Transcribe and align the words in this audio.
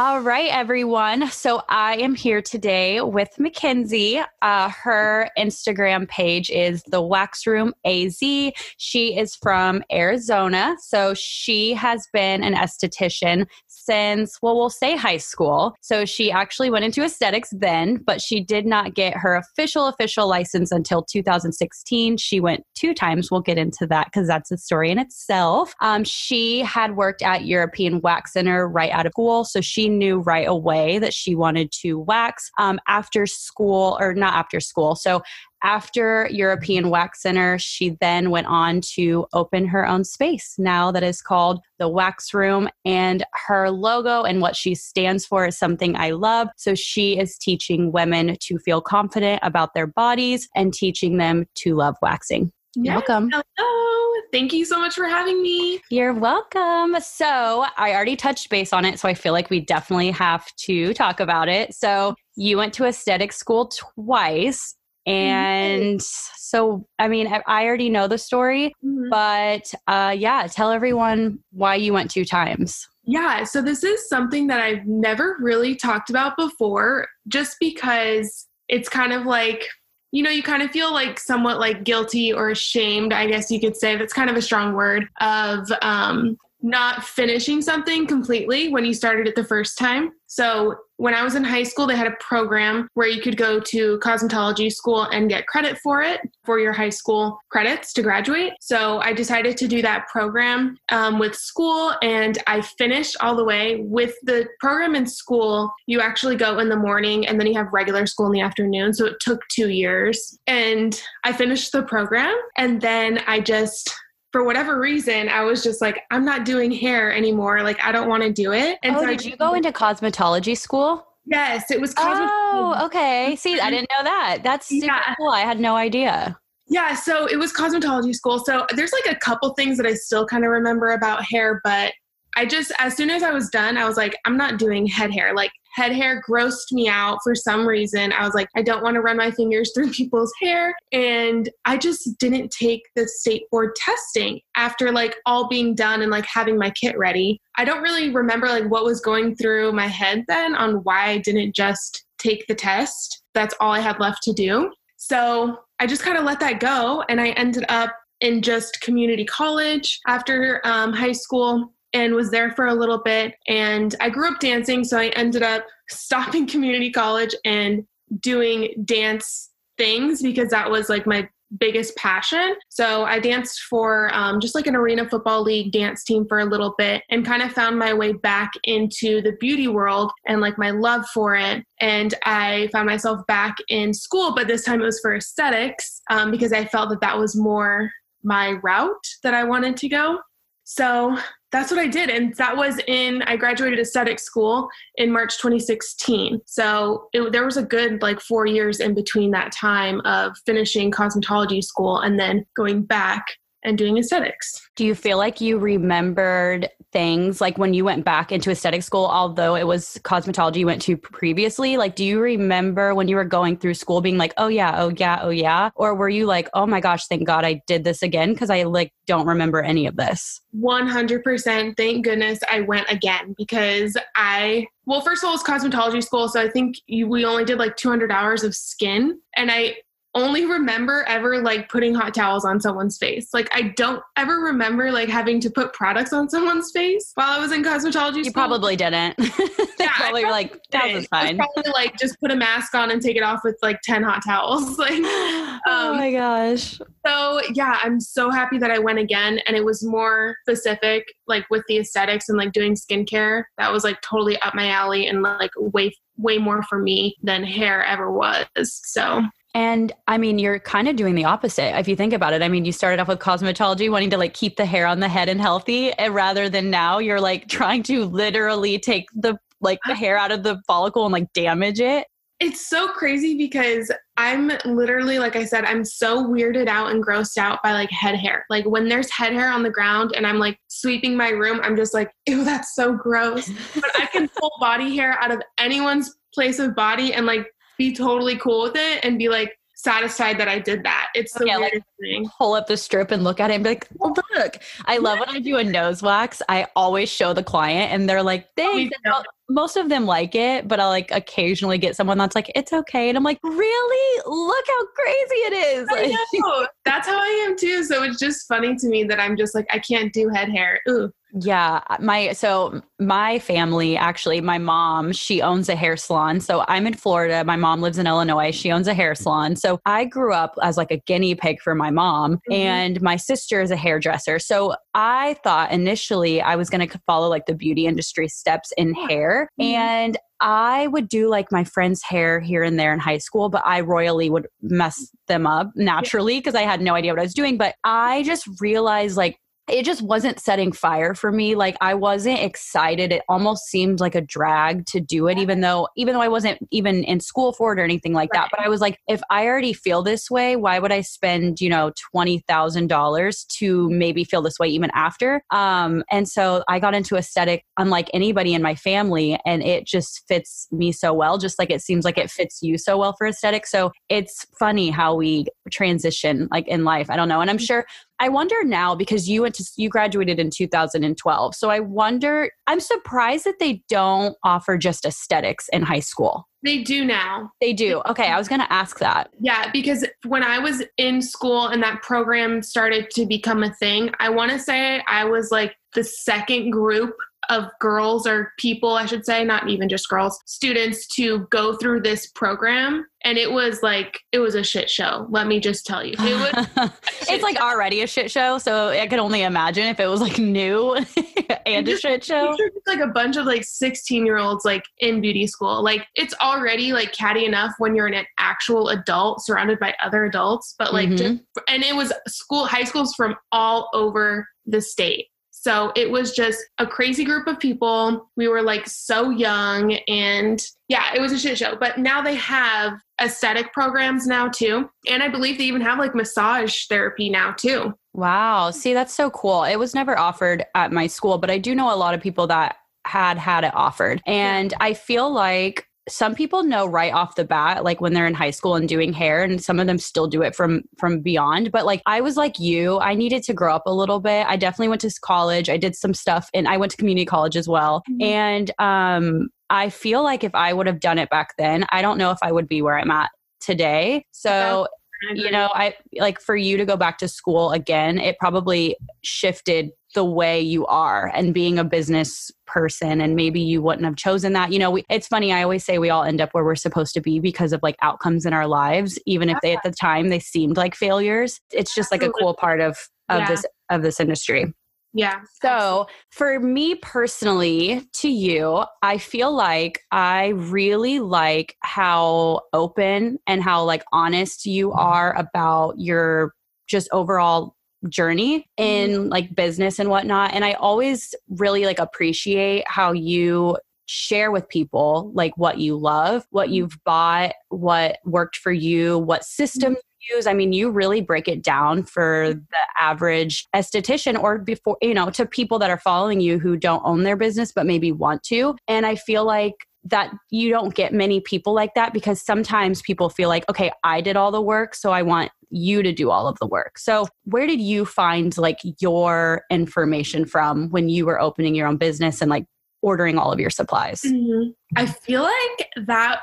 All 0.00 0.20
right, 0.20 0.48
everyone. 0.52 1.28
So 1.28 1.62
I 1.68 1.96
am 1.96 2.14
here 2.14 2.40
today 2.40 3.00
with 3.00 3.30
Mackenzie. 3.36 4.22
Uh, 4.42 4.68
her 4.68 5.28
Instagram 5.36 6.08
page 6.08 6.50
is 6.50 6.84
the 6.84 7.02
Wax 7.02 7.48
Room 7.48 7.74
AZ. 7.84 8.20
She 8.20 9.18
is 9.18 9.34
from 9.34 9.82
Arizona. 9.90 10.76
So 10.78 11.14
she 11.14 11.74
has 11.74 12.06
been 12.12 12.44
an 12.44 12.54
esthetician 12.54 13.46
since, 13.88 14.38
well, 14.42 14.54
we'll 14.56 14.68
say 14.68 14.96
high 14.96 15.16
school. 15.16 15.74
So 15.80 16.04
she 16.04 16.30
actually 16.30 16.68
went 16.68 16.84
into 16.84 17.02
aesthetics 17.02 17.50
then, 17.52 17.96
but 17.96 18.20
she 18.20 18.40
did 18.40 18.66
not 18.66 18.94
get 18.94 19.16
her 19.16 19.34
official, 19.34 19.86
official 19.86 20.28
license 20.28 20.70
until 20.70 21.02
2016. 21.02 22.18
She 22.18 22.38
went 22.38 22.64
two 22.74 22.92
times. 22.92 23.30
We'll 23.30 23.40
get 23.40 23.56
into 23.56 23.86
that 23.86 24.08
because 24.08 24.28
that's 24.28 24.50
a 24.50 24.58
story 24.58 24.90
in 24.90 24.98
itself. 24.98 25.74
Um, 25.80 26.04
she 26.04 26.60
had 26.60 26.96
worked 26.96 27.22
at 27.22 27.46
European 27.46 28.00
Wax 28.02 28.34
Center 28.34 28.68
right 28.68 28.90
out 28.90 29.06
of 29.06 29.12
school. 29.12 29.44
So 29.44 29.60
she 29.60 29.88
knew 29.88 30.18
right 30.18 30.46
away 30.46 30.98
that 30.98 31.14
she 31.14 31.34
wanted 31.34 31.72
to 31.82 31.98
wax 31.98 32.50
um, 32.58 32.78
after 32.86 33.26
school, 33.26 33.96
or 34.00 34.12
not 34.14 34.34
after 34.34 34.60
school. 34.60 34.96
So 34.96 35.22
after 35.62 36.28
European 36.30 36.90
Wax 36.90 37.22
Center, 37.22 37.58
she 37.58 37.96
then 38.00 38.30
went 38.30 38.46
on 38.46 38.80
to 38.94 39.26
open 39.32 39.66
her 39.66 39.86
own 39.86 40.04
space 40.04 40.54
now 40.58 40.90
that 40.92 41.02
is 41.02 41.20
called 41.20 41.60
the 41.78 41.88
Wax 41.88 42.32
Room. 42.32 42.68
And 42.84 43.24
her 43.46 43.70
logo 43.70 44.22
and 44.22 44.40
what 44.40 44.56
she 44.56 44.74
stands 44.74 45.26
for 45.26 45.46
is 45.46 45.58
something 45.58 45.96
I 45.96 46.10
love. 46.10 46.48
So 46.56 46.74
she 46.74 47.18
is 47.18 47.36
teaching 47.38 47.92
women 47.92 48.36
to 48.40 48.58
feel 48.58 48.80
confident 48.80 49.40
about 49.42 49.74
their 49.74 49.86
bodies 49.86 50.48
and 50.54 50.72
teaching 50.72 51.18
them 51.18 51.46
to 51.56 51.74
love 51.74 51.96
waxing. 52.02 52.52
Yes. 52.76 52.94
Welcome. 53.08 53.30
Hello. 53.32 54.22
Thank 54.30 54.52
you 54.52 54.64
so 54.64 54.78
much 54.78 54.94
for 54.94 55.06
having 55.06 55.42
me. 55.42 55.80
You're 55.90 56.12
welcome. 56.12 56.96
So, 57.00 57.64
I 57.76 57.92
already 57.94 58.14
touched 58.14 58.50
base 58.50 58.72
on 58.72 58.84
it. 58.84 59.00
So, 59.00 59.08
I 59.08 59.14
feel 59.14 59.32
like 59.32 59.48
we 59.50 59.58
definitely 59.58 60.10
have 60.10 60.46
to 60.56 60.92
talk 60.94 61.18
about 61.18 61.48
it. 61.48 61.74
So, 61.74 62.14
you 62.36 62.58
went 62.58 62.74
to 62.74 62.84
aesthetic 62.84 63.32
school 63.32 63.68
twice. 63.68 64.76
And 65.08 66.02
so, 66.02 66.86
I 66.98 67.08
mean, 67.08 67.28
I 67.46 67.64
already 67.64 67.88
know 67.88 68.08
the 68.08 68.18
story, 68.18 68.74
mm-hmm. 68.84 69.08
but 69.08 69.72
uh, 69.86 70.14
yeah, 70.16 70.46
tell 70.46 70.70
everyone 70.70 71.38
why 71.50 71.76
you 71.76 71.94
went 71.94 72.10
two 72.10 72.26
times. 72.26 72.86
Yeah, 73.04 73.44
so 73.44 73.62
this 73.62 73.84
is 73.84 74.06
something 74.06 74.48
that 74.48 74.60
I've 74.60 74.86
never 74.86 75.38
really 75.40 75.74
talked 75.74 76.10
about 76.10 76.36
before, 76.36 77.08
just 77.26 77.56
because 77.58 78.46
it's 78.68 78.90
kind 78.90 79.14
of 79.14 79.24
like, 79.24 79.66
you 80.12 80.22
know, 80.22 80.28
you 80.28 80.42
kind 80.42 80.62
of 80.62 80.70
feel 80.72 80.92
like 80.92 81.18
somewhat 81.18 81.58
like 81.58 81.84
guilty 81.84 82.34
or 82.34 82.50
ashamed, 82.50 83.14
I 83.14 83.26
guess 83.26 83.50
you 83.50 83.60
could 83.60 83.76
say. 83.76 83.96
That's 83.96 84.12
kind 84.12 84.28
of 84.28 84.36
a 84.36 84.42
strong 84.42 84.74
word 84.74 85.06
of 85.22 85.72
um, 85.80 86.36
not 86.60 87.04
finishing 87.04 87.62
something 87.62 88.06
completely 88.06 88.68
when 88.68 88.84
you 88.84 88.92
started 88.92 89.28
it 89.28 89.34
the 89.36 89.44
first 89.44 89.78
time. 89.78 90.12
So, 90.26 90.76
when 90.96 91.14
I 91.14 91.22
was 91.22 91.36
in 91.36 91.44
high 91.44 91.62
school, 91.62 91.86
they 91.86 91.96
had 91.96 92.08
a 92.08 92.16
program 92.18 92.88
where 92.94 93.06
you 93.06 93.22
could 93.22 93.36
go 93.36 93.60
to 93.60 93.98
cosmetology 94.00 94.70
school 94.70 95.04
and 95.04 95.28
get 95.28 95.46
credit 95.46 95.78
for 95.78 96.02
it 96.02 96.20
for 96.44 96.58
your 96.58 96.72
high 96.72 96.88
school 96.90 97.38
credits 97.50 97.92
to 97.94 98.02
graduate. 98.02 98.52
So, 98.60 98.98
I 98.98 99.12
decided 99.12 99.56
to 99.58 99.68
do 99.68 99.80
that 99.82 100.08
program 100.08 100.76
um, 100.90 101.18
with 101.18 101.34
school 101.34 101.94
and 102.02 102.36
I 102.46 102.60
finished 102.60 103.16
all 103.20 103.36
the 103.36 103.44
way. 103.44 103.80
With 103.80 104.14
the 104.24 104.46
program 104.60 104.94
in 104.96 105.06
school, 105.06 105.72
you 105.86 106.00
actually 106.00 106.36
go 106.36 106.58
in 106.58 106.68
the 106.68 106.76
morning 106.76 107.26
and 107.26 107.40
then 107.40 107.46
you 107.46 107.54
have 107.54 107.68
regular 107.72 108.06
school 108.06 108.26
in 108.26 108.32
the 108.32 108.40
afternoon. 108.40 108.92
So, 108.92 109.06
it 109.06 109.16
took 109.20 109.40
two 109.48 109.70
years 109.70 110.38
and 110.46 111.00
I 111.24 111.32
finished 111.32 111.72
the 111.72 111.84
program 111.84 112.36
and 112.56 112.80
then 112.80 113.20
I 113.26 113.40
just 113.40 113.94
for 114.38 114.44
whatever 114.44 114.78
reason, 114.78 115.28
I 115.28 115.42
was 115.42 115.64
just 115.64 115.80
like, 115.80 116.04
I'm 116.12 116.24
not 116.24 116.44
doing 116.44 116.70
hair 116.70 117.12
anymore. 117.12 117.64
Like, 117.64 117.84
I 117.84 117.90
don't 117.90 118.08
want 118.08 118.22
to 118.22 118.32
do 118.32 118.52
it. 118.52 118.78
And 118.84 118.94
oh, 118.94 119.00
so 119.00 119.06
did 119.08 119.20
I, 119.20 119.24
you 119.24 119.36
go 119.36 119.54
into 119.54 119.72
cosmetology 119.72 120.56
school? 120.56 121.04
Yes, 121.26 121.72
it 121.72 121.80
was. 121.80 121.92
Oh, 121.98 122.80
okay. 122.84 123.34
See, 123.34 123.58
I 123.58 123.68
didn't 123.68 123.88
know 123.90 124.04
that. 124.04 124.38
That's 124.44 124.68
super 124.68 124.86
yeah. 124.86 125.12
cool. 125.16 125.30
I 125.30 125.40
had 125.40 125.58
no 125.58 125.74
idea. 125.74 126.38
Yeah, 126.68 126.94
so 126.94 127.26
it 127.26 127.36
was 127.36 127.52
cosmetology 127.52 128.14
school. 128.14 128.38
So 128.38 128.64
there's 128.76 128.92
like 128.92 129.12
a 129.12 129.18
couple 129.18 129.52
things 129.54 129.76
that 129.78 129.86
I 129.86 129.94
still 129.94 130.24
kind 130.24 130.44
of 130.44 130.50
remember 130.50 130.92
about 130.92 131.24
hair, 131.24 131.60
but 131.64 131.92
I 132.36 132.46
just, 132.46 132.70
as 132.78 132.96
soon 132.96 133.10
as 133.10 133.24
I 133.24 133.32
was 133.32 133.50
done, 133.50 133.76
I 133.76 133.86
was 133.86 133.96
like, 133.96 134.14
I'm 134.24 134.36
not 134.36 134.60
doing 134.60 134.86
head 134.86 135.12
hair. 135.12 135.34
Like, 135.34 135.50
head 135.78 135.92
hair 135.92 136.20
grossed 136.28 136.72
me 136.72 136.88
out 136.88 137.20
for 137.22 137.36
some 137.36 137.64
reason. 137.66 138.12
I 138.12 138.24
was 138.24 138.34
like, 138.34 138.48
I 138.56 138.62
don't 138.62 138.82
want 138.82 138.96
to 138.96 139.00
run 139.00 139.16
my 139.16 139.30
fingers 139.30 139.70
through 139.74 139.92
people's 139.92 140.32
hair. 140.42 140.74
And 140.92 141.48
I 141.64 141.76
just 141.76 142.18
didn't 142.18 142.50
take 142.50 142.82
the 142.96 143.06
state 143.06 143.44
board 143.52 143.76
testing 143.76 144.40
after 144.56 144.90
like 144.90 145.16
all 145.24 145.48
being 145.48 145.76
done 145.76 146.02
and 146.02 146.10
like 146.10 146.26
having 146.26 146.58
my 146.58 146.70
kit 146.70 146.98
ready. 146.98 147.40
I 147.56 147.64
don't 147.64 147.82
really 147.82 148.10
remember 148.10 148.48
like 148.48 148.68
what 148.68 148.84
was 148.84 149.00
going 149.00 149.36
through 149.36 149.72
my 149.72 149.86
head 149.86 150.24
then 150.26 150.56
on 150.56 150.82
why 150.82 151.10
I 151.10 151.18
didn't 151.18 151.54
just 151.54 152.04
take 152.18 152.44
the 152.48 152.54
test. 152.56 153.22
That's 153.34 153.54
all 153.60 153.72
I 153.72 153.80
had 153.80 154.00
left 154.00 154.24
to 154.24 154.32
do. 154.32 154.72
So 154.96 155.58
I 155.78 155.86
just 155.86 156.02
kind 156.02 156.18
of 156.18 156.24
let 156.24 156.40
that 156.40 156.58
go. 156.58 157.04
And 157.08 157.20
I 157.20 157.28
ended 157.30 157.64
up 157.68 157.94
in 158.20 158.42
just 158.42 158.80
community 158.80 159.24
college 159.24 160.00
after 160.08 160.60
um, 160.64 160.92
high 160.92 161.12
school 161.12 161.72
and 161.92 162.14
was 162.14 162.30
there 162.30 162.50
for 162.52 162.66
a 162.66 162.74
little 162.74 162.98
bit. 162.98 163.34
And 163.46 163.94
I 164.00 164.10
grew 164.10 164.28
up 164.28 164.40
dancing, 164.40 164.84
so 164.84 164.98
I 164.98 165.08
ended 165.08 165.42
up 165.42 165.66
stopping 165.88 166.46
community 166.48 166.90
college 166.90 167.34
and 167.44 167.84
doing 168.20 168.74
dance 168.84 169.50
things 169.76 170.22
because 170.22 170.50
that 170.50 170.70
was 170.70 170.88
like 170.88 171.06
my 171.06 171.28
biggest 171.58 171.96
passion. 171.96 172.54
So 172.68 173.04
I 173.04 173.20
danced 173.20 173.62
for 173.62 174.10
um, 174.14 174.40
just 174.40 174.54
like 174.54 174.66
an 174.66 174.76
arena 174.76 175.08
football 175.08 175.42
league 175.42 175.72
dance 175.72 176.04
team 176.04 176.26
for 176.28 176.40
a 176.40 176.44
little 176.44 176.74
bit 176.76 177.02
and 177.10 177.24
kind 177.24 177.42
of 177.42 177.52
found 177.52 177.78
my 177.78 177.94
way 177.94 178.12
back 178.12 178.50
into 178.64 179.22
the 179.22 179.32
beauty 179.40 179.68
world 179.68 180.12
and 180.26 180.40
like 180.40 180.58
my 180.58 180.70
love 180.70 181.06
for 181.14 181.34
it. 181.36 181.64
And 181.80 182.14
I 182.24 182.68
found 182.72 182.86
myself 182.86 183.26
back 183.26 183.56
in 183.68 183.94
school, 183.94 184.34
but 184.34 184.46
this 184.46 184.64
time 184.64 184.82
it 184.82 184.84
was 184.84 185.00
for 185.00 185.14
aesthetics 185.14 186.02
um, 186.10 186.30
because 186.30 186.52
I 186.52 186.66
felt 186.66 186.90
that 186.90 187.00
that 187.00 187.18
was 187.18 187.34
more 187.34 187.90
my 188.22 188.52
route 188.62 189.06
that 189.22 189.34
I 189.34 189.44
wanted 189.44 189.76
to 189.78 189.88
go. 189.88 190.18
So 190.64 191.16
that's 191.50 191.70
what 191.70 191.80
I 191.80 191.86
did. 191.86 192.10
And 192.10 192.34
that 192.34 192.56
was 192.56 192.78
in, 192.86 193.22
I 193.22 193.36
graduated 193.36 193.78
aesthetic 193.78 194.18
school 194.18 194.68
in 194.96 195.10
March 195.10 195.38
2016. 195.38 196.40
So 196.44 197.08
it, 197.12 197.32
there 197.32 197.44
was 197.44 197.56
a 197.56 197.62
good 197.62 198.02
like 198.02 198.20
four 198.20 198.46
years 198.46 198.80
in 198.80 198.94
between 198.94 199.30
that 199.30 199.52
time 199.52 200.00
of 200.04 200.36
finishing 200.44 200.90
cosmetology 200.90 201.64
school 201.64 202.00
and 202.00 202.18
then 202.18 202.44
going 202.54 202.82
back 202.82 203.24
and 203.64 203.76
doing 203.76 203.98
aesthetics. 203.98 204.68
Do 204.76 204.86
you 204.86 204.94
feel 204.94 205.18
like 205.18 205.40
you 205.40 205.58
remembered 205.58 206.68
things 206.92 207.40
like 207.40 207.58
when 207.58 207.74
you 207.74 207.84
went 207.84 208.04
back 208.04 208.32
into 208.32 208.50
aesthetic 208.50 208.82
school, 208.82 209.06
although 209.06 209.54
it 209.54 209.66
was 209.66 209.98
cosmetology 210.04 210.56
you 210.56 210.66
went 210.66 210.82
to 210.82 210.96
previously? 210.96 211.76
Like, 211.76 211.96
do 211.96 212.04
you 212.04 212.20
remember 212.20 212.94
when 212.94 213.08
you 213.08 213.16
were 213.16 213.24
going 213.24 213.56
through 213.58 213.74
school 213.74 214.00
being 214.00 214.18
like, 214.18 214.32
oh 214.36 214.48
yeah, 214.48 214.74
oh 214.76 214.90
yeah, 214.96 215.20
oh 215.22 215.30
yeah? 215.30 215.70
Or 215.74 215.94
were 215.94 216.08
you 216.08 216.26
like, 216.26 216.48
oh 216.54 216.66
my 216.66 216.80
gosh, 216.80 217.06
thank 217.06 217.26
God 217.26 217.44
I 217.44 217.60
did 217.66 217.84
this 217.84 218.02
again? 218.02 218.32
Because 218.32 218.50
I 218.50 218.62
like 218.64 218.92
don't 219.06 219.26
remember 219.26 219.62
any 219.62 219.86
of 219.86 219.96
this. 219.96 220.40
100%. 220.56 221.76
Thank 221.76 222.04
goodness 222.04 222.38
I 222.50 222.60
went 222.60 222.90
again 222.90 223.34
because 223.36 223.96
I 224.16 224.66
well, 224.86 225.02
first 225.02 225.22
of 225.22 225.28
all, 225.28 225.34
it's 225.34 225.42
cosmetology 225.42 226.02
school, 226.02 226.30
so 226.30 226.40
I 226.40 226.48
think 226.48 226.76
you, 226.86 227.06
we 227.06 227.26
only 227.26 227.44
did 227.44 227.58
like 227.58 227.76
200 227.76 228.10
hours 228.10 228.42
of 228.42 228.54
skin, 228.54 229.20
and 229.36 229.50
I 229.50 229.76
only 230.18 230.44
remember 230.44 231.04
ever 231.06 231.40
like 231.40 231.68
putting 231.68 231.94
hot 231.94 232.14
towels 232.14 232.44
on 232.44 232.60
someone's 232.60 232.98
face. 232.98 233.28
Like 233.32 233.48
I 233.52 233.72
don't 233.76 234.02
ever 234.16 234.40
remember 234.40 234.90
like 234.90 235.08
having 235.08 235.40
to 235.40 235.50
put 235.50 235.72
products 235.72 236.12
on 236.12 236.28
someone's 236.28 236.70
face 236.72 237.12
while 237.14 237.30
I 237.30 237.38
was 237.38 237.52
in 237.52 237.62
cosmetology. 237.62 238.18
You 238.18 238.24
school. 238.24 238.32
probably 238.32 238.76
didn't. 238.76 239.14
yeah, 239.78 239.92
probably 239.94 240.24
like 240.24 240.58
that 240.70 240.92
was 240.92 241.06
fine. 241.06 241.36
Probably 241.36 241.72
like 241.72 241.98
just 241.98 242.20
put 242.20 242.30
a 242.30 242.36
mask 242.36 242.74
on 242.74 242.90
and 242.90 243.00
take 243.00 243.16
it 243.16 243.22
off 243.22 243.40
with 243.44 243.56
like 243.62 243.80
ten 243.82 244.02
hot 244.02 244.22
towels. 244.24 244.78
Like, 244.88 244.92
um, 245.02 245.60
oh 245.66 245.94
my 245.96 246.12
gosh. 246.12 246.78
So 247.06 247.40
yeah, 247.52 247.78
I'm 247.82 248.00
so 248.00 248.30
happy 248.30 248.58
that 248.58 248.70
I 248.70 248.78
went 248.78 248.98
again, 248.98 249.40
and 249.46 249.56
it 249.56 249.64
was 249.64 249.84
more 249.84 250.36
specific, 250.42 251.04
like 251.26 251.44
with 251.50 251.64
the 251.68 251.78
aesthetics 251.78 252.28
and 252.28 252.38
like 252.38 252.52
doing 252.52 252.74
skincare. 252.74 253.44
That 253.58 253.72
was 253.72 253.82
like 253.82 254.00
totally 254.00 254.40
up 254.40 254.54
my 254.54 254.68
alley 254.68 255.08
and 255.08 255.22
like 255.22 255.50
way 255.56 255.92
way 256.16 256.38
more 256.38 256.62
for 256.64 256.78
me 256.78 257.16
than 257.22 257.44
hair 257.44 257.84
ever 257.84 258.10
was. 258.10 258.46
So 258.84 259.24
and 259.54 259.92
I 260.06 260.18
mean, 260.18 260.38
you're 260.38 260.58
kind 260.58 260.88
of 260.88 260.96
doing 260.96 261.14
the 261.14 261.24
opposite 261.24 261.78
if 261.78 261.88
you 261.88 261.96
think 261.96 262.12
about 262.12 262.32
it. 262.32 262.42
I 262.42 262.48
mean, 262.48 262.64
you 262.64 262.72
started 262.72 263.00
off 263.00 263.08
with 263.08 263.18
cosmetology, 263.18 263.90
wanting 263.90 264.10
to 264.10 264.18
like 264.18 264.34
keep 264.34 264.56
the 264.56 264.66
hair 264.66 264.86
on 264.86 265.00
the 265.00 265.08
head 265.08 265.28
and 265.28 265.40
healthy, 265.40 265.92
and 265.92 266.14
rather 266.14 266.48
than 266.48 266.70
now 266.70 266.98
you're 266.98 267.20
like 267.20 267.48
trying 267.48 267.82
to 267.84 268.04
literally 268.04 268.78
take 268.78 269.08
the 269.14 269.38
like 269.60 269.78
the 269.86 269.94
hair 269.94 270.16
out 270.16 270.30
of 270.30 270.42
the 270.42 270.60
follicle 270.66 271.04
and 271.04 271.12
like 271.12 271.32
damage 271.32 271.80
it. 271.80 272.06
It's 272.40 272.68
so 272.68 272.86
crazy 272.86 273.36
because 273.36 273.90
I'm 274.16 274.52
literally, 274.64 275.18
like 275.18 275.34
I 275.34 275.44
said, 275.44 275.64
I'm 275.64 275.84
so 275.84 276.24
weirded 276.24 276.68
out 276.68 276.92
and 276.92 277.04
grossed 277.04 277.36
out 277.36 277.60
by 277.64 277.72
like 277.72 277.90
head 277.90 278.14
hair. 278.14 278.46
Like 278.48 278.64
when 278.64 278.88
there's 278.88 279.10
head 279.10 279.32
hair 279.32 279.50
on 279.50 279.64
the 279.64 279.70
ground 279.70 280.12
and 280.14 280.24
I'm 280.24 280.38
like 280.38 280.56
sweeping 280.68 281.16
my 281.16 281.30
room, 281.30 281.58
I'm 281.64 281.76
just 281.76 281.94
like, 281.94 282.12
ew, 282.26 282.44
that's 282.44 282.76
so 282.76 282.92
gross. 282.92 283.50
but 283.74 283.90
I 283.96 284.06
can 284.06 284.28
pull 284.28 284.52
body 284.60 284.94
hair 284.94 285.18
out 285.20 285.32
of 285.32 285.42
anyone's 285.58 286.16
place 286.32 286.60
of 286.60 286.76
body 286.76 287.12
and 287.12 287.26
like 287.26 287.48
be 287.78 287.94
totally 287.94 288.36
cool 288.36 288.62
with 288.64 288.76
it 288.76 289.04
and 289.04 289.18
be 289.18 289.28
like 289.28 289.54
satisfied 289.76 290.38
that 290.40 290.48
I 290.48 290.58
did 290.58 290.82
that. 290.82 291.06
It's 291.14 291.32
the 291.34 291.46
Yeah, 291.46 291.58
like- 291.58 291.80
thing. 292.00 292.28
Pull 292.36 292.54
up 292.54 292.66
the 292.66 292.76
strip 292.76 293.12
and 293.12 293.22
look 293.22 293.38
at 293.38 293.52
it 293.52 293.54
and 293.54 293.62
be 293.64 293.70
like, 293.70 293.86
oh, 294.00 294.12
look. 294.36 294.58
I 294.86 294.98
love 294.98 295.20
when 295.20 295.28
I 295.28 295.38
do 295.38 295.56
a 295.56 295.62
nose 295.62 296.02
wax. 296.02 296.42
I 296.48 296.66
always 296.74 297.08
show 297.08 297.32
the 297.32 297.44
client 297.44 297.92
and 297.92 298.08
they're 298.08 298.22
like, 298.22 298.48
Me 298.56 298.64
thanks. 298.90 298.96
And 299.04 299.24
Most 299.48 299.76
of 299.76 299.88
them 299.88 300.04
like 300.04 300.34
it, 300.34 300.66
but 300.66 300.80
I 300.80 300.88
like 300.88 301.12
occasionally 301.12 301.78
get 301.78 301.94
someone 301.94 302.18
that's 302.18 302.34
like, 302.34 302.50
it's 302.56 302.72
okay. 302.72 303.08
And 303.08 303.16
I'm 303.16 303.22
like, 303.22 303.38
really? 303.44 304.22
Look 304.26 304.64
how 304.66 304.86
crazy 304.96 305.36
it 305.46 305.52
is. 305.52 305.88
I 305.92 306.06
know. 306.34 306.66
That's 306.84 307.06
how 307.06 307.18
I 307.20 307.46
am 307.48 307.56
too. 307.56 307.84
So 307.84 308.02
it's 308.02 308.18
just 308.18 308.48
funny 308.48 308.74
to 308.74 308.88
me 308.88 309.04
that 309.04 309.20
I'm 309.20 309.36
just 309.36 309.54
like, 309.54 309.66
I 309.72 309.78
can't 309.78 310.12
do 310.12 310.28
head 310.28 310.48
hair. 310.50 310.80
Ooh. 310.88 311.12
Yeah, 311.34 311.80
my 312.00 312.32
so 312.32 312.80
my 312.98 313.38
family 313.38 313.96
actually, 313.98 314.40
my 314.40 314.56
mom, 314.58 315.12
she 315.12 315.42
owns 315.42 315.68
a 315.68 315.76
hair 315.76 315.96
salon. 315.96 316.40
So 316.40 316.64
I'm 316.68 316.86
in 316.86 316.94
Florida. 316.94 317.44
My 317.44 317.56
mom 317.56 317.82
lives 317.82 317.98
in 317.98 318.06
Illinois. 318.06 318.50
She 318.50 318.70
owns 318.72 318.88
a 318.88 318.94
hair 318.94 319.14
salon. 319.14 319.54
So 319.56 319.78
I 319.84 320.06
grew 320.06 320.32
up 320.32 320.54
as 320.62 320.78
like 320.78 320.90
a 320.90 320.96
guinea 320.96 321.34
pig 321.34 321.60
for 321.60 321.74
my 321.74 321.90
mom, 321.90 322.38
Mhm. 322.50 322.54
and 322.54 323.02
my 323.02 323.16
sister 323.16 323.60
is 323.60 323.70
a 323.70 323.76
hairdresser. 323.76 324.38
So 324.38 324.74
I 324.94 325.34
thought 325.44 325.70
initially 325.70 326.40
I 326.40 326.56
was 326.56 326.70
going 326.70 326.88
to 326.88 326.98
follow 327.06 327.28
like 327.28 327.44
the 327.46 327.54
beauty 327.54 327.86
industry 327.86 328.28
steps 328.28 328.72
in 328.78 328.94
hair, 328.94 329.48
Mhm. 329.60 329.64
and 329.64 330.16
I 330.40 330.86
would 330.86 331.08
do 331.08 331.28
like 331.28 331.50
my 331.52 331.64
friend's 331.64 332.02
hair 332.02 332.40
here 332.40 332.62
and 332.62 332.78
there 332.78 332.92
in 332.92 333.00
high 333.00 333.18
school, 333.18 333.48
but 333.48 333.62
I 333.66 333.80
royally 333.80 334.30
would 334.30 334.46
mess 334.62 335.10
them 335.26 335.46
up 335.46 335.70
naturally 335.74 336.38
because 336.38 336.54
I 336.54 336.62
had 336.62 336.80
no 336.80 336.94
idea 336.94 337.12
what 337.12 337.18
I 337.18 337.22
was 337.24 337.34
doing. 337.34 337.58
But 337.58 337.74
I 337.84 338.22
just 338.22 338.46
realized 338.60 339.16
like 339.16 339.36
it 339.68 339.84
just 339.84 340.02
wasn't 340.02 340.38
setting 340.38 340.72
fire 340.72 341.14
for 341.14 341.30
me 341.30 341.54
like 341.54 341.76
i 341.80 341.94
wasn't 341.94 342.38
excited 342.38 343.12
it 343.12 343.22
almost 343.28 343.66
seemed 343.66 344.00
like 344.00 344.14
a 344.14 344.20
drag 344.20 344.84
to 344.86 345.00
do 345.00 345.26
it 345.28 345.38
even 345.38 345.60
though 345.60 345.88
even 345.96 346.14
though 346.14 346.20
i 346.20 346.28
wasn't 346.28 346.58
even 346.70 347.04
in 347.04 347.20
school 347.20 347.52
for 347.52 347.72
it 347.72 347.78
or 347.80 347.84
anything 347.84 348.12
like 348.12 348.30
that 348.32 348.48
but 348.50 348.60
i 348.60 348.68
was 348.68 348.80
like 348.80 348.98
if 349.08 349.20
i 349.30 349.46
already 349.46 349.72
feel 349.72 350.02
this 350.02 350.30
way 350.30 350.56
why 350.56 350.78
would 350.78 350.92
i 350.92 351.00
spend 351.00 351.60
you 351.60 351.68
know 351.68 351.92
$20000 352.14 353.46
to 353.46 353.90
maybe 353.90 354.24
feel 354.24 354.42
this 354.42 354.58
way 354.58 354.68
even 354.68 354.90
after? 354.94 355.42
Um 355.50 356.04
and 356.10 356.28
so 356.28 356.64
i 356.68 356.78
got 356.78 356.94
into 356.94 357.16
aesthetic 357.16 357.64
unlike 357.78 358.10
anybody 358.12 358.54
in 358.54 358.62
my 358.62 358.74
family 358.74 359.38
and 359.44 359.62
it 359.62 359.86
just 359.86 360.26
fits 360.28 360.68
me 360.70 360.92
so 360.92 361.12
well 361.12 361.38
just 361.38 361.58
like 361.58 361.70
it 361.70 361.82
seems 361.82 362.04
like 362.04 362.18
it 362.18 362.30
fits 362.30 362.62
you 362.62 362.78
so 362.78 362.98
well 362.98 363.14
for 363.16 363.26
aesthetic. 363.26 363.66
So 363.66 363.92
it's 364.08 364.46
funny 364.58 364.90
how 364.90 365.14
we 365.14 365.46
transition 365.70 366.48
like 366.50 366.66
in 366.68 366.84
life 366.84 367.10
i 367.10 367.16
don't 367.16 367.28
know 367.28 367.40
and 367.40 367.50
i'm 367.50 367.58
sure 367.58 367.84
I 368.20 368.28
wonder 368.28 368.56
now 368.64 368.94
because 368.94 369.28
you 369.28 369.42
went 369.42 369.54
to 369.56 369.64
you 369.76 369.88
graduated 369.88 370.38
in 370.38 370.50
2012. 370.50 371.54
So 371.54 371.70
I 371.70 371.80
wonder 371.80 372.50
I'm 372.66 372.80
surprised 372.80 373.44
that 373.44 373.58
they 373.58 373.82
don't 373.88 374.36
offer 374.44 374.76
just 374.76 375.04
aesthetics 375.04 375.68
in 375.72 375.82
high 375.82 376.00
school. 376.00 376.48
They 376.64 376.82
do 376.82 377.04
now. 377.04 377.52
They 377.60 377.72
do. 377.72 378.02
Okay, 378.06 378.28
I 378.28 378.36
was 378.36 378.48
going 378.48 378.60
to 378.60 378.72
ask 378.72 378.98
that. 378.98 379.30
Yeah, 379.38 379.70
because 379.72 380.04
when 380.26 380.42
I 380.42 380.58
was 380.58 380.82
in 380.96 381.22
school 381.22 381.68
and 381.68 381.80
that 381.84 382.02
program 382.02 382.62
started 382.62 383.10
to 383.10 383.26
become 383.26 383.62
a 383.62 383.72
thing, 383.74 384.10
I 384.18 384.28
want 384.30 384.50
to 384.50 384.58
say 384.58 385.02
I 385.06 385.24
was 385.24 385.52
like 385.52 385.76
the 385.94 386.02
second 386.02 386.70
group 386.70 387.14
of 387.48 387.64
girls 387.80 388.26
or 388.26 388.52
people, 388.58 388.92
I 388.92 389.06
should 389.06 389.24
say, 389.24 389.42
not 389.44 389.68
even 389.68 389.88
just 389.88 390.08
girls, 390.08 390.38
students 390.46 391.06
to 391.16 391.46
go 391.50 391.76
through 391.76 392.00
this 392.02 392.26
program. 392.32 393.06
And 393.24 393.36
it 393.36 393.50
was 393.50 393.82
like, 393.82 394.20
it 394.32 394.38
was 394.38 394.54
a 394.54 394.62
shit 394.62 394.88
show. 394.88 395.26
Let 395.30 395.46
me 395.48 395.58
just 395.58 395.84
tell 395.86 396.04
you. 396.04 396.14
It 396.18 396.54
was 396.78 396.90
it's 397.28 397.42
like 397.42 397.56
already 397.60 398.02
a 398.02 398.06
shit 398.06 398.30
show, 398.30 398.58
so 398.58 398.88
I 398.90 399.06
could 399.08 399.18
only 399.18 399.42
imagine 399.42 399.86
if 399.88 399.98
it 399.98 400.06
was 400.06 400.20
like 400.20 400.38
new 400.38 400.94
and 401.66 401.88
a 401.88 401.96
shit 401.96 402.22
show. 402.22 402.56
Like 402.86 403.00
a 403.00 403.08
bunch 403.08 403.36
of 403.36 403.44
like 403.46 403.64
16 403.64 404.24
year 404.24 404.38
olds 404.38 404.64
like 404.64 404.84
in 404.98 405.20
beauty 405.20 405.46
school. 405.46 405.82
Like 405.82 406.06
it's 406.14 406.34
already 406.40 406.92
like 406.92 407.12
catty 407.12 407.44
enough 407.44 407.72
when 407.78 407.96
you're 407.96 408.06
an 408.06 408.24
actual 408.38 408.88
adult 408.90 409.44
surrounded 409.44 409.78
by 409.80 409.94
other 410.02 410.24
adults, 410.24 410.74
but 410.78 410.92
like 410.92 411.08
Mhm. 411.08 411.16
just 411.18 411.42
and 411.68 411.82
it 411.82 411.96
was 411.96 412.12
school 412.28 412.66
high 412.66 412.84
schools 412.84 413.14
from 413.14 413.34
all 413.52 413.88
over 413.94 414.46
the 414.66 414.80
state. 414.80 415.26
So 415.60 415.92
it 415.96 416.08
was 416.08 416.32
just 416.32 416.64
a 416.78 416.86
crazy 416.86 417.24
group 417.24 417.48
of 417.48 417.58
people. 417.58 418.30
We 418.36 418.46
were 418.46 418.62
like 418.62 418.86
so 418.86 419.30
young 419.30 419.94
and 420.06 420.64
yeah, 420.88 421.12
it 421.14 421.20
was 421.20 421.32
a 421.32 421.38
shit 421.38 421.58
show. 421.58 421.74
But 421.74 421.98
now 421.98 422.22
they 422.22 422.36
have 422.36 422.92
aesthetic 423.20 423.72
programs 423.72 424.26
now 424.26 424.48
too. 424.48 424.88
And 425.08 425.20
I 425.20 425.28
believe 425.28 425.58
they 425.58 425.64
even 425.64 425.82
have 425.82 425.98
like 425.98 426.14
massage 426.14 426.86
therapy 426.86 427.28
now 427.28 427.52
too. 427.52 427.92
Wow. 428.14 428.70
See, 428.70 428.94
that's 428.94 429.14
so 429.14 429.30
cool. 429.30 429.64
It 429.64 429.76
was 429.76 429.94
never 429.94 430.16
offered 430.16 430.64
at 430.76 430.92
my 430.92 431.08
school, 431.08 431.38
but 431.38 431.50
I 431.50 431.58
do 431.58 431.74
know 431.74 431.92
a 431.92 431.96
lot 431.96 432.14
of 432.14 432.20
people 432.20 432.46
that 432.46 432.76
had 433.04 433.36
had 433.36 433.64
it 433.64 433.74
offered. 433.74 434.22
And 434.26 434.72
I 434.80 434.94
feel 434.94 435.28
like 435.30 435.87
some 436.08 436.34
people 436.34 436.62
know 436.62 436.86
right 436.86 437.12
off 437.12 437.34
the 437.36 437.44
bat 437.44 437.84
like 437.84 438.00
when 438.00 438.12
they're 438.14 438.26
in 438.26 438.34
high 438.34 438.50
school 438.50 438.74
and 438.74 438.88
doing 438.88 439.12
hair 439.12 439.42
and 439.42 439.62
some 439.62 439.78
of 439.78 439.86
them 439.86 439.98
still 439.98 440.26
do 440.26 440.42
it 440.42 440.54
from 440.56 440.82
from 440.98 441.20
beyond. 441.20 441.70
But 441.72 441.86
like 441.86 442.02
i 442.06 442.20
was 442.20 442.36
like 442.36 442.58
you. 442.58 442.98
I 443.00 443.14
needed 443.14 443.42
to 443.44 443.54
grow 443.54 443.74
up 443.74 443.84
a 443.86 443.92
little 443.92 444.20
bit. 444.20 444.46
I 444.46 444.56
definitely 444.56 444.88
went 444.88 445.00
to 445.02 445.12
college. 445.22 445.68
I 445.68 445.76
did 445.76 445.94
some 445.96 446.14
stuff 446.14 446.50
and 446.54 446.66
i 446.68 446.76
went 446.76 446.90
to 446.92 446.96
community 446.96 447.24
college 447.26 447.56
as 447.56 447.68
well. 447.68 448.02
Mhm. 448.10 448.22
and 448.22 448.70
um 448.78 449.48
i 449.70 449.88
feel 449.90 450.22
like 450.22 450.42
if 450.44 450.54
i 450.54 450.72
would 450.72 450.86
have 450.86 451.00
done 451.00 451.18
it 451.18 451.28
back 451.30 451.54
then 451.58 451.84
i 451.90 452.00
don't 452.02 452.18
know 452.18 452.30
if 452.30 452.38
i 452.42 452.50
would 452.52 452.68
be 452.68 452.82
where 452.82 452.98
i'm 452.98 453.10
at 453.10 453.30
today. 453.60 454.24
So 454.32 454.86
you 455.34 455.50
know 455.50 455.68
i 455.74 455.94
like 456.18 456.40
for 456.40 456.54
you 456.56 456.76
to 456.76 456.84
go 456.84 456.96
back 456.96 457.18
to 457.18 457.26
school 457.26 457.72
again 457.72 458.18
it 458.18 458.38
probably 458.38 458.96
shifted 459.22 459.90
the 460.14 460.24
way 460.24 460.60
you 460.60 460.86
are 460.86 461.30
and 461.34 461.52
being 461.52 461.78
a 461.78 461.84
business 461.84 462.50
person 462.66 463.20
and 463.20 463.36
maybe 463.36 463.60
you 463.60 463.82
wouldn't 463.82 464.04
have 464.04 464.16
chosen 464.16 464.52
that. 464.54 464.72
You 464.72 464.78
know 464.78 464.90
we, 464.90 465.04
it's 465.08 465.28
funny 465.28 465.52
i 465.52 465.62
always 465.62 465.84
say 465.84 465.98
we 465.98 466.10
all 466.10 466.24
end 466.24 466.40
up 466.40 466.50
where 466.52 466.64
we're 466.64 466.74
supposed 466.74 467.14
to 467.14 467.20
be 467.20 467.40
because 467.40 467.72
of 467.72 467.80
like 467.82 467.96
outcomes 468.02 468.46
in 468.46 468.52
our 468.52 468.66
lives 468.66 469.18
even 469.26 469.48
if 469.48 469.58
they 469.62 469.74
at 469.74 469.82
the 469.82 469.90
time 469.90 470.28
they 470.28 470.40
seemed 470.40 470.76
like 470.76 470.94
failures. 470.94 471.60
It's 471.72 471.94
just 471.94 472.10
like 472.10 472.22
a 472.22 472.30
cool 472.30 472.54
part 472.54 472.80
of 472.80 472.96
of 473.28 473.40
Yeah. 473.40 473.48
this 473.48 473.66
of 473.90 474.02
this 474.02 474.20
industry. 474.20 474.72
Yeah. 475.14 475.40
so, 475.62 476.06
for 476.30 476.60
me 476.60 476.94
personally, 476.96 478.06
to 478.14 478.28
you, 478.28 478.84
I 479.02 479.18
feel 479.18 479.50
like 479.52 480.00
I 480.12 480.48
really 480.48 481.18
like 481.18 481.76
how 481.80 482.60
open 482.72 483.38
and 483.46 483.62
how 483.62 483.84
like 483.84 484.04
honest 484.12 484.66
you 484.66 484.90
mm-hmm. 484.90 484.98
are 484.98 485.36
about 485.36 485.94
your 485.98 486.52
just 486.86 487.08
overall 487.12 487.74
journey 488.08 488.66
in 488.76 489.10
mm-hmm. 489.10 489.28
like 489.28 489.54
business 489.54 489.98
and 489.98 490.08
whatnot. 490.08 490.52
And 490.54 490.64
I 490.64 490.72
always 490.74 491.34
really 491.48 491.84
like 491.84 491.98
appreciate 491.98 492.84
how 492.86 493.12
you 493.12 493.76
share 494.06 494.50
with 494.50 494.68
people 494.68 495.30
like 495.34 495.56
what 495.56 495.78
you 495.78 495.96
love, 495.96 496.46
what 496.50 496.66
mm-hmm. 496.66 496.74
you've 496.74 496.98
bought, 497.04 497.52
what 497.68 498.18
worked 498.24 498.56
for 498.56 498.72
you, 498.72 499.18
what 499.18 499.44
system 499.44 499.92
mm-hmm. 499.92 500.00
you 500.20 500.36
use. 500.36 500.46
I 500.46 500.54
mean, 500.54 500.72
you 500.72 500.90
really 500.90 501.20
break 501.20 501.46
it 501.46 501.62
down 501.62 502.04
for 502.04 502.54
the 502.54 502.78
average 502.98 503.66
esthetician 503.74 504.42
or 504.42 504.58
before, 504.58 504.96
you 505.02 505.14
know, 505.14 505.30
to 505.30 505.44
people 505.44 505.78
that 505.80 505.90
are 505.90 505.98
following 505.98 506.40
you 506.40 506.58
who 506.58 506.76
don't 506.76 507.02
own 507.04 507.22
their 507.22 507.36
business 507.36 507.72
but 507.72 507.86
maybe 507.86 508.12
want 508.12 508.42
to. 508.44 508.76
And 508.88 509.04
I 509.04 509.14
feel 509.14 509.44
like 509.44 509.74
that 510.10 510.32
you 510.50 510.70
don't 510.70 510.94
get 510.94 511.12
many 511.12 511.40
people 511.40 511.72
like 511.72 511.94
that 511.94 512.12
because 512.12 512.40
sometimes 512.40 513.02
people 513.02 513.28
feel 513.28 513.48
like, 513.48 513.68
okay, 513.68 513.90
I 514.04 514.20
did 514.20 514.36
all 514.36 514.50
the 514.50 514.62
work, 514.62 514.94
so 514.94 515.12
I 515.12 515.22
want 515.22 515.50
you 515.70 516.02
to 516.02 516.12
do 516.12 516.30
all 516.30 516.48
of 516.48 516.58
the 516.60 516.66
work. 516.66 516.98
So, 516.98 517.28
where 517.44 517.66
did 517.66 517.80
you 517.80 518.04
find 518.04 518.56
like 518.56 518.78
your 519.00 519.62
information 519.70 520.44
from 520.44 520.88
when 520.90 521.08
you 521.08 521.26
were 521.26 521.40
opening 521.40 521.74
your 521.74 521.86
own 521.86 521.96
business 521.96 522.40
and 522.40 522.50
like 522.50 522.64
ordering 523.02 523.38
all 523.38 523.52
of 523.52 523.60
your 523.60 523.70
supplies? 523.70 524.22
Mhm. 524.22 524.74
I 524.96 525.06
feel 525.06 525.42
like 525.42 526.06
that 526.06 526.40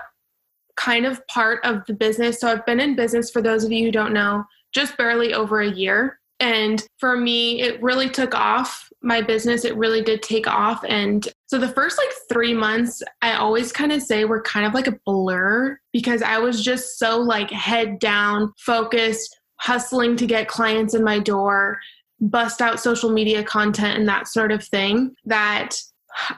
kind 0.75 1.05
of 1.05 1.25
part 1.27 1.63
of 1.63 1.85
the 1.85 1.93
business. 1.93 2.39
So 2.39 2.49
I've 2.49 2.65
been 2.65 2.79
in 2.79 2.95
business 2.95 3.31
for 3.31 3.41
those 3.41 3.63
of 3.63 3.71
you 3.71 3.85
who 3.85 3.91
don't 3.91 4.13
know, 4.13 4.43
just 4.73 4.97
barely 4.97 5.33
over 5.33 5.61
a 5.61 5.71
year. 5.71 6.19
And 6.39 6.85
for 6.99 7.15
me, 7.15 7.61
it 7.61 7.81
really 7.81 8.09
took 8.09 8.35
off. 8.35 8.89
My 9.05 9.21
business, 9.21 9.63
it 9.63 9.77
really 9.77 10.01
did 10.01 10.21
take 10.21 10.47
off. 10.47 10.83
And 10.87 11.27
so 11.45 11.57
the 11.57 11.69
first 11.69 11.97
like 11.97 12.09
three 12.27 12.53
months, 12.53 13.01
I 13.21 13.33
always 13.35 13.71
kind 13.71 13.91
of 13.91 14.01
say 14.01 14.25
were 14.25 14.41
kind 14.41 14.65
of 14.65 14.73
like 14.73 14.87
a 14.87 14.99
blur 15.05 15.79
because 15.93 16.21
I 16.21 16.39
was 16.39 16.63
just 16.63 16.97
so 16.97 17.19
like 17.19 17.51
head 17.51 17.99
down, 17.99 18.51
focused, 18.57 19.37
hustling 19.57 20.17
to 20.17 20.25
get 20.25 20.47
clients 20.47 20.95
in 20.95 21.03
my 21.03 21.19
door, 21.19 21.79
bust 22.19 22.61
out 22.61 22.79
social 22.79 23.11
media 23.11 23.43
content 23.43 23.97
and 23.97 24.07
that 24.07 24.27
sort 24.27 24.51
of 24.51 24.63
thing 24.63 25.15
that 25.25 25.75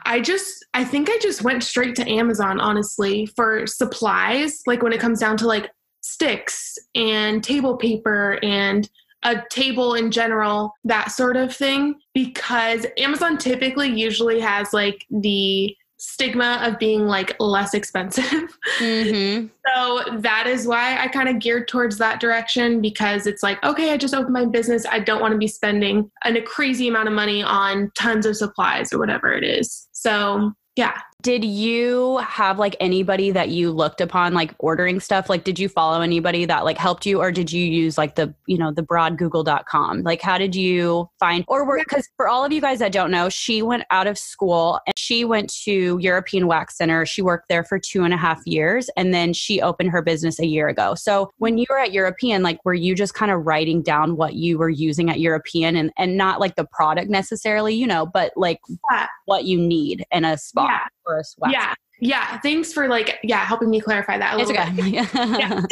I 0.04 0.20
just 0.20 0.64
I 0.74 0.84
think 0.84 1.08
I 1.08 1.18
just 1.20 1.42
went 1.42 1.62
straight 1.62 1.94
to 1.96 2.08
Amazon 2.08 2.60
honestly 2.60 3.26
for 3.26 3.66
supplies 3.66 4.60
like 4.66 4.82
when 4.82 4.92
it 4.92 5.00
comes 5.00 5.20
down 5.20 5.36
to 5.38 5.46
like 5.46 5.70
sticks 6.00 6.76
and 6.94 7.42
table 7.44 7.76
paper 7.76 8.38
and 8.42 8.88
a 9.24 9.42
table 9.50 9.94
in 9.94 10.10
general 10.10 10.72
that 10.84 11.10
sort 11.10 11.36
of 11.36 11.54
thing 11.54 11.96
because 12.14 12.86
Amazon 12.98 13.36
typically 13.36 13.88
usually 13.88 14.40
has 14.40 14.72
like 14.72 15.04
the 15.10 15.76
stigma 15.98 16.60
of 16.62 16.78
being 16.78 17.06
like 17.06 17.36
less 17.40 17.74
expensive. 17.74 18.24
Mm-hmm. 18.78 19.46
So 19.66 20.18
that 20.20 20.46
is 20.46 20.66
why 20.66 20.98
I 21.02 21.08
kind 21.08 21.28
of 21.28 21.40
geared 21.40 21.66
towards 21.66 21.98
that 21.98 22.20
direction 22.20 22.80
because 22.80 23.26
it's 23.26 23.42
like, 23.42 23.62
okay, 23.64 23.92
I 23.92 23.96
just 23.96 24.14
opened 24.14 24.34
my 24.34 24.44
business. 24.44 24.86
I 24.86 25.00
don't 25.00 25.20
want 25.20 25.32
to 25.32 25.38
be 25.38 25.48
spending 25.48 26.08
an, 26.22 26.36
a 26.36 26.42
crazy 26.42 26.86
amount 26.86 27.08
of 27.08 27.14
money 27.14 27.42
on 27.42 27.90
tons 27.96 28.24
of 28.24 28.36
supplies 28.36 28.92
or 28.92 28.98
whatever 28.98 29.32
it 29.32 29.42
is. 29.42 29.88
So 29.92 30.52
yeah, 30.76 31.00
Did 31.20 31.44
you 31.44 32.18
have 32.18 32.60
like 32.60 32.76
anybody 32.78 33.32
that 33.32 33.48
you 33.48 33.72
looked 33.72 34.00
upon 34.00 34.34
like 34.34 34.54
ordering 34.60 35.00
stuff? 35.00 35.28
Like 35.28 35.42
did 35.42 35.58
you 35.58 35.68
follow 35.68 36.00
anybody 36.00 36.44
that 36.44 36.64
like 36.64 36.78
helped 36.78 37.04
you 37.06 37.20
or 37.20 37.32
did 37.32 37.50
you 37.50 37.64
use 37.64 37.98
like 37.98 38.14
the, 38.14 38.32
you 38.46 38.56
know, 38.56 38.70
the 38.70 38.84
broad 38.84 39.18
google.com? 39.18 40.04
Like 40.04 40.22
how 40.22 40.38
did 40.38 40.54
you 40.54 41.10
find 41.18 41.44
or 41.48 41.64
were 41.64 41.82
cuz 41.86 42.08
for 42.16 42.28
all 42.28 42.44
of 42.44 42.52
you 42.52 42.60
guys 42.60 42.78
that 42.78 42.92
don't 42.92 43.10
know, 43.10 43.28
she 43.28 43.62
went 43.62 43.82
out 43.90 44.06
of 44.06 44.16
school 44.16 44.78
and 44.86 44.96
she 44.96 45.24
went 45.24 45.52
to 45.64 45.98
European 46.00 46.46
Wax 46.46 46.76
Center. 46.76 47.04
She 47.04 47.20
worked 47.20 47.48
there 47.48 47.64
for 47.64 47.80
two 47.80 48.04
and 48.04 48.14
a 48.14 48.16
half 48.16 48.40
years 48.46 48.88
and 48.96 49.12
then 49.12 49.32
she 49.32 49.60
opened 49.60 49.90
her 49.90 50.02
business 50.02 50.38
a 50.38 50.46
year 50.46 50.68
ago. 50.68 50.94
So 50.94 51.32
when 51.38 51.58
you 51.58 51.66
were 51.68 51.80
at 51.80 51.92
European, 51.92 52.44
like 52.44 52.64
were 52.64 52.74
you 52.74 52.94
just 52.94 53.14
kind 53.14 53.32
of 53.32 53.44
writing 53.44 53.82
down 53.82 54.16
what 54.16 54.34
you 54.34 54.56
were 54.56 54.70
using 54.70 55.10
at 55.10 55.18
European 55.18 55.74
and, 55.74 55.90
and 55.98 56.16
not 56.16 56.38
like 56.38 56.54
the 56.54 56.64
product 56.64 57.10
necessarily, 57.10 57.74
you 57.74 57.88
know, 57.88 58.06
but 58.06 58.30
like 58.36 58.60
yeah. 58.92 59.08
what 59.24 59.46
you 59.46 59.58
need 59.58 60.04
in 60.12 60.24
a 60.24 60.38
spot? 60.38 60.70
Yeah 60.70 60.86
a 61.16 61.24
sweat. 61.24 61.52
Yeah. 61.52 61.74
Yeah. 62.00 62.38
Thanks 62.40 62.72
for 62.72 62.88
like, 62.88 63.18
yeah, 63.22 63.44
helping 63.44 63.70
me 63.70 63.80
clarify 63.80 64.18
that 64.18 64.34
a 64.34 64.36
little 64.36 64.52
it's 64.52 64.60
okay. 64.60 64.70
bit. 64.74 64.86
yeah. 65.34 65.62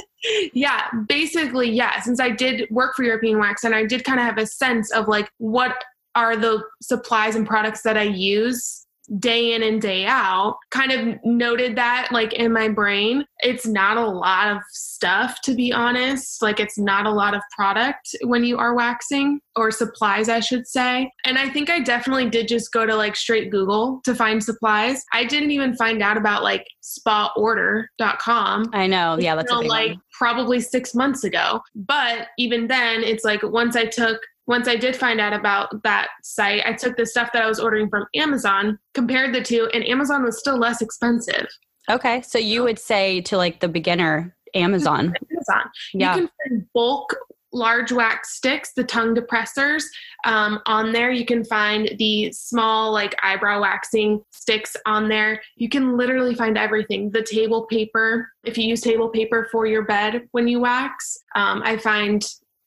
yeah. 0.55 0.91
Basically, 1.07 1.71
yeah. 1.71 2.01
Since 2.01 2.21
I 2.21 2.31
did 2.31 2.69
work 2.71 2.97
for 2.97 3.05
European 3.05 3.39
Wax 3.39 3.65
and 3.65 3.75
I 3.75 3.85
did 3.85 4.05
kind 4.05 4.19
of 4.19 4.27
have 4.27 4.39
a 4.39 4.47
sense 4.47 4.91
of 4.93 5.09
like 5.09 5.29
what 5.39 5.85
are 6.15 6.37
the 6.37 6.65
supplies 6.81 7.37
and 7.37 7.47
products 7.47 7.83
that 7.83 7.97
I 7.97 8.05
use 8.05 8.86
day 9.19 9.55
in 9.55 9.63
and 9.63 9.81
day 9.81 10.05
out 10.07 10.57
kind 10.71 10.93
of 10.93 11.19
noted 11.25 11.77
that 11.77 12.09
like 12.11 12.33
in 12.33 12.53
my 12.53 12.69
brain 12.69 13.25
it's 13.41 13.67
not 13.67 13.97
a 13.97 14.07
lot 14.07 14.49
of 14.49 14.63
stuff 14.71 15.41
to 15.43 15.55
be 15.55 15.73
honest. 15.73 16.43
Like 16.43 16.59
it's 16.59 16.79
not 16.79 17.07
a 17.07 17.11
lot 17.11 17.35
of 17.35 17.43
product 17.55 18.17
when 18.25 18.45
you 18.45 18.59
are 18.59 18.75
waxing 18.75 19.41
or 19.55 19.71
supplies 19.71 20.29
i 20.29 20.41
should 20.41 20.67
say. 20.67 21.11
And 21.25 21.39
i 21.39 21.49
think 21.49 21.71
i 21.71 21.81
definitely 21.81 22.29
did 22.31 22.49
just 22.49 22.73
go 22.73 22.87
to 22.87 22.95
like 22.95 23.17
straight 23.17 23.51
google 23.51 24.01
to 24.05 24.15
find 24.15 24.43
supplies. 24.43 25.05
I 25.13 25.25
didn't 25.25 25.51
even 25.51 25.77
find 25.77 26.03
out 26.03 26.17
about 26.17 26.43
like 26.43 26.67
spaorder.com 26.83 28.71
i 28.73 28.87
know. 28.87 29.19
Yeah 29.19 29.35
that's 29.35 29.53
like 29.53 29.91
one. 29.91 30.01
probably 30.13 30.61
six 30.61 30.95
months 30.95 31.25
ago. 31.25 31.61
But 31.75 32.29
even 32.39 32.67
then 32.67 33.03
it's 33.03 33.25
like 33.25 33.43
once 33.43 33.77
i 33.77 33.85
took 33.85 34.21
once 34.47 34.69
I 34.69 34.77
did 34.77 34.97
find 34.97 35.21
out 35.21 35.33
about 35.33 35.83
that 35.83 36.09
site, 36.23 36.63
I 36.65 36.73
took 36.73 36.97
the 36.97 37.07
stuff 37.07 37.31
that 37.33 37.43
I 37.43 37.47
was 37.47 37.59
ordering 37.59 37.89
from 37.89 38.07
Amazon, 38.15 38.79
compared 38.95 39.35
the 39.35 39.43
two, 39.43 39.69
and 39.75 39.85
Amazon 39.85 40.23
was 40.23 40.39
still 40.39 40.57
less 40.57 40.81
expensive. 40.81 41.47
Okay. 41.91 42.23
So 42.23 42.39
you 42.39 42.63
would 42.63 42.79
say 42.79 43.21
to 43.23 43.37
like 43.37 43.61
the 43.61 43.69
beginner 43.69 44.37
Amazon. 44.55 45.15
Amazon. 45.33 45.71
Yeah. 45.95 46.17
You 46.17 46.21
can 46.21 46.31
find 46.49 46.67
bulk 46.75 47.15
large 47.53 47.91
wax 47.91 48.37
sticks, 48.37 48.73
the 48.75 48.85
tongue 48.85 49.15
depressors. 49.15 49.85
Um, 50.25 50.61
on 50.67 50.93
there, 50.93 51.11
you 51.11 51.25
can 51.25 51.45
find 51.45 51.91
the 51.99 52.31
small, 52.33 52.93
like 52.93 53.15
eyebrow 53.23 53.61
waxing 53.61 54.23
sticks 54.33 54.77
on 54.85 55.09
there. 55.09 55.41
You 55.57 55.69
can 55.69 55.97
literally 55.97 56.35
find 56.35 56.59
everything. 56.59 57.11
The 57.11 57.23
table 57.23 57.67
paper, 57.67 58.29
if 58.45 58.59
you 58.59 58.69
use 58.69 58.81
table 58.81 59.09
paper 59.09 59.49
for 59.51 59.67
your 59.67 59.83
bed 59.83 60.29
when 60.33 60.47
you 60.47 60.61
wax, 60.61 61.19
um, 61.35 61.63
I 61.65 61.79
find 61.79 62.25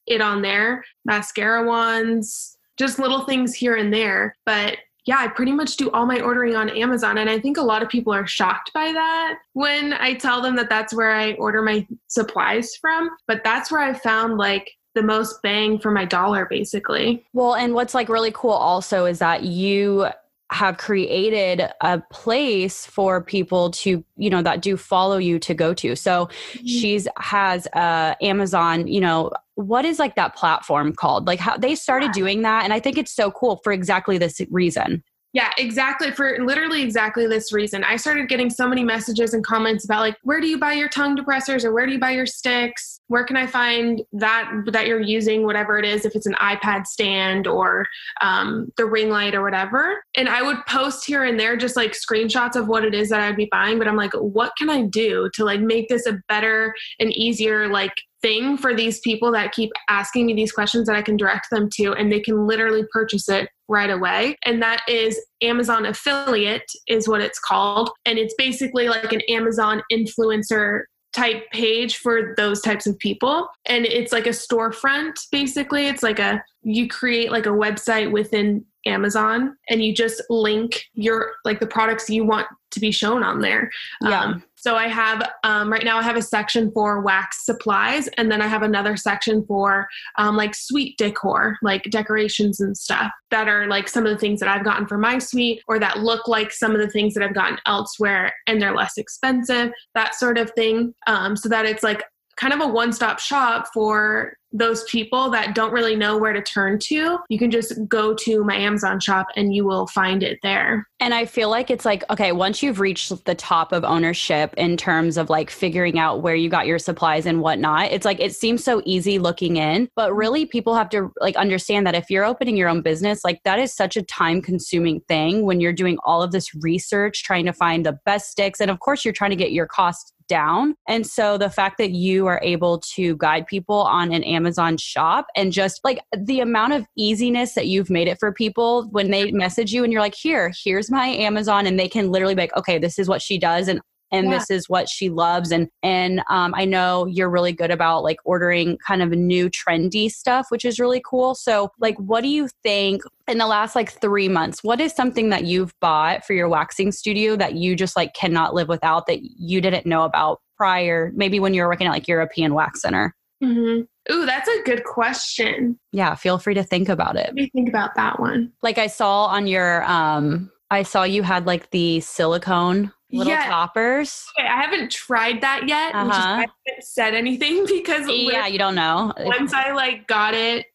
it 0.10 0.22
on 0.22 0.42
there, 0.42 0.84
mascara 1.06 1.66
ones, 1.66 2.58
just 2.78 3.00
little 3.00 3.26
things 3.26 3.54
here 3.54 3.76
and 3.76 3.94
there. 3.94 4.36
But 4.46 4.78
yeah, 5.06 5.18
I 5.20 5.28
pretty 5.28 5.54
much 5.54 5.78
do 5.78 5.90
all 5.92 6.06
my 6.06 6.20
ordering 6.20 6.56
on 6.56 6.70
Amazon. 6.70 7.18
And 7.18 7.30
I 7.30 7.40
think 7.40 7.58
a 7.58 7.64
lot 7.64 7.82
of 7.82 7.90
people 7.90 8.14
are 8.14 8.28
shocked 8.28 8.72
by 8.74 8.92
that 8.92 9.40
when 9.54 9.94
I 9.94 10.14
tell 10.14 10.42
them 10.42 10.56
that 10.58 10.70
that's 10.70 10.94
where 10.94 11.12
I 11.12 11.34
order 11.34 11.62
my 11.62 11.88
supplies 12.08 12.76
from. 12.76 13.10
But 13.28 13.44
that's 13.44 13.72
where 13.72 13.82
I 13.82 13.94
found 13.94 14.38
like 14.38 14.70
the 14.96 15.04
most 15.04 15.42
bang 15.42 15.80
for 15.80 15.92
my 15.92 16.06
dollar, 16.06 16.46
basically. 16.46 17.26
Well, 17.34 17.56
and 17.56 17.74
what's 17.74 17.94
like 17.94 18.10
really 18.10 18.32
cool 18.32 18.52
also 18.52 19.06
is 19.06 19.20
that 19.20 19.44
you 19.44 20.08
have 20.52 20.78
created 20.78 21.70
a 21.82 22.02
place 22.12 22.86
for 22.86 23.22
people 23.22 23.70
to 23.70 24.04
you 24.18 24.30
know 24.30 24.42
that 24.42 24.62
do 24.62 24.76
follow 24.76 25.18
you 25.18 25.38
to 25.38 25.54
go 25.54 25.74
to 25.74 25.96
so 25.96 26.26
mm-hmm. 26.26 26.66
she's 26.66 27.08
has 27.18 27.68
uh 27.74 28.16
amazon 28.22 28.88
you 28.88 29.00
know 29.00 29.32
what 29.56 29.86
is 29.86 30.00
like 30.00 30.16
that 30.16 30.36
platform 30.36 30.92
called 30.94 31.28
like 31.28 31.40
how 31.40 31.56
they 31.56 31.76
started 31.76 32.12
doing 32.12 32.42
that 32.42 32.64
and 32.64 32.74
i 32.74 32.80
think 32.80 32.98
it's 32.98 33.12
so 33.12 33.30
cool 33.32 33.58
for 33.64 33.72
exactly 33.72 34.18
this 34.18 34.42
reason 34.50 35.04
yeah, 35.32 35.52
exactly. 35.60 36.10
For 36.10 36.44
literally 36.44 36.82
exactly 36.82 37.28
this 37.28 37.54
reason. 37.54 37.84
I 37.84 37.98
started 37.98 38.30
getting 38.30 38.50
so 38.50 38.68
many 38.68 38.84
messages 38.84 39.34
and 39.36 39.46
comments 39.46 39.86
about 39.86 40.00
like, 40.00 40.18
where 40.24 40.42
do 40.42 40.48
you 40.48 40.58
buy 40.58 40.74
your 40.74 40.90
tongue 40.90 41.16
depressors 41.16 41.64
or 41.64 41.72
where 41.72 41.86
do 41.86 41.92
you 41.92 42.00
buy 42.00 42.12
your 42.12 42.26
sticks? 42.26 42.99
Where 43.10 43.26
can 43.26 43.36
I 43.36 43.46
find 43.46 44.02
that 44.14 44.52
that 44.68 44.88
you're 44.88 45.02
using, 45.02 45.44
whatever 45.44 45.78
it 45.78 45.86
is, 45.86 46.06
if 46.06 46.16
it's 46.16 46.26
an 46.26 46.36
iPad 46.36 46.88
stand 46.88 47.48
or 47.48 47.86
um, 48.22 48.72
the 48.78 48.86
ring 48.86 49.10
light 49.10 49.36
or 49.36 49.44
whatever. 49.44 50.04
And 50.16 50.30
I 50.30 50.42
would 50.42 50.66
post 50.68 51.06
here 51.06 51.24
and 51.24 51.40
there 51.40 51.58
just 51.58 51.76
like 51.76 51.92
screenshots 51.92 52.56
of 52.56 52.68
what 52.68 52.86
it 52.86 52.94
is 52.94 53.10
that 53.10 53.20
I'd 53.20 53.36
be 53.36 53.50
buying. 53.52 53.78
But 53.78 53.88
I'm 53.88 53.98
like, 53.98 54.14
what 54.14 54.54
can 54.58 54.70
I 54.70 54.84
do 54.84 55.30
to 55.34 55.44
like 55.44 55.60
make 55.60 55.90
this 55.90 56.06
a 56.06 56.22
better 56.28 56.74
and 57.00 57.12
easier 57.14 57.68
like 57.68 57.94
thing 58.22 58.58
for 58.58 58.76
these 58.76 59.00
people 59.00 59.32
that 59.32 59.54
keep 59.54 59.72
asking 59.88 60.26
me 60.26 60.34
these 60.34 60.52
questions 60.52 60.88
that 60.88 60.96
I 60.96 61.02
can 61.02 61.18
direct 61.18 61.48
them 61.52 61.70
to 61.76 61.94
and 61.94 62.12
they 62.12 62.20
can 62.20 62.46
literally 62.46 62.86
purchase 62.92 63.30
it 63.30 63.50
right 63.68 63.90
away. 63.90 64.36
And 64.46 64.62
that 64.62 64.82
is 64.88 65.20
Amazon 65.42 65.86
affiliate 65.86 66.70
is 66.88 67.08
what 67.08 67.22
it's 67.22 67.40
called. 67.40 67.90
And 68.06 68.18
it's 68.20 68.34
basically 68.38 68.90
like 68.90 69.14
an 69.14 69.22
Amazon 69.30 69.82
influencer 69.92 70.84
type 71.14 71.50
page 71.52 71.98
for 71.98 72.34
those 72.38 72.62
types 72.62 72.86
of 72.86 72.98
people. 73.00 73.48
And 73.66 73.86
it's 73.86 74.12
like 74.12 74.28
a 74.28 74.30
storefront 74.30 75.14
basically. 75.32 75.88
It's 75.88 76.04
like 76.04 76.20
a 76.20 76.44
you 76.62 76.88
create 76.88 77.32
like 77.32 77.46
a 77.46 77.50
website 77.50 78.12
within 78.12 78.66
Amazon 78.86 79.58
and 79.70 79.84
you 79.84 79.94
just 79.94 80.22
link 80.30 80.86
your 80.94 81.32
like 81.46 81.60
the 81.60 81.68
products 81.68 82.10
you 82.10 82.24
want 82.26 82.48
to 82.72 82.80
be 82.80 82.92
shown 82.92 83.24
on 83.24 83.42
there. 83.42 83.70
Yeah. 84.02 84.22
Um, 84.22 84.44
so 84.60 84.76
I 84.76 84.90
have 84.90 85.30
um, 85.44 85.72
right 85.72 85.86
now 85.86 85.98
I 85.98 86.04
have 86.04 86.18
a 86.18 86.22
section 86.22 86.70
for 86.72 87.02
wax 87.02 87.46
supplies, 87.46 88.08
and 88.18 88.30
then 88.30 88.42
I 88.42 88.48
have 88.48 88.62
another 88.62 88.98
section 88.98 89.46
for 89.46 89.88
um, 90.18 90.36
like 90.36 90.54
suite 90.54 90.98
decor, 90.98 91.58
like 91.62 91.84
decorations 91.84 92.60
and 92.60 92.78
stuff 92.78 93.12
that 93.32 93.48
are 93.48 93.68
like 93.68 93.88
some 93.88 94.06
of 94.06 94.12
the 94.12 94.18
things 94.18 94.42
that 94.42 94.50
I've 94.50 94.66
gotten 94.66 94.86
for 94.86 94.98
my 94.98 95.18
suite, 95.18 95.62
or 95.68 95.80
that 95.80 96.00
look 96.00 96.28
like 96.28 96.52
some 96.52 96.74
of 96.74 96.82
the 96.82 96.90
things 96.90 97.14
that 97.14 97.24
I've 97.24 97.36
gotten 97.36 97.58
elsewhere, 97.66 98.34
and 98.48 98.62
they're 98.62 98.76
less 98.76 98.98
expensive, 98.98 99.72
that 99.96 100.16
sort 100.16 100.38
of 100.38 100.52
thing. 100.52 100.94
Um, 101.08 101.38
so 101.38 101.48
that 101.48 101.66
it's 101.66 101.84
like 101.84 102.04
kind 102.36 102.54
of 102.54 102.62
a 102.62 102.68
one-stop 102.68 103.20
shop 103.20 103.68
for 103.74 104.34
those 104.52 104.84
people 104.86 105.30
that 105.30 105.54
don't 105.54 105.72
really 105.72 105.96
know 105.96 106.18
where 106.18 106.34
to 106.34 106.42
turn 106.42 106.80
to, 106.80 107.20
you 107.30 107.40
can 107.40 107.52
just 107.52 107.74
go 107.88 108.14
to 108.16 108.44
my 108.44 108.56
Amazon 108.56 109.00
shop 109.00 109.28
and 109.36 109.54
you 109.54 109.66
will 109.66 109.88
find 109.88 110.24
it 110.24 110.40
there. 110.42 110.88
And 111.00 111.14
I 111.14 111.26
feel 111.26 111.50
like 111.50 111.70
it's 111.70 111.86
like, 111.86 112.04
okay, 112.10 112.32
once 112.32 112.62
you've 112.62 112.80
reached 112.80 113.26
the 113.26 113.36
top 113.36 113.72
of 113.72 113.84
ownership 113.84 114.54
in 114.58 114.76
terms 114.76 115.18
of 115.18 115.30
like 115.30 115.50
figuring 115.50 115.98
out 115.98 116.22
where 116.22 116.36
you 116.36 116.50
got 116.50 116.68
your 116.68 116.80
supplies 116.80 117.26
and 117.26 117.42
whatnot, 117.42 117.92
it's 117.92 118.06
like 118.06 118.20
it 118.20 118.36
seems 118.36 118.64
so 118.64 118.82
easy 118.86 119.20
looking 119.20 119.58
in, 119.58 119.88
but 119.96 120.14
really 120.14 120.46
people 120.46 120.76
have 120.76 120.90
to 120.90 121.12
like 121.22 121.36
understand 121.36 121.86
that 121.88 121.96
if 121.96 122.10
you're 122.10 122.26
opening 122.26 122.58
your 122.58 122.70
own 122.70 122.82
business, 122.82 123.24
like 123.24 123.42
that 123.44 123.60
is 123.60 123.74
such 123.74 123.96
a 123.96 124.04
time 124.04 124.42
consuming 124.42 125.00
thing 125.08 125.46
when 125.46 125.60
you're 125.60 125.72
doing 125.72 125.98
all 126.04 126.22
of 126.22 126.32
this 126.32 126.54
research, 126.56 127.24
trying 127.24 127.46
to 127.46 127.54
find 127.54 127.86
the 127.86 127.98
best 128.06 128.32
sticks. 128.32 128.60
And 128.60 128.72
of 128.72 128.80
course, 128.80 129.06
you're 129.06 129.14
trying 129.14 129.32
to 129.32 129.38
get 129.38 129.52
your 129.52 129.68
cost 129.68 130.14
down. 130.28 130.76
And 130.88 131.06
so 131.06 131.38
the 131.38 131.50
fact 131.50 131.80
that 131.80 131.92
you 131.92 132.28
are 132.28 132.40
able 132.44 132.80
to 132.96 133.18
guide 133.18 133.48
people 133.48 133.82
on 133.82 134.14
an 134.14 134.24
Amazon 134.24 134.39
shop 134.78 135.28
and 135.36 135.52
just 135.52 135.80
like 135.84 136.00
the 136.18 136.40
amount 136.40 136.74
of 136.74 136.86
easiness 136.98 137.54
that 137.54 137.68
you've 137.68 137.90
made 137.90 138.08
it 138.08 138.20
for 138.20 138.32
people 138.32 138.88
when 138.92 139.12
they 139.12 139.32
message 139.32 139.74
you 139.74 139.84
and 139.84 139.94
you're 139.94 140.02
like, 140.02 140.16
here, 140.16 140.52
here's 140.64 140.92
my 140.92 141.08
Amazon. 141.08 141.66
And 141.66 141.80
they 141.80 141.88
can 141.88 142.12
literally 142.12 142.36
be 142.36 142.44
like, 142.44 142.58
okay, 142.58 142.78
this 142.78 143.00
is 143.00 143.08
what 143.08 143.22
she 143.22 143.38
does. 143.38 143.68
And 143.68 143.82
and 144.12 144.28
yeah. 144.28 144.38
this 144.38 144.50
is 144.50 144.70
what 144.70 144.90
she 144.90 145.10
loves 145.10 145.52
and 145.52 145.70
and 145.84 146.22
um, 146.30 146.54
i 146.56 146.66
know 146.66 147.06
you're 147.06 147.30
really 147.30 147.52
good 147.52 147.72
about 147.72 148.04
like 148.04 148.18
ordering 148.26 148.78
kind 148.86 149.02
of 149.02 149.12
new 149.12 149.50
trendy 149.50 150.10
stuff 150.10 150.48
which 150.50 150.66
is 150.66 150.80
really 150.80 151.02
cool 151.06 151.36
so 151.36 151.70
like 151.80 151.98
what 151.98 152.22
do 152.22 152.28
you 152.30 152.50
think 152.64 153.02
in 153.28 153.38
the 153.38 153.48
last 153.48 153.76
like 153.76 153.92
three 153.92 154.28
months 154.28 154.64
what 154.64 154.82
is 154.82 154.94
something 154.94 155.30
that 155.30 155.46
you've 155.46 155.74
bought 155.80 156.26
for 156.26 156.34
your 156.34 156.50
waxing 156.50 156.92
studio 156.92 157.36
that 157.36 157.56
you 157.56 157.76
just 157.76 157.96
like 157.96 158.14
cannot 158.14 158.54
live 158.54 158.68
without 158.68 159.06
that 159.08 159.20
you 159.22 159.62
didn't 159.62 159.86
know 159.86 160.04
about 160.04 160.40
prior 160.58 161.12
maybe 161.16 161.40
when 161.40 161.54
you 161.54 161.62
were 161.62 161.70
working 161.70 161.88
at 161.88 161.94
like 161.94 162.08
european 162.08 162.54
wax 162.54 162.82
center 162.82 163.16
mm-hmm. 163.44 163.82
Ooh, 164.12 164.26
that's 164.26 164.50
a 164.50 164.62
good 164.64 164.84
question. 164.84 165.80
Yeah, 165.92 166.16
feel 166.16 166.38
free 166.38 166.56
to 166.56 166.64
think 166.64 166.90
about 166.90 167.16
it. 167.16 167.28
Let 167.28 167.36
me 167.36 167.50
think 167.54 167.70
about 167.70 167.96
that 167.96 168.20
one. 168.20 168.52
Like 168.62 168.78
I 168.78 168.88
saw 168.88 169.26
on 169.26 169.48
your 169.48 169.84
um 169.84 170.52
I 170.72 170.84
saw 170.84 171.04
you 171.04 171.24
had 171.24 171.46
like 171.46 171.72
the 171.72 172.00
silicone 172.00 172.92
little 173.12 173.34
yeah. 173.34 173.48
toppers. 173.48 174.26
Okay, 174.38 174.48
I 174.48 174.62
haven't 174.62 174.92
tried 174.92 175.42
that 175.42 175.68
yet, 175.68 175.96
uh-huh. 175.96 176.06
which 176.06 176.16
is. 176.16 176.26
I 176.26 176.40
haven't 176.40 176.84
said 176.84 177.16
anything 177.16 177.66
because 177.68 178.08
yeah, 178.08 178.48
you 178.48 178.60
don't 178.60 178.76
know. 178.76 179.14
Once 179.20 179.54
I 179.54 179.72
like 179.72 180.08
got 180.08 180.34
it, 180.34 180.68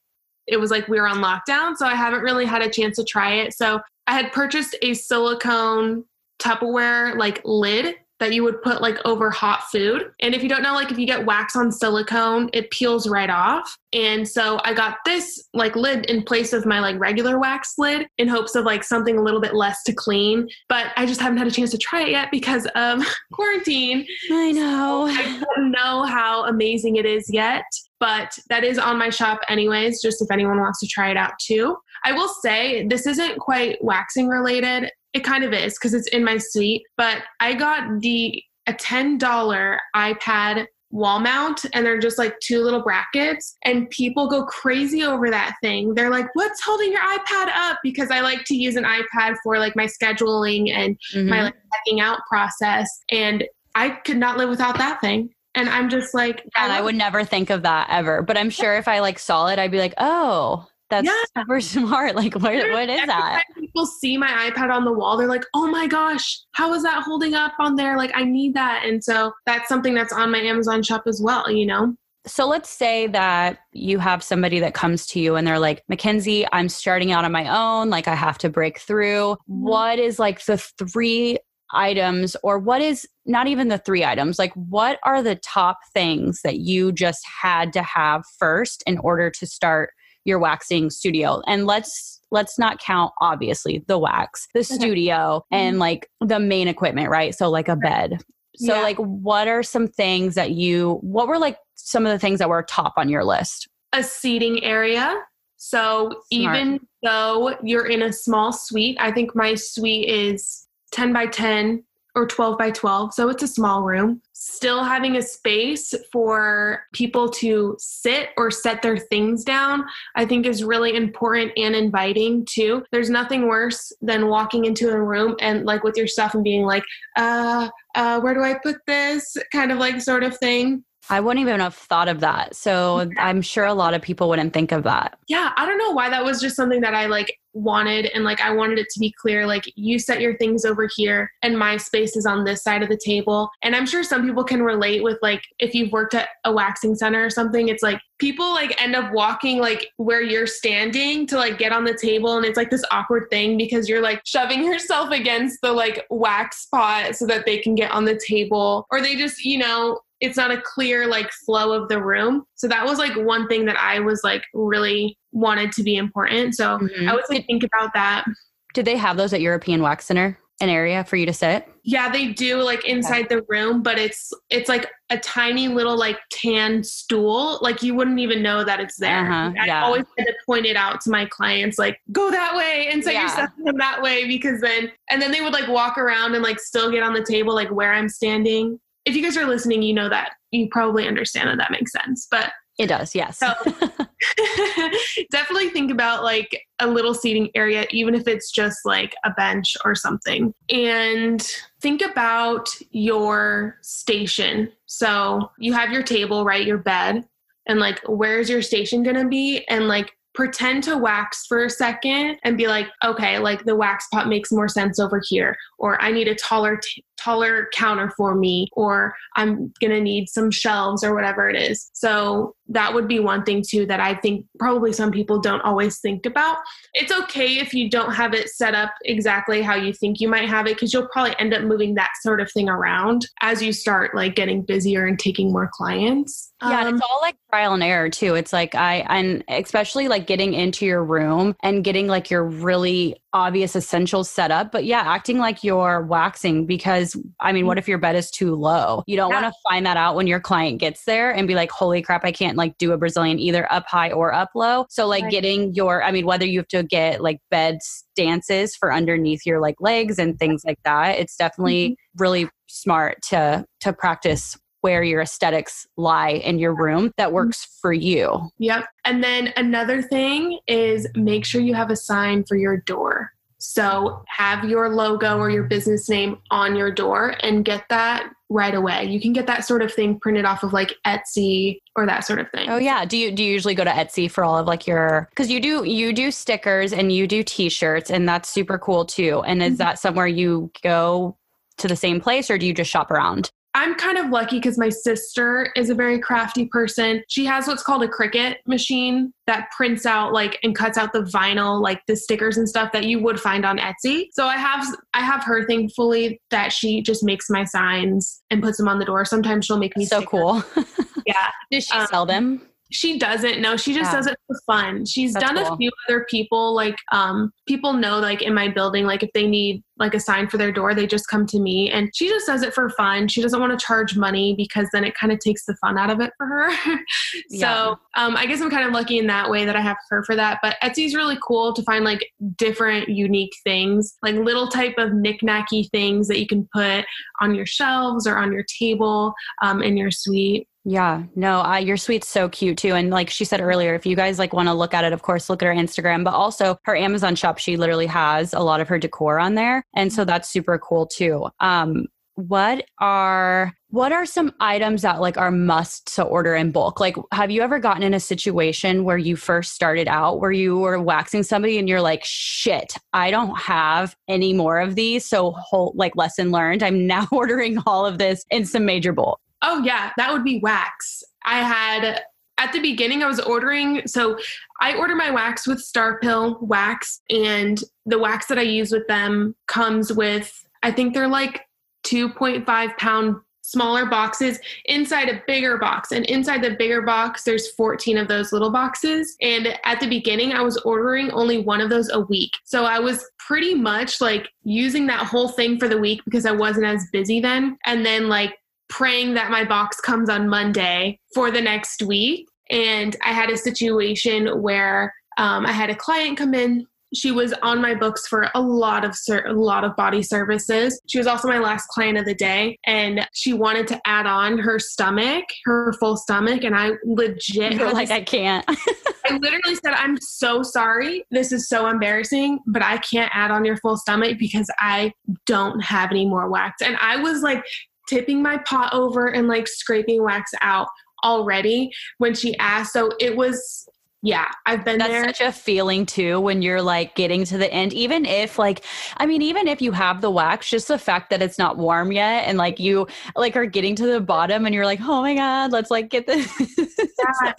it 0.47 0.59
was 0.59 0.71
like 0.71 0.89
we 0.89 1.01
were 1.01 1.09
on 1.09 1.19
lockdown, 1.19 1.77
so 1.77 1.87
I 1.87 1.95
haven't 1.95 2.23
really 2.23 2.45
had 2.45 2.63
a 2.63 2.69
chance 2.69 2.97
to 2.97 3.05
try 3.05 3.35
it. 3.35 3.55
So 3.55 3.81
I 4.07 4.13
had 4.13 4.33
purchased 4.33 4.77
a 4.83 4.95
silicone 4.95 6.05
Tupperware 6.41 7.17
like 7.17 7.41
lid 7.45 7.97
that 8.25 8.33
you 8.33 8.43
would 8.43 8.63
put 8.63 8.81
like 8.81 8.97
over 9.05 9.31
hot 9.31 9.65
food. 9.71 10.11
And 10.21 10.35
if 10.35 10.43
you 10.43 10.49
don't 10.49 10.63
know, 10.63 10.73
like 10.73 10.91
if 10.91 10.99
you 10.99 11.07
get 11.07 11.27
wax 11.27 11.55
on 11.57 11.71
silicone, 11.71 12.49
it 12.55 12.71
peels 12.71 13.07
right 13.07 13.29
off. 13.29 13.77
And 13.93 14.27
so 14.27 14.61
I 14.65 14.73
got 14.73 14.97
this 15.05 15.47
like 15.53 15.77
lid 15.77 16.07
in 16.07 16.23
place 16.23 16.55
of 16.55 16.65
my 16.65 16.81
like 16.81 16.99
regular 16.99 17.39
wax 17.39 17.75
lid 17.77 18.07
in 18.17 18.27
hopes 18.27 18.55
of 18.55 18.65
like 18.65 18.83
something 18.83 19.19
a 19.19 19.23
little 19.23 19.43
bit 19.43 19.55
less 19.55 19.83
to 19.85 19.93
clean. 19.93 20.49
But 20.71 20.87
I 20.97 21.05
just 21.05 21.21
haven't 21.21 21.37
had 21.37 21.47
a 21.47 21.51
chance 21.51 21.71
to 21.73 21.79
try 21.79 22.05
it 22.05 22.13
yet 22.13 22.31
because 22.31 22.67
of 22.75 23.03
quarantine. 23.35 24.07
I 24.31 24.53
know. 24.53 25.07
I 25.07 25.45
don't 25.57 25.71
know 25.71 26.05
how 26.05 26.47
amazing 26.47 26.97
it 26.97 27.05
is 27.05 27.29
yet 27.31 27.65
but 28.01 28.37
that 28.51 28.65
is 28.65 28.79
on 28.79 28.99
my 28.99 29.09
shop 29.09 29.41
anyways, 29.49 30.03
just 30.03 30.21
if 30.21 30.31
anyone 30.31 30.61
wants 30.61 30.79
to 30.81 30.87
try 30.87 31.11
it 31.11 31.17
out 31.17 31.33
too. 31.41 31.75
I 32.05 32.13
will 32.13 32.29
say 32.29 32.87
this 32.87 33.07
isn't 33.07 33.39
quite 33.39 33.83
waxing 33.83 34.29
related. 34.29 34.91
It 35.15 35.25
kind 35.25 35.45
of 35.45 35.53
is 35.53 35.75
because 35.75 35.95
it's 35.95 36.09
in 36.09 36.25
my 36.25 36.39
suite, 36.39 36.83
but 36.97 37.23
I 37.41 37.55
got 37.55 38.01
the 38.01 38.43
a 38.67 38.73
$10 38.73 39.79
iPad 39.95 40.67
wall 40.95 41.19
mount 41.19 41.67
and 41.73 41.85
they're 41.85 41.99
just 41.99 42.19
like 42.19 42.39
two 42.41 42.63
little 42.63 42.81
brackets 42.81 43.57
and 43.65 43.91
people 43.91 44.29
go 44.29 44.45
crazy 44.47 45.03
over 45.03 45.29
that 45.29 45.57
thing. 45.61 45.93
They're 45.95 46.11
like, 46.11 46.27
"What's 46.35 46.63
holding 46.63 46.93
your 46.93 47.01
iPad 47.01 47.49
up?" 47.55 47.79
because 47.83 48.11
I 48.11 48.21
like 48.21 48.45
to 48.47 48.55
use 48.55 48.77
an 48.77 48.85
iPad 48.85 49.35
for 49.43 49.59
like 49.59 49.75
my 49.75 49.87
scheduling 49.87 50.71
and 50.71 50.97
mm-hmm. 51.13 51.29
my 51.29 51.43
like 51.45 51.55
checking 51.75 52.01
out 52.01 52.21
process 52.29 52.89
and 53.11 53.45
I 53.75 53.91
could 53.91 54.19
not 54.19 54.39
live 54.39 54.49
without 54.49 54.79
that 54.79 55.01
thing. 55.01 55.35
And 55.57 55.69
I'm 55.69 55.89
just 55.89 56.15
like, 56.15 56.43
and 56.57 56.73
I, 56.73 56.79
I 56.79 56.81
would 56.81 56.97
never 56.97 57.25
think 57.25 57.51
of 57.51 57.63
that 57.63 57.89
ever. 57.91 58.23
But 58.23 58.37
I'm 58.37 58.51
sure 58.51 58.77
if 58.77 58.89
I 58.89 59.01
like 59.01 59.19
saw 59.19 59.49
it, 59.49 59.59
I'd 59.59 59.71
be 59.71 59.79
like, 59.79 59.95
oh, 59.99 60.67
that's 61.03 61.07
yeah. 61.07 61.43
super 61.43 61.61
smart. 61.61 62.15
Like, 62.15 62.35
what, 62.35 62.55
what 62.71 62.89
is 62.89 63.07
that? 63.07 63.45
people 63.55 63.87
see 63.87 64.17
my 64.17 64.51
iPad 64.51 64.73
on 64.73 64.85
the 64.85 64.93
wall, 64.93 65.17
they're 65.17 65.29
like, 65.29 65.45
oh 65.55 65.67
my 65.67 65.87
gosh, 65.87 66.41
how 66.53 66.73
is 66.75 66.83
that 66.83 67.03
holding 67.03 67.35
up 67.35 67.55
on 67.59 67.77
there? 67.77 67.97
Like, 67.97 68.13
I 68.15 68.25
need 68.25 68.55
that. 68.55 68.85
And 68.85 69.03
so 69.03 69.33
that's 69.47 69.69
something 69.69 69.95
that's 69.95 70.13
on 70.13 70.31
my 70.31 70.39
Amazon 70.39 70.83
shop 70.83 71.05
as 71.07 71.21
well, 71.23 71.51
you 71.51 71.67
know? 71.67 71.95
So 72.27 72.49
let's 72.49 72.71
say 72.71 73.07
that 73.09 73.59
you 73.73 73.99
have 73.99 74.23
somebody 74.23 74.59
that 74.61 74.73
comes 74.73 75.07
to 75.09 75.21
you 75.21 75.37
and 75.37 75.47
they're 75.47 75.59
like, 75.59 75.83
Mackenzie, 75.89 76.47
I'm 76.53 76.71
starting 76.71 77.13
out 77.13 77.25
on 77.25 77.33
my 77.33 77.49
own. 77.49 77.91
Like, 77.91 78.09
I 78.09 78.15
have 78.15 78.39
to 78.39 78.49
break 78.49 78.79
through. 78.79 79.37
Mm-hmm. 79.37 79.65
What 79.65 79.99
is 79.99 80.19
like 80.19 80.43
the 80.45 80.57
three 80.57 81.39
items 81.73 82.37
or 82.43 82.59
what 82.59 82.81
is 82.81 83.07
not 83.27 83.47
even 83.47 83.69
the 83.69 83.79
three 83.79 84.05
items 84.05 84.39
like 84.39 84.53
what 84.55 85.01
are 85.03 85.23
the 85.23 85.35
top 85.37 85.79
things 85.93 86.41
that 86.43 86.59
you 86.59 86.93
just 86.93 87.27
had 87.43 87.73
to 87.73 87.83
have 87.83 88.23
first 88.39 88.83
in 88.87 88.99
order 88.99 89.31
to 89.31 89.47
start 89.47 89.91
your 90.25 90.39
waxing 90.39 90.91
studio. 90.91 91.43
And 91.47 91.67
let's 91.67 92.21
let's 92.31 92.59
not 92.59 92.81
count 92.81 93.13
obviously 93.21 93.85
the 93.87 93.99
wax 93.99 94.49
the 94.55 94.65
studio 94.65 95.17
mm-hmm. 95.17 95.55
and 95.55 95.79
like 95.79 96.09
the 96.21 96.41
main 96.41 96.69
equipment 96.69 97.11
right? 97.11 97.35
So 97.35 97.51
like 97.51 97.69
a 97.69 97.77
bed. 97.77 98.19
So 98.57 98.75
yeah. 98.75 98.83
like 98.83 98.97
what 98.99 99.49
are 99.49 99.63
some 99.63 99.89
things 99.89 100.35
that 100.35 100.53
you 100.53 100.99
what 101.03 101.29
were 101.29 101.39
like 101.39 101.59
some 101.75 102.07
of 102.07 102.13
the 102.13 102.19
things 102.19 102.39
that 102.39 102.49
were 102.49 102.63
top 102.63 102.95
on 102.97 103.09
your 103.09 103.25
list? 103.25 103.69
A 103.93 104.03
seating 104.03 104.63
area. 104.65 105.17
So 105.57 106.09
Smart. 106.09 106.21
even 106.31 106.81
though 107.05 107.57
you're 107.63 107.87
in 107.87 108.03
a 108.03 108.13
small 108.13 108.53
suite 108.53 108.97
i 108.99 109.13
think 109.13 109.37
my 109.37 109.55
suite 109.55 110.09
is 110.09 110.67
10 110.93 111.13
by 111.13 111.27
10 111.27 111.85
or 112.15 112.27
12 112.27 112.59
by 112.59 112.71
12. 112.71 113.15
So 113.15 113.29
it's 113.29 113.43
a 113.43 113.49
small 113.49 113.83
room. 113.83 114.23
Still 114.33 114.85
having 114.85 115.17
a 115.17 115.23
space 115.23 115.95
for 116.13 116.85
people 116.93 117.29
to 117.31 117.77
sit 117.79 118.31
or 118.37 118.51
set 118.51 118.83
their 118.83 118.97
things 118.97 119.45
down, 119.45 119.85
I 120.15 120.25
think 120.25 120.47
is 120.47 120.63
really 120.63 120.95
important 120.95 121.53
and 121.57 121.75
inviting 121.75 122.45
too. 122.45 122.85
There's 122.93 123.11
nothing 123.11 123.49
worse 123.49 123.93
than 124.01 124.29
walking 124.29 124.65
into 124.65 124.91
a 124.91 125.03
room 125.03 125.37
and 125.41 125.65
like 125.65 125.83
with 125.83 125.97
your 125.97 126.07
stuff 126.07 126.35
and 126.35 126.45
being 126.45 126.65
like, 126.65 126.85
uh, 127.17 127.69
uh, 127.95 128.21
where 128.21 128.35
do 128.35 128.43
I 128.43 128.55
put 128.63 128.77
this? 128.87 129.37
Kind 129.53 129.73
of 129.73 129.79
like 129.79 130.01
sort 130.01 130.23
of 130.23 130.37
thing. 130.39 130.85
I 131.11 131.21
wouldn't 131.21 131.43
even 131.47 131.61
have 131.61 131.75
thought 131.75 132.09
of 132.09 132.21
that. 132.21 132.57
So 132.57 133.11
I'm 133.19 133.43
sure 133.43 133.65
a 133.65 133.75
lot 133.75 133.95
of 133.95 134.03
people 134.03 134.29
wouldn't 134.29 134.53
think 134.53 134.73
of 134.73 134.85
that. 134.85 135.19
Yeah, 135.29 135.53
I 135.57 135.67
don't 135.67 135.79
know 135.79 135.91
why 135.91 136.09
that 136.09 136.25
was 136.25 136.41
just 136.41 136.57
something 136.57 136.81
that 136.81 136.95
I 136.95 137.07
like 137.07 137.39
wanted 137.55 138.07
and 138.07 138.25
like 138.25 138.41
I 138.41 138.51
wanted 138.51 138.79
it 138.79 138.89
to 138.91 138.99
be 138.99 139.15
clear 139.17 139.47
like 139.47 139.63
you 139.77 139.99
set 139.99 140.21
your 140.21 140.37
things 140.39 140.65
over 140.65 140.89
here 140.97 141.31
and 141.43 141.57
my 141.57 141.77
space 141.77 142.17
is 142.17 142.27
on 142.27 142.45
this 142.45 142.63
side 142.63 142.83
of 142.83 142.89
the 142.89 142.99
table. 143.03 143.49
And 143.63 143.77
I'm 143.77 143.87
sure 143.87 144.03
some 144.03 144.27
people 144.27 144.45
can 144.45 144.63
relate 144.63 145.03
with 145.03 145.19
like 145.23 145.43
if 145.59 145.75
you've 145.75 145.93
worked 145.93 146.15
at 146.15 146.29
a 146.45 146.53
waxing 146.53 146.95
center 146.95 147.25
or 147.25 147.31
something, 147.31 147.69
it's 147.69 147.83
like 147.83 148.01
people 148.19 148.53
like 148.53 148.81
end 148.83 148.97
up 148.97 149.13
walking 149.13 149.59
like 149.59 149.89
where 149.99 150.23
you're 150.23 150.47
standing 150.47 151.27
to 151.27 151.37
like 151.37 151.59
get 151.59 151.73
on 151.73 151.85
the 151.85 151.97
table 151.97 152.37
and 152.37 152.45
it's 152.45 152.57
like 152.57 152.71
this 152.71 152.85
awkward 152.91 153.29
thing 153.31 153.57
because 153.57 153.89
you're 153.89 154.03
like 154.03 154.21
shoving 154.25 154.65
yourself 154.65 155.11
against 155.11 155.61
the 155.63 155.73
like 155.73 156.05
wax 156.11 156.63
spot 156.63 157.15
so 157.15 157.27
that 157.27 157.47
they 157.47 157.59
can 157.59 157.75
get 157.75 157.91
on 157.91 158.05
the 158.05 158.21
table 158.27 158.87
or 158.91 159.01
they 159.01 159.17
just, 159.17 159.45
you 159.45 159.59
know, 159.59 160.01
it's 160.25 160.37
not 160.37 160.51
a 160.51 160.61
clear 160.61 161.07
like 161.07 161.31
flow 161.45 161.73
of 161.73 161.89
the 161.89 162.03
room. 162.03 162.45
So 162.55 162.67
that 162.69 162.85
was 162.85 162.99
like 162.99 163.15
one 163.15 163.47
thing 163.47 163.67
that 163.67 163.77
I 163.77 164.01
was 164.01 164.23
like 164.25 164.43
really 164.55 165.19
wanted 165.33 165.71
to 165.73 165.83
be 165.83 165.97
important. 165.97 166.55
So 166.55 166.79
mm-hmm. 166.79 167.09
I 167.09 167.15
would 167.15 167.27
say 167.27 167.43
think 167.43 167.63
about 167.63 167.93
that. 167.95 168.25
Did 168.73 168.87
they 168.87 168.97
have 168.97 169.17
those 169.17 169.33
at 169.33 169.41
European 169.41 169.83
Wax 169.83 170.07
Center? 170.07 170.39
An 170.61 170.69
area 170.69 171.03
for 171.03 171.17
you 171.17 171.27
to 171.27 171.33
sit? 171.33 171.67
Yeah, 171.83 172.13
they 172.13 172.29
do 172.29 172.63
like 172.63 172.85
inside 172.85 173.25
okay. 173.25 173.35
the 173.35 173.45
room, 173.49 173.83
but 173.83 173.99
it's 173.99 174.33
it's 174.51 174.69
like 174.69 174.89
a 175.11 175.19
tiny 175.19 175.67
little 175.67 175.99
like 175.99 176.17
tan 176.31 176.85
stool. 176.85 177.59
Like 177.61 177.83
you 177.83 177.97
wouldn't 177.97 178.21
even 178.21 178.41
know 178.41 178.63
that 178.63 178.79
it's 178.79 178.97
there. 178.97 179.29
Uh-huh, 179.29 179.53
I 179.61 179.67
yeah. 179.67 179.85
always 179.85 180.05
had 180.17 180.27
to 180.27 180.35
point 180.47 180.65
it 180.65 180.77
out 180.77 181.01
to 181.03 181.11
my 181.11 181.27
clients, 181.27 181.77
like 181.77 181.99
go 182.13 182.31
that 182.31 182.55
way 182.55 182.89
and 182.93 183.03
set 183.03 183.15
yeah. 183.15 183.23
your 183.23 183.29
stuff 183.31 183.51
that 183.79 184.01
way 184.01 184.29
because 184.29 184.61
then 184.61 184.93
and 185.11 185.21
then 185.21 185.33
they 185.33 185.41
would 185.41 185.53
like 185.53 185.67
walk 185.67 185.99
around 185.99 186.35
and 186.35 186.45
like 186.45 186.61
still 186.61 186.89
get 186.89 187.03
on 187.03 187.15
the 187.15 187.25
table 187.25 187.53
like 187.53 187.73
where 187.73 187.93
I'm 187.93 188.09
standing 188.09 188.79
if 189.05 189.17
you 189.17 189.23
guys 189.23 189.37
are 189.37 189.47
listening, 189.47 189.83
you 189.83 189.95
know 189.95 190.09
that 190.09 190.33
you 190.51 190.69
probably 190.71 191.07
understand 191.07 191.49
that 191.49 191.59
that 191.59 191.71
makes 191.71 191.93
sense. 191.93 192.27
But 192.31 192.53
it 192.79 192.89
does, 192.89 193.15
yes. 193.15 193.39
So 193.39 193.53
definitely 195.31 195.71
think 195.71 195.93
about 195.93 196.25
like 196.25 196.61
a 196.81 196.87
little 196.89 197.15
seating 197.15 197.51
area, 197.55 197.87
even 197.91 198.15
if 198.15 198.27
it's 198.27 198.51
just 198.51 198.79
like 198.85 199.15
a 199.25 199.31
bench 199.31 199.77
or 199.85 199.95
something. 199.95 200.53
And 200.71 201.41
think 201.81 202.03
about 202.03 202.69
your 202.91 203.77
station. 203.83 204.73
So 204.87 205.53
you 205.59 205.73
have 205.73 205.93
your 205.93 206.03
table, 206.03 206.45
right? 206.45 206.67
Your 206.67 206.79
bed. 206.79 207.25
And 207.67 207.79
like, 207.79 208.01
where's 208.07 208.51
your 208.51 208.63
station 208.63 209.05
going 209.05 209.17
to 209.17 209.29
be? 209.29 209.65
And 209.69 209.87
like, 209.87 210.13
pretend 210.35 210.83
to 210.85 210.99
wax 210.99 211.47
for 211.47 211.65
a 211.65 211.71
second 211.71 212.37
and 212.43 212.59
be 212.59 212.67
like, 212.67 212.89
okay, 213.05 213.39
like 213.39 213.65
the 213.65 213.77
wax 213.77 214.07
pot 214.13 214.29
makes 214.29 214.51
more 214.51 214.69
sense 214.69 214.99
over 214.99 215.21
here, 215.29 215.57
or 215.79 216.01
I 216.03 216.11
need 216.11 216.29
a 216.29 216.35
taller, 216.35 216.77
t- 216.77 217.05
taller 217.17 217.69
counter 217.73 218.13
for 218.17 218.35
me, 218.35 218.69
or 218.73 219.15
I'm 219.37 219.73
gonna 219.81 220.01
need 220.01 220.29
some 220.29 220.51
shelves 220.51 221.05
or 221.05 221.15
whatever 221.15 221.49
it 221.49 221.57
is. 221.57 221.89
So 221.95 222.55
that 222.69 222.93
would 222.93 223.07
be 223.07 223.21
one 223.21 223.45
thing 223.45 223.63
too 223.67 223.87
that 223.87 224.01
I 224.01 224.15
think 224.15 224.45
probably 224.59 224.93
some 224.93 225.13
people 225.13 225.41
don't 225.41 225.61
always 225.61 226.01
think 226.01 226.27
about. 226.27 226.59
It's 226.95 227.13
okay 227.13 227.59
if 227.59 227.73
you 227.73 227.89
don't 227.89 228.13
have 228.13 228.35
it 228.35 228.51
set 228.51 228.75
up 228.75 228.93
exactly 229.05 229.63
how 229.63 229.77
you 229.77 229.93
think 229.93 230.21
you 230.21 230.29
might 230.29 230.49
have 230.49 230.67
it 230.67 230.77
because 230.77 230.93
you'll 230.93 231.09
probably 231.09 231.35
end 231.39 231.55
up 231.55 231.63
moving 231.63 231.95
that 231.95 232.11
sort 232.23 232.41
of 232.41 232.51
thing 232.51 232.69
around 232.69 233.27
as 233.41 233.63
you 233.63 233.73
start 233.73 234.15
like 234.15 234.35
getting 234.35 234.63
busier 234.63 235.07
and 235.07 235.19
taking 235.19 235.53
more 235.53 235.71
clients. 235.73 236.53
Yeah, 236.63 236.87
um, 236.87 236.95
it's 236.95 237.07
all 237.11 237.19
like 237.21 237.37
trial 237.51 237.75
and 237.75 237.83
error 237.83 238.09
too. 238.09 238.37
It's 238.37 238.53
like 238.53 238.75
I 238.75 239.05
and 239.09 239.45
especially 239.49 240.09
like 240.09 240.27
getting 240.27 240.55
into 240.55 240.87
your 240.87 241.05
room 241.05 241.57
and 241.63 241.83
getting 241.83 242.07
like 242.07 242.31
your 242.31 242.45
really 242.45 243.17
obvious 243.33 243.75
essentials 243.75 244.31
set 244.31 244.51
up. 244.51 244.71
But 244.71 244.85
yeah, 244.85 245.01
acting 245.01 245.39
like 245.39 245.65
you're 245.65 246.03
waxing 246.03 246.65
because 246.67 247.17
I 247.41 247.53
mean, 247.53 247.67
what 247.67 247.77
if 247.77 247.89
your 247.89 247.99
bed 247.99 248.15
is 248.15 248.31
too 248.31 248.55
low? 248.55 249.03
You 249.07 249.17
don't 249.17 249.31
yeah. 249.31 249.43
want 249.43 249.53
to 249.53 249.61
find 249.69 249.85
that 249.85 249.97
out 249.97 250.15
when 250.15 250.29
your 250.29 250.41
client 250.41 250.79
gets 250.79 251.05
there 251.05 251.33
and 251.33 251.49
be 251.49 251.55
like, 251.55 251.71
holy 251.71 252.01
crap, 252.03 252.25
I 252.25 252.33
can't 252.33 252.57
like 252.57 252.79
do 252.79 252.93
a 252.93 252.99
Brazilian 252.99 253.39
either 253.41 253.71
up 253.73 253.87
high 253.87 254.13
or 254.13 254.33
up 254.33 254.51
low. 254.55 254.87
So 254.89 255.07
like 255.07 255.25
right. 255.25 255.33
getting 255.33 255.75
your 255.75 256.03
I 256.05 256.13
mean, 256.13 256.25
whether 256.25 256.47
you 256.47 256.61
have 256.61 256.69
to 256.69 256.85
get 256.85 257.21
like 257.21 257.41
bed 257.51 257.79
stances 257.83 258.77
for 258.77 258.93
underneath 258.95 259.45
your 259.45 259.61
like 259.61 259.77
legs 259.81 260.21
and 260.21 260.39
things 260.39 260.63
like 260.65 260.79
that, 260.85 261.19
it's 261.19 261.37
definitely 261.37 261.91
mm-hmm. 261.91 262.23
really 262.23 262.49
smart 262.69 263.21
to 263.23 263.65
to 263.81 263.93
practice 263.93 264.57
where 264.85 265.03
your 265.03 265.23
aesthetics 265.23 265.87
lie 265.97 266.33
in 266.33 266.59
your 266.59 266.75
room 266.75 267.11
that 267.17 267.29
mm-hmm. 267.29 267.37
works 267.37 267.79
for 267.81 267.95
you. 267.95 268.51
Yep. 268.59 268.87
And 269.07 269.25
then 269.25 269.51
another 269.57 270.03
thing 270.03 270.59
is 270.67 271.09
make 271.15 271.47
sure 271.47 271.63
you 271.63 271.73
have 271.73 271.89
a 271.89 271.97
sign 271.97 272.45
for 272.45 272.55
your 272.57 272.77
door. 272.77 273.33
So 273.57 274.23
have 274.29 274.63
your 274.65 274.91
logo 274.91 275.39
or 275.39 275.49
your 275.49 275.63
business 275.63 276.07
name 276.11 276.37
on 276.51 276.77
your 276.77 276.91
door 276.91 277.35
and 277.41 277.65
get 277.65 277.85
that 277.89 278.31
right 278.51 278.75
away. 278.75 279.07
You 279.07 279.23
can 279.23 279.33
get 279.33 279.47
that 279.47 279.65
sort 279.65 279.81
of 279.81 279.91
thing 279.91 280.21
printed 280.21 280.45
off 280.45 280.63
of 280.63 280.75
like 280.75 280.93
Etsy 281.07 281.79
or 281.97 282.05
that 282.05 282.27
sort 282.27 282.41
of 282.41 282.51
thing. 282.51 282.69
Oh 282.69 282.77
yeah. 282.77 283.07
Do 283.07 283.17
you 283.17 283.33
do 283.33 283.43
you 283.43 283.53
usually 283.53 283.75
go 283.75 283.85
to 283.85 283.91
Etsy 283.91 284.31
for 284.31 284.45
all 284.45 284.59
of 284.59 284.67
like 284.67 284.87
your 284.87 285.31
cuz 285.35 285.51
you 285.51 285.61
do 285.61 285.85
you 285.85 286.13
do 286.13 286.31
stickers 286.31 286.93
and 286.93 287.11
you 287.11 287.27
do 287.27 287.43
t-shirts 287.43 288.11
and 288.11 288.29
that's 288.29 288.51
super 288.51 288.77
cool 288.77 289.07
too. 289.07 289.43
And 289.47 289.63
is 289.63 289.71
mm-hmm. 289.71 289.77
that 289.79 289.99
somewhere 289.99 290.27
you 290.27 290.71
go 290.83 291.39
to 291.79 291.89
the 291.89 291.97
same 291.97 292.21
place 292.21 292.51
or 292.51 292.59
do 292.59 292.67
you 292.67 292.75
just 292.75 292.91
shop 292.91 293.11
around? 293.11 293.51
I'm 293.77 293.95
kind 293.97 294.19
of 294.19 294.31
lucky 294.31 294.59
because 294.59 294.79
my 294.79 294.89
sister 294.89 295.73
is 295.75 295.91
a 295.91 295.95
very 295.95 296.21
crafty 296.21 296.67
person. 296.67 297.23
She 297.29 297.45
has 297.47 297.67
what's 297.67 297.83
called 297.83 298.05
a 298.05 298.09
Cricut 298.09 298.57
machine 298.67 299.33
that 299.49 299.69
prints 299.77 300.07
out 300.07 300.33
like 300.33 300.59
and 300.63 300.77
cuts 300.77 300.97
out 300.97 301.13
the 301.13 301.23
vinyl, 301.23 301.83
like 301.83 302.01
the 302.07 302.15
stickers 302.15 302.57
and 302.57 302.69
stuff 302.69 302.93
that 302.93 303.05
you 303.05 303.21
would 303.21 303.41
find 303.41 303.65
on 303.67 303.79
Etsy. 303.79 304.27
So 304.33 304.47
I 304.47 304.57
have 304.57 304.87
I 305.13 305.21
have 305.23 305.43
her 305.45 305.67
thankfully 305.67 306.41
that 306.51 306.73
she 306.73 307.03
just 307.03 307.25
makes 307.25 307.51
my 307.51 307.65
signs 307.65 308.43
and 308.51 308.63
puts 308.63 308.79
them 308.79 308.87
on 308.89 308.99
the 309.01 309.05
door. 309.05 309.25
Sometimes 309.25 309.67
she'll 309.67 309.79
make 309.79 309.97
me 309.97 310.05
so 310.05 310.19
stickers. 310.21 310.31
cool. 310.31 310.65
Yeah. 311.27 311.49
Does 311.71 311.87
she 311.87 311.97
Um, 311.99 312.07
sell 312.09 312.27
them? 312.27 312.61
She 312.95 313.19
doesn't. 313.19 313.61
No, 313.61 313.77
she 313.77 313.93
just 313.93 314.13
Yeah. 314.13 314.17
does 314.19 314.27
it 314.29 314.39
for 314.47 314.57
fun. 314.67 315.05
She's 315.05 315.33
That's 315.35 315.45
done 315.45 315.57
cool. 315.57 315.75
a 315.75 315.77
few 315.77 315.91
other 316.09 316.25
people. 316.31 316.75
Like, 316.75 316.97
um, 317.11 317.51
people 317.67 317.93
know, 317.93 318.21
like 318.21 318.41
in 318.41 318.55
my 318.55 318.69
building, 318.69 319.05
like 319.05 319.25
if 319.25 319.31
they 319.35 319.49
need 319.49 319.83
like 319.99 320.15
a 320.15 320.21
sign 320.21 320.49
for 320.49 320.59
their 320.59 320.71
door, 320.73 320.95
they 320.95 321.07
just 321.07 321.29
come 321.29 321.45
to 321.47 321.59
me. 321.61 321.91
And 321.91 322.11
she 322.15 322.29
just 322.29 322.47
does 322.47 322.63
it 322.63 322.73
for 322.75 322.91
fun. 322.91 323.27
She 323.29 323.43
doesn't 323.43 323.61
want 323.61 323.77
to 323.79 323.85
charge 323.87 324.17
money 324.17 324.55
because 324.57 324.89
then 324.93 325.03
it 325.05 325.15
kind 325.15 325.33
of 325.33 325.39
takes 325.41 325.65
the 325.67 325.75
fun 325.77 325.99
out 325.99 326.11
of 326.11 326.21
it 326.21 326.31
for 326.37 326.47
her. 326.47 326.71
Yeah. 327.51 327.75
so, 327.87 327.99
um, 328.17 328.37
I 328.37 328.47
guess 328.47 328.61
I'm 328.61 328.71
kind 328.71 328.87
of 328.87 328.93
lucky 328.93 329.19
in 329.19 329.27
that 329.27 329.51
way 329.51 329.65
that 329.65 329.75
I 329.77 329.81
have 329.81 329.97
her 330.11 330.23
for 330.25 330.37
that. 330.37 330.61
But 330.63 330.77
Etsy's 330.83 331.15
really 331.17 331.37
cool 331.47 331.73
to 331.75 331.83
find 331.83 332.05
like 332.05 332.25
different, 332.57 333.09
unique 333.09 333.53
things, 333.65 334.17
like 334.23 334.37
little 334.37 334.69
type 334.69 334.95
of 334.99 335.13
knick-knacky 335.13 335.91
things 335.91 336.29
that 336.29 336.39
you 336.39 336.47
can 336.47 336.69
put 336.73 337.05
on 337.41 337.55
your 337.55 337.67
shelves 337.67 338.27
or 338.27 338.37
on 338.39 338.53
your 338.53 338.65
table, 338.79 339.35
um, 339.63 339.83
in 339.83 339.97
your 339.97 340.11
suite. 340.13 340.69
Yeah, 340.87 341.23
no, 341.35 341.63
uh, 341.63 341.77
your 341.77 341.97
suite's 341.97 342.29
so 342.29 342.49
cute 342.51 342.77
too. 342.77 342.95
And 342.95 343.09
like 343.09 343.31
she 343.31 343.47
said 343.47 343.63
earlier, 343.63 343.95
if 343.95 344.05
you 344.05 344.15
guys 344.15 344.39
like 344.39 344.53
want 344.53 344.69
to 344.69 344.75
look 344.75 344.93
at 344.93 345.05
it, 345.05 345.15
of 345.15 345.23
course, 345.23 345.49
look 345.49 345.63
at 345.63 345.67
her 345.67 345.73
Instagram, 345.73 346.25
but 346.25 346.35
also 346.35 346.77
her 346.85 346.95
Amazon 346.95 347.35
shop. 347.37 347.57
She 347.57 347.79
literally 347.79 348.07
has 348.07 348.53
a 348.53 348.61
lot 348.61 348.83
of 348.83 348.89
her 348.89 348.99
decor 348.99 349.39
on 349.39 349.55
there, 349.55 349.83
and 349.95 350.13
so 350.13 350.27
that's 350.27 350.51
super 350.51 350.79
cool 350.79 351.07
too. 351.07 351.49
Um, 351.61 352.07
what 352.37 352.85
are 352.99 353.73
what 353.89 354.13
are 354.13 354.27
some 354.27 354.53
items 354.61 355.03
that 355.03 355.21
like 355.21 355.39
are 355.39 355.53
must 355.53 356.15
to 356.17 356.25
order 356.25 356.55
in 356.55 356.73
bulk? 356.73 357.01
Like, 357.01 357.17
have 357.33 357.51
you 357.51 357.63
ever 357.63 357.79
gotten 357.79 358.03
in 358.03 358.13
a 358.13 358.21
situation 358.21 359.05
where 359.05 359.17
you 359.17 359.37
first 359.37 359.73
started 359.73 360.09
out 360.09 360.41
where 360.41 360.53
you 360.53 360.77
were 360.79 361.01
waxing 361.01 361.45
somebody 361.45 361.79
and 361.79 361.89
you're 361.89 362.01
like, 362.01 362.25
shit, 362.25 362.95
I 363.13 363.31
don't 363.31 363.57
have 363.57 364.17
any 364.29 364.53
more 364.53 364.81
of 364.81 364.97
these. 364.97 365.25
So, 365.25 365.53
whole 365.53 365.93
like 365.95 366.17
lesson 366.17 366.51
learned. 366.51 366.83
I'm 366.83 367.07
now 367.07 367.29
ordering 367.33 367.79
all 367.87 368.05
of 368.05 368.19
this 368.19 368.45
in 368.51 368.67
some 368.67 368.85
major 368.85 369.13
bulk. 369.13 369.41
Oh 369.65 369.83
yeah, 369.83 370.13
that 370.19 370.33
would 370.33 370.45
be 370.45 370.61
wax. 370.61 371.25
I 371.45 371.59
had 371.61 372.21
at 372.59 372.73
the 372.73 372.81
beginning 372.81 373.23
I 373.23 373.27
was 373.27 373.41
ordering 373.41 374.07
so 374.07 374.39
I 374.81 374.95
order 374.95 375.17
my 375.17 375.31
wax 375.31 375.67
with 375.67 375.79
Starpil 375.79 376.63
wax 376.63 377.21
and 377.31 377.83
the 378.07 378.19
wax 378.19 378.47
that 378.47 378.59
I 378.59 378.63
use 378.63 378.93
with 378.93 379.07
them 379.09 379.57
comes 379.67 380.13
with 380.13 380.65
I 380.83 380.93
think 380.93 381.15
they're 381.15 381.27
like 381.27 381.63
2.5 382.07 382.97
pound 382.99 383.37
smaller 383.63 384.05
boxes 384.05 384.61
inside 384.85 385.31
a 385.31 385.43
bigger 385.47 385.79
box 385.79 386.13
and 386.13 386.27
inside 386.27 386.63
the 386.63 386.77
bigger 386.77 387.01
box 387.01 387.45
there's 387.45 387.71
14 387.73 388.19
of 388.19 388.29
those 388.29 388.53
little 388.53 388.71
boxes 388.71 389.37
and 389.41 389.77
at 389.85 389.99
the 390.01 390.07
beginning 390.07 390.53
I 390.53 390.61
was 390.61 390.77
ordering 390.79 391.31
only 391.31 391.59
one 391.59 391.81
of 391.81 391.89
those 391.89 392.11
a 392.11 392.21
week 392.21 392.53
so 392.65 392.85
I 392.85 392.99
was 392.99 393.25
pretty 393.39 393.75
much 393.75 394.21
like 394.21 394.49
using 394.63 395.07
that 395.07 395.27
whole 395.27 395.49
thing 395.49 395.79
for 395.79 395.89
the 395.89 395.99
week 395.99 396.21
because 396.27 396.45
I 396.45 396.53
wasn't 396.53 396.87
as 396.87 397.09
busy 397.11 397.41
then 397.41 397.79
and 397.87 398.05
then 398.05 398.29
like 398.29 398.55
praying 398.89 399.35
that 399.35 399.51
my 399.51 399.65
box 399.65 400.01
comes 400.01 400.29
on 400.29 400.49
Monday 400.49 401.19
for 401.35 401.51
the 401.51 401.61
next 401.61 402.03
week. 402.03 402.49
And 402.71 403.17
I 403.23 403.33
had 403.33 403.51
a 403.51 403.57
situation 403.57 404.63
where 404.63 405.15
um, 405.37 405.67
I 405.67 405.73
had 405.73 405.91
a 405.91 405.95
client 405.95 406.39
come 406.39 406.55
in. 406.55 406.87
She 407.15 407.31
was 407.31 407.53
on 407.63 407.81
my 407.81 407.95
books 407.95 408.27
for 408.27 408.49
a 408.55 408.61
lot 408.61 409.05
of 409.05 409.15
ser- 409.15 409.47
a 409.47 409.53
lot 409.53 409.85
of 409.85 409.95
body 409.95 410.21
services. 410.21 411.01
She 411.07 411.19
was 411.19 411.29
also 411.29 411.47
my 411.47 411.59
last 411.59 411.87
client 411.89 412.19
of 412.19 412.25
the 412.25 412.35
day, 412.35 412.77
and 412.87 413.25
she 413.33 413.53
wanted 413.53 413.87
to 413.89 414.01
add 414.05 414.27
on 414.27 414.59
her 414.59 414.81
stomach, 414.81 415.45
her 415.65 415.93
full 416.01 416.17
stomach, 416.17 416.65
and 416.65 416.75
I 416.75 416.93
legit 417.05 417.79
like, 417.81 418.11
I 418.11 418.21
can't. 418.21 418.65
I 419.27 419.37
literally 419.37 419.77
said, 419.77 419.95
I'm 419.95 420.19
so 420.21 420.65
sorry. 420.65 421.25
This 421.31 421.53
is 421.53 421.69
so 421.69 421.87
embarrassing, 421.87 422.59
but 422.67 422.83
I 422.83 422.99
can't 422.99 423.31
add 423.33 423.53
on 423.53 423.65
your 423.65 423.77
full 423.77 423.97
stomach 423.97 424.37
because 424.39 424.69
I 424.81 425.13
don't 425.47 425.81
have 425.85 426.11
any 426.11 426.27
more 426.27 426.51
wax. 426.51 426.83
And 426.83 426.97
I 426.97 427.19
was 427.19 427.43
like 427.43 427.65
tipping 428.09 428.43
my 428.43 428.59
pot 428.67 428.93
over 428.93 429.29
and 429.29 429.49
like 429.49 429.69
scraping 429.69 430.23
wax 430.23 430.51
out 430.61 430.89
already 431.25 431.91
when 432.19 432.35
she 432.35 432.57
asked. 432.59 432.93
So 432.93 433.11
it 433.19 433.37
was, 433.37 433.89
yeah, 434.23 434.47
I've 434.65 434.85
been 434.87 434.99
That's 434.99 435.11
there. 435.11 435.25
such 435.25 435.41
a 435.43 435.53
feeling 435.53 436.07
too 436.07 436.41
when 436.41 436.63
you're 436.63 436.81
like 436.81 437.15
getting 437.15 437.45
to 437.45 437.59
the 437.59 437.71
end. 437.73 437.93
Even 437.93 438.25
if 438.25 438.59
like, 438.59 438.85
I 439.19 439.27
mean, 439.27 439.43
even 439.43 439.69
if 439.69 439.83
you 439.83 439.93
have 439.93 440.23
the 440.23 440.31
wax, 440.31 440.71
just 440.71 440.89
the 440.89 440.99
fact 440.99 441.29
that 441.29 441.43
it's 441.43 441.59
not 441.59 441.77
warm 441.77 442.11
yet, 442.11 442.45
and 442.47 442.57
like 442.57 442.81
you 442.81 443.07
like 443.37 443.55
are 443.55 443.67
getting 443.67 443.95
to 443.97 444.07
the 444.07 444.21
bottom, 444.21 444.65
and 444.65 444.75
you're 444.75 444.87
like, 444.87 445.01
oh 445.03 445.21
my 445.21 445.35
god, 445.35 445.73
let's 445.73 445.91
like 445.91 446.09
get 446.09 446.27
this. 446.27 446.51
Yeah. 447.43 447.53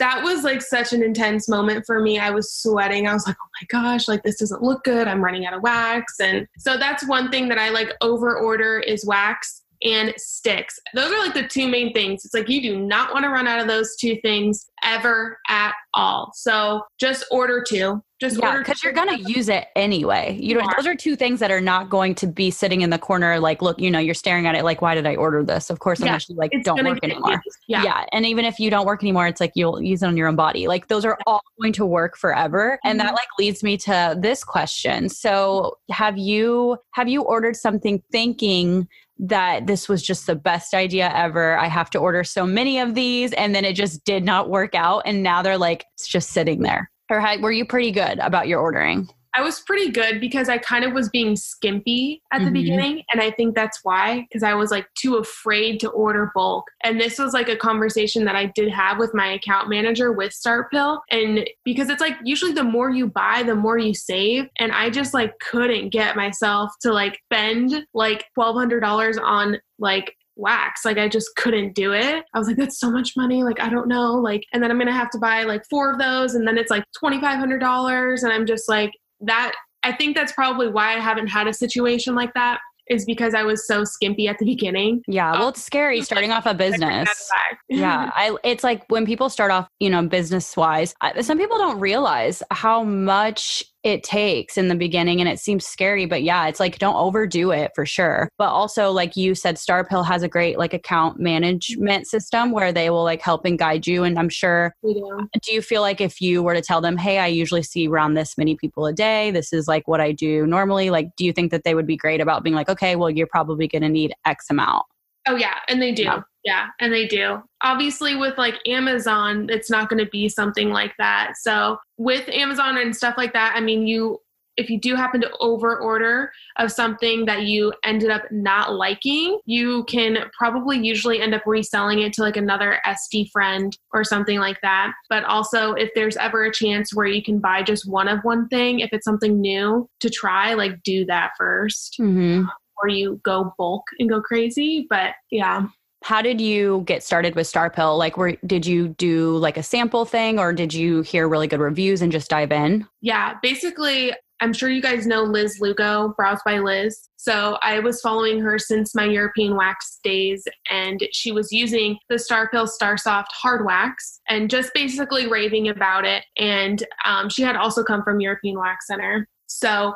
that 0.00 0.24
was 0.24 0.42
like 0.42 0.62
such 0.62 0.92
an 0.92 1.00
intense 1.02 1.48
moment 1.48 1.84
for 1.86 2.00
me. 2.00 2.18
I 2.18 2.30
was 2.30 2.52
sweating. 2.52 3.06
I 3.06 3.12
was 3.12 3.24
like, 3.24 3.36
oh 3.40 3.48
my 3.60 3.66
gosh, 3.80 4.08
like 4.08 4.24
this 4.24 4.36
doesn't 4.36 4.62
look 4.62 4.82
good. 4.82 5.06
I'm 5.06 5.22
running 5.22 5.46
out 5.46 5.54
of 5.54 5.62
wax. 5.62 6.18
And 6.18 6.48
so 6.58 6.76
that's 6.76 7.06
one 7.06 7.30
thing 7.30 7.48
that 7.48 7.58
I 7.58 7.68
like 7.68 7.92
over 8.00 8.36
order 8.36 8.80
is 8.80 9.04
wax 9.06 9.62
and 9.84 10.12
sticks. 10.16 10.78
Those 10.94 11.12
are 11.12 11.18
like 11.18 11.34
the 11.34 11.46
two 11.46 11.68
main 11.68 11.92
things. 11.92 12.24
It's 12.24 12.34
like 12.34 12.48
you 12.48 12.62
do 12.62 12.78
not 12.78 13.12
want 13.12 13.24
to 13.24 13.30
run 13.30 13.48
out 13.48 13.60
of 13.60 13.66
those 13.66 13.96
two 13.96 14.16
things 14.22 14.70
ever 14.82 15.38
at 15.48 15.74
all. 15.94 16.30
So 16.34 16.82
just 16.98 17.24
order 17.30 17.64
two. 17.66 18.02
Just 18.22 18.38
yeah, 18.38 18.56
because 18.58 18.82
you're 18.84 18.92
gonna 18.92 19.18
use 19.18 19.48
it 19.48 19.66
anyway. 19.76 20.38
You 20.40 20.54
don't. 20.54 20.64
are. 20.64 20.74
Those 20.76 20.86
are 20.86 20.94
two 20.94 21.16
things 21.16 21.40
that 21.40 21.50
are 21.50 21.60
not 21.60 21.90
going 21.90 22.14
to 22.16 22.26
be 22.26 22.50
sitting 22.50 22.80
in 22.82 22.90
the 22.90 22.98
corner. 22.98 23.40
Like, 23.40 23.60
look, 23.62 23.80
you 23.80 23.90
know, 23.90 23.98
you're 23.98 24.14
staring 24.14 24.46
at 24.46 24.54
it. 24.54 24.62
Like, 24.64 24.80
why 24.80 24.94
did 24.94 25.06
I 25.06 25.16
order 25.16 25.42
this? 25.42 25.70
Of 25.70 25.80
course, 25.80 25.98
Yeah, 26.00 26.06
unless 26.06 26.28
you 26.28 26.36
like 26.36 26.50
It's 26.54 26.64
don't 26.64 26.84
work 26.84 27.00
anymore. 27.02 27.42
used. 27.44 27.58
Yeah. 27.66 28.04
and 28.12 28.24
even 28.24 28.44
if 28.44 28.60
you 28.60 28.70
don't 28.70 28.86
work 28.86 29.02
anymore 29.02 29.26
it's 29.26 29.40
like 29.40 29.52
you'll 29.56 29.82
use 29.82 30.02
it 30.02 30.06
on 30.06 30.16
your 30.16 30.28
own 30.28 30.36
body 30.36 30.66
like 30.68 30.86
those 30.88 31.04
are 31.04 31.18
all 31.26 31.42
going 31.60 31.72
to 31.72 31.84
work 31.86 32.16
forever 32.16 32.78
and 32.84 33.00
that 33.00 33.08
Mhm. 33.10 33.16
like 33.16 33.28
leads 33.38 33.62
me 33.62 33.76
to 33.78 34.16
this 34.20 34.44
question 34.44 35.08
so 35.08 35.78
have 35.90 36.16
you 36.18 36.76
have 36.92 37.08
you 37.08 37.22
ordered 37.22 37.56
something 37.56 38.02
thinking 38.12 38.86
that 39.18 39.66
this 39.66 39.88
was 39.88 40.02
just 40.02 40.26
the 40.26 40.34
best 40.34 40.74
idea 40.74 41.10
ever 41.14 41.58
i 41.58 41.66
have 41.66 41.88
to 41.90 41.98
order 41.98 42.22
so 42.24 42.44
many 42.46 42.78
of 42.78 42.94
these 42.94 43.32
and 43.34 43.54
then 43.54 43.64
it 43.64 43.74
just 43.74 44.04
did 44.04 44.24
not 44.24 44.48
work 44.50 44.74
out 44.74 45.02
and 45.06 45.22
now 45.22 45.42
they're 45.42 45.58
like 45.58 45.84
it's 45.94 46.06
just 46.06 46.30
sitting 46.30 46.60
there 46.62 46.90
or 47.12 47.20
had, 47.20 47.42
were 47.42 47.52
you 47.52 47.64
pretty 47.64 47.92
good 47.92 48.18
about 48.18 48.48
your 48.48 48.60
ordering 48.60 49.08
I 49.34 49.40
was 49.40 49.60
pretty 49.60 49.90
good 49.90 50.20
because 50.20 50.50
I 50.50 50.58
kind 50.58 50.84
of 50.84 50.92
was 50.92 51.08
being 51.08 51.36
skimpy 51.36 52.22
at 52.32 52.44
the 52.44 52.50
Mhm. 52.50 52.52
beginning. 52.52 53.02
And 53.10 53.22
I 53.22 53.30
think 53.30 53.54
that's 53.54 53.80
why, 53.82 54.26
because 54.28 54.42
I 54.42 54.52
was 54.52 54.70
like 54.70 54.86
too 54.94 55.16
afraid 55.16 55.80
to 55.80 55.88
order 55.88 56.30
bulk. 56.34 56.66
And 56.84 57.00
this 57.00 57.18
was 57.18 57.32
like 57.32 57.48
a 57.48 57.56
conversation 57.56 58.26
that 58.26 58.36
I 58.36 58.52
did 58.54 58.70
have 58.70 58.98
with 58.98 59.14
my 59.14 59.32
account 59.32 59.70
manager 59.70 60.12
with 60.12 60.32
Starpil. 60.32 61.00
And 61.10 61.48
because 61.64 61.88
it's 61.88 62.02
like 62.02 62.18
usually 62.22 62.52
the 62.52 62.62
more 62.62 62.90
you 62.90 63.06
buy, 63.08 63.42
the 63.42 63.54
more 63.54 63.78
you 63.78 63.94
save. 63.94 64.50
And 64.58 64.70
I 64.70 64.90
just 64.90 65.14
like 65.14 65.32
couldn't 65.38 65.88
get 65.88 66.14
myself 66.14 66.70
to 66.82 66.92
like 66.92 67.18
spend 67.32 67.86
like 67.94 68.26
$1,200 68.34 69.16
on 69.16 69.56
like 69.78 70.14
wax. 70.36 70.84
Like 70.84 70.98
I 70.98 71.08
just 71.08 71.30
couldn't 71.36 71.74
do 71.74 71.92
it. 71.92 72.24
I 72.34 72.38
was 72.38 72.48
like, 72.48 72.56
that's 72.56 72.78
so 72.78 72.90
much 72.90 73.16
money. 73.16 73.42
Like, 73.42 73.60
I 73.60 73.68
don't 73.68 73.88
know. 73.88 74.14
Like, 74.14 74.44
and 74.52 74.62
then 74.62 74.70
I'm 74.70 74.78
to 74.78 74.92
have 74.92 75.10
to 75.10 75.18
buy 75.18 75.44
like 75.44 75.62
four 75.70 75.92
of 75.92 75.98
those. 75.98 76.34
And 76.34 76.46
then 76.46 76.58
it's 76.58 76.70
like 76.70 76.84
$2,500. 77.02 78.22
And 78.22 78.32
I'm 78.32 78.46
just 78.46 78.68
like, 78.68 78.92
that, 79.20 79.52
I 79.82 79.92
think 79.92 80.16
that's 80.16 80.32
probably 80.32 80.68
why 80.68 80.96
I 80.96 81.00
haven't 81.00 81.28
had 81.28 81.46
a 81.46 81.54
situation 81.54 82.14
like 82.14 82.34
that 82.34 82.60
is 82.88 83.04
because 83.04 83.32
I 83.34 83.42
was 83.44 83.66
so 83.66 83.84
skimpy 83.84 84.26
at 84.28 84.38
the 84.38 84.44
beginning. 84.44 85.02
yeah 85.06 85.32
well 85.38 85.48
it's 85.50 85.62
scary 85.62 85.98
um, 85.98 86.04
starting 86.04 86.32
off 86.32 86.46
a 86.46 86.54
business 86.66 87.30
yeah 87.68 88.10
i 88.14 88.36
it's 88.42 88.64
like 88.64 88.84
when 88.88 89.06
people 89.06 89.28
start 89.28 89.50
off 89.52 89.68
you 89.78 89.88
know 89.88 90.06
business 90.06 90.56
wise 90.56 90.92
some 91.20 91.38
people 91.38 91.58
don't 91.58 91.78
realize 91.78 92.42
how 92.50 92.82
much 92.82 93.62
it 93.84 94.02
takes 94.02 94.56
in 94.56 94.68
the 94.68 94.74
beginning 94.74 95.20
and 95.20 95.28
it 95.28 95.38
seems 95.38 95.66
scary 95.66 96.06
but 96.06 96.22
yeah 96.22 96.46
it's 96.46 96.60
like 96.60 96.78
don't 96.78 96.96
overdo 96.96 97.50
it 97.50 97.70
for 97.74 97.84
sure 97.84 98.28
but 98.38 98.48
also 98.48 98.90
like 98.90 99.16
you 99.16 99.34
said 99.34 99.56
Starpil 99.56 100.04
has 100.06 100.22
a 100.22 100.28
great 100.28 100.58
like 100.58 100.74
account 100.74 101.18
management 101.18 102.06
system 102.06 102.52
where 102.52 102.72
they 102.72 102.90
will 102.90 103.04
like 103.04 103.20
help 103.20 103.44
and 103.44 103.58
guide 103.58 103.86
you 103.86 104.04
and 104.04 104.18
i'm 104.18 104.28
sure 104.28 104.74
do. 104.82 105.28
do 105.42 105.52
you 105.52 105.62
feel 105.62 105.82
like 105.82 106.00
if 106.00 106.20
you 106.20 106.42
were 106.42 106.54
to 106.54 106.62
tell 106.62 106.80
them 106.80 106.96
hey 106.96 107.18
i 107.18 107.26
usually 107.26 107.62
see 107.62 107.88
around 107.88 108.14
this 108.14 108.38
many 108.38 108.56
people 108.56 108.86
a 108.86 108.92
day 108.92 109.30
this 109.30 109.52
is 109.52 109.66
like 109.66 109.86
what 109.88 110.00
i 110.00 110.12
do 110.12 110.46
normally 110.46 110.90
like 110.90 111.08
do 111.16 111.24
you 111.24 111.32
think 111.32 111.50
that 111.50 111.64
they 111.64 111.74
would 111.74 111.86
be 111.86 111.96
great 111.96 112.20
about 112.20 112.42
being 112.42 112.54
like 112.54 112.68
okay 112.68 112.96
well 112.96 113.10
you're 113.10 113.26
probably 113.26 113.66
going 113.66 113.82
to 113.82 113.88
need 113.88 114.12
x 114.26 114.46
amount 114.50 114.84
Oh 115.28 115.36
yeah, 115.36 115.54
and 115.68 115.80
they 115.80 115.92
do. 115.92 116.02
Yeah. 116.04 116.22
Yeah. 116.44 116.68
and 116.80 116.92
they 116.92 117.06
do. 117.06 117.42
Obviously 117.62 118.16
with 118.16 118.36
like 118.36 118.56
Amazon, 118.66 119.48
it's 119.50 119.70
not 119.70 119.88
going 119.88 120.04
to 120.04 120.10
be 120.10 120.28
something 120.28 120.70
like 120.70 120.92
that. 120.98 121.34
So 121.40 121.78
with 121.98 122.28
Amazon 122.28 122.78
and 122.78 122.94
stuff 122.94 123.14
like 123.16 123.32
that, 123.32 123.54
I 123.56 123.60
mean, 123.60 123.86
you 123.86 124.18
if 124.56 124.68
you 124.68 124.78
do 124.78 124.94
happen 124.94 125.20
to 125.20 125.30
over 125.40 125.78
order 125.78 126.30
of 126.58 126.70
something 126.70 127.24
that 127.24 127.42
you 127.42 127.72
ended 127.84 128.10
up 128.10 128.22
not 128.30 128.74
liking, 128.74 129.38
you 129.46 129.84
can 129.84 130.18
probably 130.36 130.78
usually 130.78 131.20
end 131.20 131.34
up 131.34 131.42
reselling 131.46 132.00
it 132.00 132.12
to 132.14 132.22
like 132.22 132.36
another 132.36 132.80
SD 132.86 133.30
friend 133.30 133.76
or 133.92 134.04
something 134.04 134.38
like 134.38 134.60
that. 134.62 134.92
But 135.08 135.24
also, 135.24 135.72
if 135.72 135.90
there's 135.94 136.16
ever 136.16 136.44
a 136.44 136.52
chance 136.52 136.94
where 136.94 137.06
you 137.06 137.22
can 137.22 137.38
buy 137.38 137.62
just 137.62 137.88
one 137.88 138.08
of 138.08 138.20
one 138.22 138.48
thing, 138.48 138.80
if 138.80 138.90
it's 138.92 139.04
something 139.04 139.40
new 139.40 139.88
to 140.00 140.10
try, 140.10 140.54
like 140.54 140.82
do 140.82 141.04
that 141.06 141.30
1st 141.40 142.00
mm-hmm. 142.00 142.42
before 142.42 142.88
you 142.88 143.20
go 143.24 143.54
bulk 143.56 143.84
and 143.98 144.08
go 144.08 144.20
crazy. 144.20 144.86
But 144.88 145.14
yeah. 145.30 145.66
How 146.02 146.20
did 146.20 146.40
you 146.40 146.82
get 146.86 147.02
started 147.02 147.34
with 147.34 147.46
Starpil? 147.46 147.96
Like, 147.96 148.16
were 148.16 148.36
did 148.46 148.66
you 148.66 148.88
do 148.88 149.36
like 149.38 149.56
a 149.56 149.62
sample 149.62 150.04
thing, 150.04 150.38
or 150.38 150.52
did 150.52 150.74
you 150.74 151.02
hear 151.02 151.28
really 151.28 151.46
good 151.46 151.60
reviews 151.60 152.02
and 152.02 152.10
just 152.10 152.28
dive 152.30 152.52
in? 152.52 152.86
Yeah, 153.00 153.34
basically, 153.42 154.12
I'm 154.40 154.52
sure 154.52 154.68
you 154.68 154.82
guys 154.82 155.06
know 155.06 155.22
Liz 155.22 155.60
Lugo, 155.60 156.14
Brows 156.16 156.40
by 156.44 156.58
Liz. 156.58 157.08
So 157.16 157.58
I 157.62 157.78
was 157.78 158.00
following 158.00 158.40
her 158.40 158.58
since 158.58 158.92
my 158.92 159.04
European 159.04 159.54
wax 159.54 160.00
days, 160.02 160.42
and 160.68 161.00
she 161.12 161.30
was 161.30 161.52
using 161.52 161.96
the 162.08 162.16
Starpil 162.16 162.68
Star 162.68 162.96
Soft 162.96 163.30
hard 163.32 163.64
wax 163.64 164.20
and 164.28 164.50
just 164.50 164.74
basically 164.74 165.28
raving 165.28 165.68
about 165.68 166.04
it. 166.04 166.24
And 166.36 166.84
um, 167.04 167.28
she 167.28 167.42
had 167.42 167.54
also 167.54 167.84
come 167.84 168.02
from 168.02 168.18
European 168.18 168.58
Wax 168.58 168.88
Center. 168.88 169.28
So 169.46 169.94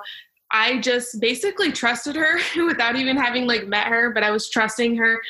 I 0.53 0.79
just 0.79 1.21
basically 1.21 1.73
trusted 1.73 2.15
her 2.15 2.39
without 2.67 2.95
even 2.95 3.17
having 3.17 3.49
like 3.49 3.67
met 3.67 3.89
her, 3.89 4.11
but 4.11 4.23
I 4.23 4.31
was 4.31 4.49
trusting 4.49 4.97
her 4.97 5.21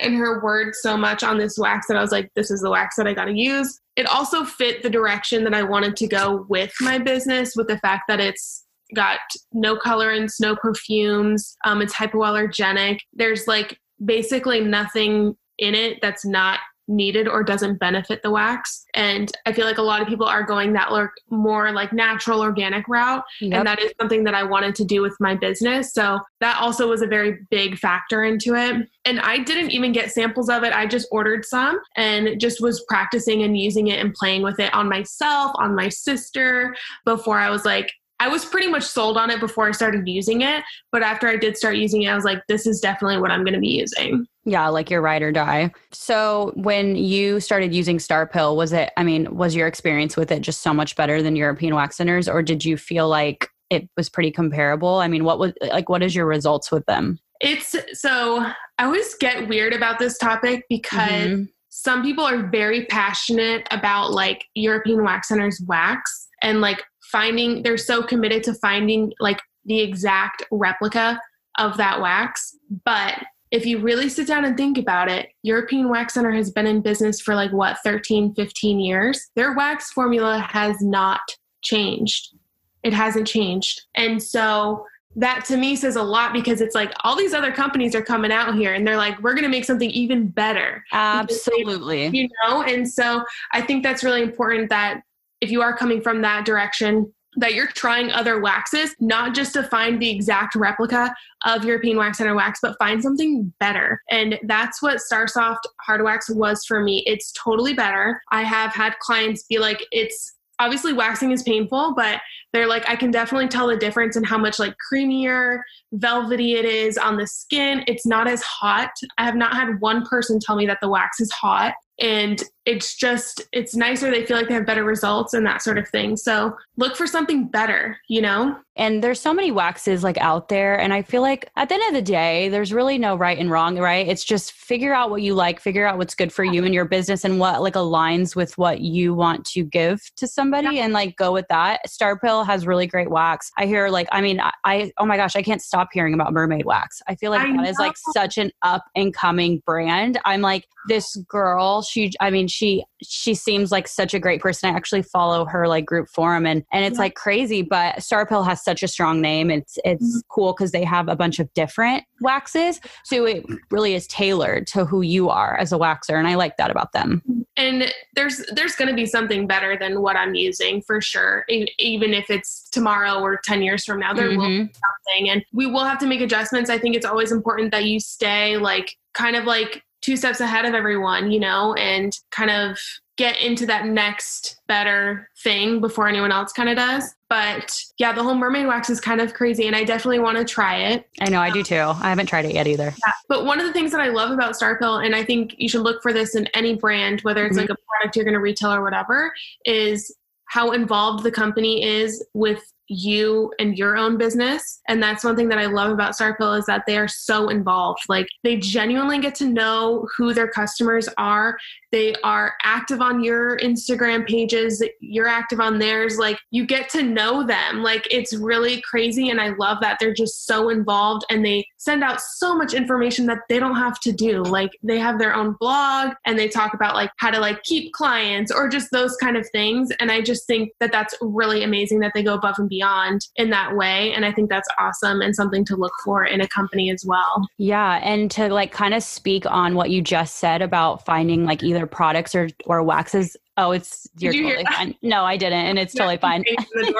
and 0.00 0.14
her 0.14 0.42
word 0.42 0.74
so 0.74 0.96
much 0.96 1.22
on 1.22 1.38
this 1.38 1.58
wax 1.58 1.86
that 1.86 1.96
I 1.96 2.00
was 2.00 2.12
like, 2.12 2.30
this 2.34 2.50
is 2.50 2.60
the 2.60 2.70
wax 2.70 2.96
that 2.96 3.06
I 3.06 3.14
got 3.14 3.26
to 3.26 3.36
use. 3.36 3.80
It 3.96 4.06
also 4.06 4.44
fit 4.44 4.82
the 4.82 4.90
direction 4.90 5.44
that 5.44 5.54
I 5.54 5.62
wanted 5.62 5.96
to 5.96 6.06
go 6.06 6.44
with 6.48 6.72
my 6.80 6.98
business, 6.98 7.54
with 7.56 7.68
the 7.68 7.78
fact 7.78 8.04
that 8.08 8.20
it's 8.20 8.64
got 8.94 9.20
no 9.52 9.76
colorants, 9.76 10.34
no 10.40 10.54
perfumes. 10.54 11.56
Um, 11.64 11.82
it's 11.82 11.94
hypoallergenic. 11.94 12.98
There's 13.12 13.46
like 13.46 13.78
basically 14.04 14.60
nothing 14.60 15.36
in 15.58 15.74
it 15.74 15.98
that's 16.02 16.24
not 16.24 16.60
needed 16.88 17.28
or 17.28 17.42
doesn't 17.42 17.78
benefit 17.78 18.22
the 18.22 18.30
wax. 18.30 18.84
And 18.94 19.30
I 19.44 19.52
feel 19.52 19.66
like 19.66 19.78
a 19.78 19.82
lot 19.82 20.00
of 20.00 20.08
people 20.08 20.26
are 20.26 20.42
going 20.42 20.72
that 20.74 20.90
more 21.30 21.72
like 21.72 21.92
natural 21.92 22.40
organic 22.40 22.88
route. 22.88 23.24
Yep. 23.40 23.52
And 23.52 23.66
that 23.66 23.80
is 23.80 23.92
something 24.00 24.24
that 24.24 24.34
I 24.34 24.42
wanted 24.42 24.74
to 24.76 24.84
do 24.84 25.02
with 25.02 25.16
my 25.20 25.34
business. 25.34 25.92
So 25.92 26.20
that 26.40 26.58
also 26.60 26.88
was 26.88 27.02
a 27.02 27.06
very 27.06 27.38
big 27.50 27.78
factor 27.78 28.24
into 28.24 28.54
it. 28.54 28.88
And 29.04 29.20
I 29.20 29.38
didn't 29.38 29.70
even 29.70 29.92
get 29.92 30.12
samples 30.12 30.48
of 30.48 30.62
it. 30.62 30.72
I 30.72 30.86
just 30.86 31.08
ordered 31.10 31.44
some 31.44 31.80
and 31.96 32.40
just 32.40 32.60
was 32.60 32.84
practicing 32.88 33.42
and 33.42 33.58
using 33.58 33.88
it 33.88 34.00
and 34.00 34.14
playing 34.14 34.42
with 34.42 34.58
it 34.60 34.72
on 34.72 34.88
myself, 34.88 35.52
on 35.56 35.74
my 35.74 35.88
sister 35.88 36.76
before 37.04 37.38
I 37.38 37.50
was 37.50 37.64
like, 37.64 37.92
I 38.18 38.28
was 38.28 38.46
pretty 38.46 38.68
much 38.68 38.84
sold 38.84 39.18
on 39.18 39.28
it 39.30 39.40
before 39.40 39.68
I 39.68 39.72
started 39.72 40.08
using 40.08 40.40
it. 40.40 40.64
But 40.90 41.02
after 41.02 41.28
I 41.28 41.36
did 41.36 41.56
start 41.56 41.76
using 41.76 42.02
it, 42.02 42.08
I 42.08 42.14
was 42.14 42.24
like, 42.24 42.42
this 42.48 42.66
is 42.66 42.80
definitely 42.80 43.18
what 43.18 43.30
I'm 43.30 43.44
going 43.44 43.54
to 43.54 43.60
be 43.60 43.68
using. 43.68 44.26
Yeah, 44.48 44.68
like 44.68 44.90
your 44.90 45.02
ride 45.02 45.22
or 45.22 45.32
die. 45.32 45.72
So 45.90 46.52
when 46.54 46.94
you 46.94 47.40
started 47.40 47.74
using 47.74 47.98
Starpil, 47.98 48.54
was 48.54 48.72
it, 48.72 48.92
I 48.96 49.02
mean, 49.02 49.36
was 49.36 49.56
your 49.56 49.66
experience 49.66 50.16
with 50.16 50.30
it 50.30 50.40
just 50.40 50.62
so 50.62 50.72
much 50.72 50.94
better 50.94 51.20
than 51.20 51.34
European 51.34 51.74
wax 51.74 51.96
centers, 51.96 52.28
or 52.28 52.42
did 52.42 52.64
you 52.64 52.76
feel 52.76 53.08
like 53.08 53.48
it 53.70 53.88
was 53.96 54.08
pretty 54.08 54.30
comparable? 54.30 54.98
I 54.98 55.08
mean, 55.08 55.24
what 55.24 55.40
was, 55.40 55.52
like, 55.60 55.88
what 55.88 56.02
is 56.02 56.14
your 56.14 56.26
results 56.26 56.70
with 56.70 56.86
them? 56.86 57.18
It's 57.40 57.74
so, 57.92 58.38
I 58.78 58.84
always 58.84 59.16
get 59.16 59.48
weird 59.48 59.74
about 59.74 59.98
this 59.98 60.16
topic 60.16 60.64
because. 60.68 61.10
Mm-hmm. 61.10 61.42
Some 61.68 62.02
people 62.02 62.24
are 62.24 62.48
very 62.48 62.86
passionate 62.86 63.66
about 63.70 64.12
like 64.12 64.46
European 64.54 65.04
wax 65.04 65.28
centers 65.28 65.62
wax 65.66 66.26
and 66.40 66.62
like 66.62 66.82
finding 67.02 67.62
they're 67.62 67.76
so 67.76 68.02
committed 68.02 68.42
to 68.44 68.54
finding 68.54 69.12
like 69.20 69.40
the 69.66 69.80
exact 69.80 70.42
replica 70.50 71.20
of 71.58 71.76
that 71.76 72.00
wax 72.00 72.56
but 72.86 73.22
if 73.50 73.64
you 73.64 73.78
really 73.78 74.08
sit 74.08 74.26
down 74.26 74.44
and 74.44 74.56
think 74.56 74.78
about 74.78 75.08
it 75.08 75.28
european 75.42 75.88
wax 75.88 76.14
center 76.14 76.32
has 76.32 76.50
been 76.50 76.66
in 76.66 76.80
business 76.80 77.20
for 77.20 77.34
like 77.34 77.52
what 77.52 77.78
13 77.84 78.34
15 78.34 78.80
years? 78.80 79.30
Their 79.34 79.54
wax 79.54 79.92
formula 79.92 80.38
has 80.50 80.80
not 80.80 81.20
changed. 81.62 82.34
It 82.82 82.92
hasn't 82.92 83.26
changed. 83.26 83.82
And 83.94 84.22
so 84.22 84.86
that 85.16 85.44
to 85.46 85.56
me 85.56 85.76
says 85.76 85.96
a 85.96 86.02
lot 86.02 86.32
because 86.32 86.60
it's 86.60 86.74
like 86.74 86.92
all 87.02 87.16
these 87.16 87.32
other 87.32 87.50
companies 87.50 87.94
are 87.94 88.02
coming 88.02 88.30
out 88.30 88.54
here 88.54 88.74
and 88.74 88.86
they're 88.86 88.98
like 88.98 89.20
we're 89.22 89.32
going 89.32 89.44
to 89.44 89.48
make 89.48 89.64
something 89.64 89.90
even 89.90 90.28
better. 90.28 90.84
Absolutely. 90.92 92.06
You 92.08 92.28
know 92.44 92.62
and 92.62 92.88
so 92.88 93.24
i 93.52 93.60
think 93.60 93.82
that's 93.82 94.04
really 94.04 94.22
important 94.22 94.68
that 94.70 95.02
if 95.40 95.50
you 95.50 95.62
are 95.62 95.76
coming 95.76 96.00
from 96.00 96.22
that 96.22 96.44
direction, 96.44 97.12
that 97.36 97.54
you're 97.54 97.66
trying 97.68 98.10
other 98.10 98.40
waxes, 98.40 98.94
not 99.00 99.34
just 99.34 99.52
to 99.54 99.62
find 99.62 100.00
the 100.00 100.10
exact 100.10 100.54
replica 100.54 101.14
of 101.44 101.64
European 101.64 101.96
Wax 101.96 102.18
Center 102.18 102.34
wax, 102.34 102.60
but 102.62 102.78
find 102.78 103.02
something 103.02 103.52
better. 103.60 104.02
And 104.10 104.38
that's 104.44 104.82
what 104.82 104.98
Starsoft 104.98 105.60
Hard 105.82 106.02
Wax 106.02 106.30
was 106.30 106.64
for 106.64 106.82
me. 106.82 107.02
It's 107.06 107.32
totally 107.32 107.74
better. 107.74 108.20
I 108.32 108.42
have 108.42 108.72
had 108.72 108.98
clients 109.00 109.44
be 109.44 109.58
like, 109.58 109.84
it's 109.90 110.34
obviously 110.58 110.92
waxing 110.92 111.32
is 111.32 111.42
painful, 111.42 111.94
but 111.94 112.20
they're 112.52 112.66
like, 112.66 112.88
I 112.88 112.96
can 112.96 113.10
definitely 113.10 113.48
tell 113.48 113.66
the 113.66 113.76
difference 113.76 114.16
in 114.16 114.24
how 114.24 114.38
much 114.38 114.58
like 114.58 114.74
creamier, 114.90 115.60
velvety 115.92 116.54
it 116.54 116.64
is 116.64 116.96
on 116.96 117.18
the 117.18 117.26
skin. 117.26 117.84
It's 117.86 118.06
not 118.06 118.26
as 118.26 118.42
hot. 118.42 118.90
I 119.18 119.24
have 119.24 119.36
not 119.36 119.54
had 119.54 119.80
one 119.80 120.06
person 120.06 120.40
tell 120.40 120.56
me 120.56 120.66
that 120.66 120.78
the 120.80 120.88
wax 120.88 121.20
is 121.20 121.30
hot 121.32 121.74
and 122.00 122.42
it's 122.66 122.96
just 122.96 123.42
it's 123.52 123.74
nicer. 123.74 124.10
They 124.10 124.26
feel 124.26 124.36
like 124.36 124.48
they 124.48 124.54
have 124.54 124.66
better 124.66 124.84
results 124.84 125.32
and 125.34 125.46
that 125.46 125.62
sort 125.62 125.78
of 125.78 125.88
thing. 125.88 126.16
So 126.16 126.56
look 126.76 126.96
for 126.96 127.06
something 127.06 127.48
better 127.48 127.96
you 128.08 128.20
know? 128.20 128.56
And 128.78 129.02
there's 129.02 129.20
so 129.20 129.32
many 129.32 129.50
waxes 129.50 130.04
like 130.04 130.18
out 130.18 130.48
there. 130.48 130.78
And 130.78 130.92
i 130.92 131.02
feel 131.02 131.22
like 131.22 131.50
at 131.56 131.68
the 131.68 131.74
end 131.74 131.84
of 131.88 131.94
the 131.94 132.02
day 132.02 132.48
there's 132.48 132.72
really 132.72 132.98
no 132.98 133.16
right 133.16 133.38
and 133.38 133.50
wrong 133.50 133.78
right? 133.78 134.06
It's 134.06 134.24
just 134.24 134.52
figure 134.52 134.94
out 134.94 135.10
what 135.10 135.22
you 135.22 135.34
like 135.34 135.60
figure 135.60 135.86
out 135.86 135.98
what's 135.98 136.14
good 136.14 136.32
for 136.32 136.44
you 136.44 136.64
and 136.64 136.74
your 136.74 136.84
business 136.84 137.24
and 137.24 137.38
what 137.38 137.62
like 137.62 137.74
aligns 137.74 138.36
with 138.36 138.56
what 138.58 138.80
you 138.80 139.14
want 139.14 139.44
to 139.46 139.64
give 139.64 140.00
to 140.16 140.26
somebody 140.26 140.76
yeah. 140.76 140.84
and 140.84 140.92
like 140.92 141.16
go 141.16 141.32
with 141.32 141.46
that. 141.48 141.80
Starpil 141.88 142.44
has 142.46 142.66
really 142.66 142.86
great 142.86 143.10
wax. 143.10 143.50
I 143.56 143.66
hear 143.66 143.88
like 143.88 144.08
i 144.12 144.20
mean 144.20 144.40
I, 144.40 144.52
I, 144.64 144.92
oh 144.98 145.06
my 145.06 145.16
gosh 145.16 145.36
i 145.36 145.42
can't 145.42 145.62
stop 145.62 145.88
hearing 145.92 146.14
about 146.14 146.32
mermaid 146.32 146.64
wax. 146.64 147.00
I 147.08 147.14
feel 147.14 147.30
like 147.30 147.42
I 147.42 147.46
that 147.46 147.56
know. 147.56 147.68
is 147.68 147.78
like 147.78 147.94
such 148.12 148.38
an 148.38 148.50
up 148.62 148.84
and 148.94 149.12
coming 149.14 149.62
brand. 149.66 150.18
I'm 150.24 150.40
like 150.40 150.66
this 150.88 151.16
girl 151.28 151.82
she 151.82 152.12
i 152.20 152.30
mean 152.30 152.46
she 152.46 152.55
she 152.56 152.84
she 153.02 153.34
seems 153.34 153.70
like 153.70 153.86
such 153.86 154.14
a 154.14 154.18
great 154.18 154.40
person. 154.40 154.70
I 154.72 154.76
actually 154.76 155.02
follow 155.02 155.44
her 155.44 155.68
like 155.68 155.84
group 155.84 156.08
forum 156.08 156.46
and 156.46 156.64
and 156.72 156.84
it's 156.84 156.94
yeah. 156.94 157.02
like 157.02 157.14
crazy 157.14 157.62
but 157.62 157.96
Starpil 157.96 158.44
has 158.46 158.64
such 158.64 158.82
a 158.82 158.88
strong 158.88 159.20
name. 159.20 159.50
It's 159.50 159.78
it's 159.84 160.04
mm-hmm. 160.04 160.20
cool 160.30 160.54
because 160.54 160.72
they 160.72 160.84
have 160.84 161.08
a 161.08 161.16
bunch 161.16 161.38
of 161.38 161.52
different 161.54 162.04
waxes. 162.20 162.80
So 163.04 163.26
it 163.26 163.44
really 163.70 163.94
is 163.94 164.06
tailored 164.06 164.66
to 164.68 164.84
who 164.84 165.02
you 165.02 165.28
are 165.28 165.56
as 165.58 165.72
a 165.72 165.76
waxer 165.76 166.18
and 166.18 166.26
i 166.26 166.34
like 166.34 166.56
that 166.56 166.70
about 166.70 166.92
them. 166.92 167.22
And 167.58 167.92
there's 168.14 168.44
there's 168.54 168.76
going 168.76 168.88
to 168.88 168.94
be 168.94 169.06
something 169.06 169.46
better 169.46 169.76
than 169.78 170.00
what 170.00 170.16
i'm 170.16 170.34
using 170.34 170.80
for 170.82 171.00
sure. 171.00 171.44
Even 171.78 172.14
if 172.14 172.30
it's 172.30 172.68
tomorrow 172.70 173.20
or 173.20 173.38
10 173.44 173.62
years 173.62 173.84
from 173.84 174.00
now 174.00 174.14
there 174.14 174.30
mm-hmm. 174.30 174.40
will 174.40 174.48
be 174.48 174.72
something. 174.72 175.30
And 175.30 175.44
we 175.52 175.66
will 175.66 175.84
have 175.84 175.98
to 175.98 176.06
make 176.06 176.20
adjustments. 176.22 176.70
I 176.70 176.78
think 176.78 176.96
it's 176.96 177.06
always 177.06 177.32
important 177.32 177.70
that 177.72 177.84
you 177.84 178.00
stay 178.00 178.56
like 178.56 178.96
kind 179.12 179.34
of 179.34 179.44
like 179.44 179.82
two 180.06 180.16
steps 180.16 180.38
ahead 180.38 180.64
of 180.64 180.72
everyone, 180.72 181.32
you 181.32 181.40
know, 181.40 181.74
and 181.74 182.16
kind 182.30 182.48
of 182.48 182.78
get 183.16 183.40
into 183.40 183.66
that 183.66 183.86
next 183.86 184.60
better 184.68 185.28
thing 185.42 185.80
before 185.80 186.06
anyone 186.06 186.30
else 186.30 186.52
kind 186.52 186.68
of 186.68 186.76
does. 186.76 187.12
But 187.28 187.76
yeah, 187.98 188.12
the 188.12 188.22
whole 188.22 188.36
mermaid 188.36 188.68
wax 188.68 188.88
is 188.88 189.00
kind 189.00 189.20
of 189.20 189.34
crazy 189.34 189.66
and 189.66 189.74
I 189.74 189.82
definitely 189.82 190.20
want 190.20 190.38
to 190.38 190.44
try 190.44 190.76
it. 190.76 191.08
I 191.20 191.28
know, 191.28 191.40
I 191.40 191.50
do 191.50 191.64
too. 191.64 191.74
I 191.74 192.08
haven't 192.08 192.26
tried 192.26 192.44
it 192.44 192.54
yet 192.54 192.68
either. 192.68 192.94
Yeah. 193.04 193.12
But 193.28 193.46
one 193.46 193.58
of 193.58 193.66
the 193.66 193.72
things 193.72 193.90
that 193.90 194.00
I 194.00 194.08
love 194.08 194.30
about 194.30 194.54
Starpil, 194.54 195.04
and 195.04 195.16
I 195.16 195.24
think 195.24 195.56
you 195.58 195.68
should 195.68 195.80
look 195.80 196.02
for 196.02 196.12
this 196.12 196.36
in 196.36 196.46
any 196.48 196.76
brand, 196.76 197.22
whether 197.22 197.44
it's 197.44 197.56
mm-hmm. 197.56 197.62
like 197.62 197.70
a 197.70 197.82
product 197.90 198.14
you're 198.14 198.24
going 198.24 198.34
to 198.34 198.40
retail 198.40 198.72
or 198.72 198.84
whatever, 198.84 199.32
is 199.64 200.14
how 200.44 200.70
involved 200.70 201.24
the 201.24 201.32
company 201.32 201.84
is 201.84 202.24
with 202.32 202.62
you 202.88 203.52
and 203.58 203.76
your 203.76 203.96
own 203.96 204.16
business. 204.16 204.80
And 204.88 205.02
that's 205.02 205.24
one 205.24 205.36
thing 205.36 205.48
that 205.48 205.58
I 205.58 205.66
love 205.66 205.90
about 205.90 206.16
Starpil 206.16 206.58
is 206.58 206.66
that 206.66 206.84
they 206.86 206.96
are 206.98 207.08
so 207.08 207.48
involved. 207.48 208.00
Like 208.08 208.26
they 208.44 208.56
genuinely 208.56 209.18
get 209.18 209.34
to 209.36 209.46
know 209.46 210.06
who 210.16 210.32
their 210.32 210.48
customers 210.48 211.08
are. 211.18 211.56
They 211.92 212.14
are 212.24 212.54
active 212.62 213.00
on 213.00 213.22
your 213.22 213.58
Instagram 213.58 214.26
pages, 214.26 214.82
you're 215.00 215.28
active 215.28 215.60
on 215.60 215.78
theirs. 215.78 216.18
Like 216.18 216.38
you 216.50 216.66
get 216.66 216.88
to 216.90 217.02
know 217.02 217.46
them. 217.46 217.82
Like 217.82 218.06
it's 218.10 218.34
really 218.34 218.82
crazy. 218.82 219.30
And 219.30 219.40
I 219.40 219.50
love 219.58 219.78
that 219.80 219.98
they're 220.00 220.14
just 220.14 220.46
so 220.46 220.68
involved 220.68 221.24
and 221.30 221.44
they 221.44 221.66
send 221.76 222.02
out 222.02 222.20
so 222.20 222.54
much 222.54 222.74
information 222.74 223.26
that 223.26 223.38
they 223.48 223.58
don't 223.58 223.76
have 223.76 224.00
to 224.00 224.12
do. 224.12 224.42
Like 224.42 224.70
they 224.82 224.98
have 224.98 225.18
their 225.18 225.34
own 225.34 225.56
blog 225.60 226.12
and 226.26 226.38
they 226.38 226.48
talk 226.48 226.74
about 226.74 226.94
like 226.94 227.10
how 227.18 227.30
to 227.30 227.38
like 227.38 227.62
keep 227.62 227.92
clients 227.92 228.50
or 228.50 228.68
just 228.68 228.90
those 228.90 229.16
kind 229.16 229.36
of 229.36 229.48
things. 229.50 229.90
And 230.00 230.10
I 230.10 230.20
just 230.20 230.46
think 230.46 230.70
that 230.80 230.92
that's 230.92 231.14
really 231.20 231.62
amazing 231.62 232.00
that 232.00 232.12
they 232.14 232.22
go 232.22 232.34
above 232.34 232.56
and 232.58 232.68
beyond 232.68 233.20
in 233.36 233.50
that 233.50 233.76
way. 233.76 234.12
And 234.12 234.24
I 234.24 234.32
think 234.32 234.50
that's 234.50 234.68
awesome 234.78 235.20
and 235.20 235.34
something 235.34 235.64
to 235.66 235.76
look 235.76 235.92
for 236.04 236.24
in 236.24 236.40
a 236.40 236.48
company 236.48 236.90
as 236.90 237.04
well. 237.06 237.48
Yeah. 237.58 238.00
And 238.02 238.30
to 238.32 238.52
like 238.52 238.72
kind 238.72 238.94
of 238.94 239.02
speak 239.02 239.46
on 239.46 239.74
what 239.74 239.90
you 239.90 240.02
just 240.02 240.36
said 240.36 240.62
about 240.62 241.04
finding 241.04 241.44
like 241.44 241.62
either 241.62 241.75
products 241.84 242.34
or, 242.34 242.48
or 242.64 242.82
waxes 242.82 243.36
Oh, 243.58 243.70
it's 243.70 244.06
you're 244.18 244.34
you 244.34 244.42
totally 244.48 244.66
fine. 244.66 244.94
No, 245.02 245.24
I 245.24 245.38
didn't, 245.38 245.64
and 245.64 245.78
it's 245.78 245.94
totally 245.94 246.18
fine. 246.18 246.44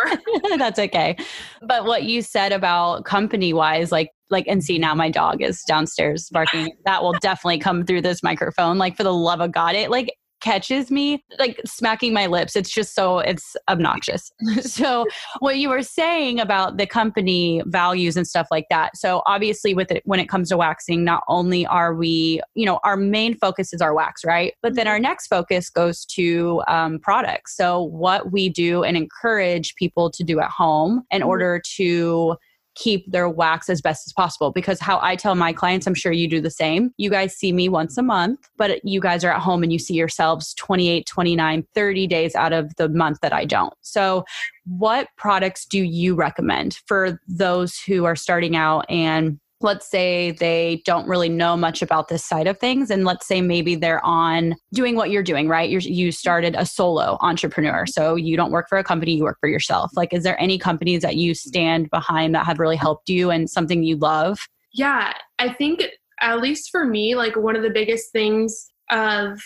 That's 0.57 0.79
okay. 0.79 1.17
But 1.61 1.85
what 1.85 2.05
you 2.05 2.23
said 2.23 2.53
about 2.53 3.05
company 3.05 3.53
wise, 3.53 3.93
like 3.93 4.11
like 4.31 4.47
and 4.49 4.65
see 4.65 4.79
now 4.79 4.95
my 4.95 5.11
dog 5.11 5.43
is 5.43 5.63
downstairs 5.65 6.31
barking. 6.31 6.71
that 6.87 7.03
will 7.03 7.13
definitely 7.21 7.59
come 7.59 7.85
through 7.85 8.01
this 8.01 8.23
microphone. 8.23 8.79
Like 8.79 8.97
for 8.97 9.03
the 9.03 9.13
love 9.13 9.41
of 9.41 9.53
God, 9.53 9.75
it 9.75 9.91
like 9.91 10.17
catches 10.41 10.91
me 10.91 11.25
like 11.39 11.61
smacking 11.65 12.13
my 12.13 12.27
lips. 12.27 12.57
It's 12.57 12.71
just 12.71 12.95
so 12.95 13.19
it's 13.19 13.57
obnoxious. 13.69 14.31
so 14.61 15.07
what 15.41 15.59
you 15.59 15.69
were 15.69 15.83
saying 15.83 16.41
about 16.41 16.77
the 16.77 16.87
company 16.87 17.63
values 17.67 18.17
and 18.17 18.27
stuff 18.27 18.49
like 18.51 18.67
that. 18.71 18.97
So 18.97 19.23
obviously 19.27 19.75
with 19.75 19.91
it 19.91 20.03
when 20.05 20.21
it 20.21 20.29
comes 20.29 20.49
to 20.51 20.57
waxing, 20.57 21.05
not 21.05 21.23
only 21.29 21.67
are 21.67 21.95
we, 21.95 22.41
you 22.55 22.67
know, 22.67 22.81
our 22.85 22.97
main 22.97 23.35
focus 23.35 23.73
is 23.73 23.81
our 23.81 23.95
wax, 23.95 24.25
right? 24.25 24.55
But 24.63 24.75
then 24.75 24.87
our 24.87 24.99
next 24.99 25.29
focus 25.29 25.71
goes 25.71 26.05
to 26.07 26.63
um, 26.69 26.99
products. 26.99 27.57
So 27.57 27.83
what 27.83 28.33
we 28.33 28.49
do 28.49 28.85
and 28.85 28.97
encourage 28.97 29.75
people 29.77 30.11
to 30.11 30.25
do 30.25 30.41
at 30.41 30.51
home 30.51 31.05
in 31.11 31.21
mm-hmm. 31.21 31.29
order 31.29 31.63
to 31.77 32.37
keep 32.77 33.11
their 33.11 33.29
wax 33.29 33.69
as 33.69 33.81
best 33.81 34.07
as 34.07 34.13
possible 34.13 34.53
because 34.53 34.79
how 34.79 35.01
I 35.03 35.17
tell 35.17 35.35
my 35.35 35.53
clients, 35.53 35.87
I'm 35.87 35.95
sure 35.95 36.13
you 36.13 36.29
do 36.29 36.41
the 36.41 36.51
same. 36.51 36.93
You 36.99 37.11
guys 37.11 37.35
see 37.35 37.53
me 37.53 37.69
once 37.69 37.99
a 37.99 38.03
month, 38.03 38.49
but 38.57 38.85
you 38.85 39.01
guys 39.01 39.25
are 39.25 39.33
at 39.33 39.41
home 39.41 39.63
and 39.63 39.73
you 39.73 39.79
see 39.79 39.95
yourselves 39.95 40.55
28, 40.55 41.07
29, 41.07 41.67
30 41.75 42.07
days 42.07 42.35
out 42.35 42.53
of 42.53 42.75
the 42.77 42.89
month 42.89 43.19
that 43.23 43.33
I 43.33 43.45
don't. 43.45 43.75
So, 43.81 44.25
what 44.67 45.09
products 45.17 45.65
do 45.65 45.79
you 45.83 46.15
recommend 46.15 46.79
for 46.87 47.21
those 47.29 47.79
who 47.79 48.05
are 48.05 48.17
starting 48.17 48.57
out 48.57 48.85
and 48.89 49.39
let's 49.61 49.91
say 49.91 50.33
they 50.33 50.83
don't 50.85 51.09
really 51.09 51.29
know 51.29 51.57
much 51.57 51.81
about 51.81 52.09
this 52.09 52.25
side 52.25 52.47
of 52.47 52.59
things 52.59 52.91
and 52.91 53.05
let's 53.05 53.27
say 53.27 53.41
maybe 53.41 53.75
they're 53.75 54.05
on 54.05 54.55
doing 54.73 54.97
what 54.97 55.11
you're 55.11 55.23
doing 55.23 55.49
right? 55.49 55.71
You 55.71 55.79
you 55.79 56.13
started 56.13 56.55
a 56.57 56.67
solo 56.67 57.17
entrepreneur 57.21 57.87
so 57.87 58.17
you 58.17 58.37
don't 58.37 58.53
work 58.53 58.69
for 58.69 58.79
a 58.79 58.85
company 58.85 59.17
you 59.17 59.25
work 59.25 59.39
for 59.41 59.49
yourself. 59.49 59.91
Like 59.95 60.13
is 60.13 60.25
there 60.25 60.41
any 60.41 60.59
companies 60.59 61.03
that 61.03 61.17
you 61.17 61.35
stand 61.35 61.91
behind 61.91 62.35
that 62.35 62.47
have 62.47 62.59
really 62.59 62.77
helped 62.77 63.09
you 63.09 63.31
and 63.31 63.49
something 63.49 63.83
you 63.83 63.97
love? 63.97 64.39
Yeah 64.73 65.13
i 65.39 65.53
think 65.53 65.83
at 66.21 66.41
least 66.41 66.71
for 66.71 66.85
me 66.85 67.15
like 67.15 67.37
one 67.37 67.57
of 67.57 67.63
the 67.63 67.71
biggest 67.71 68.13
things 68.13 68.69
of 68.91 69.41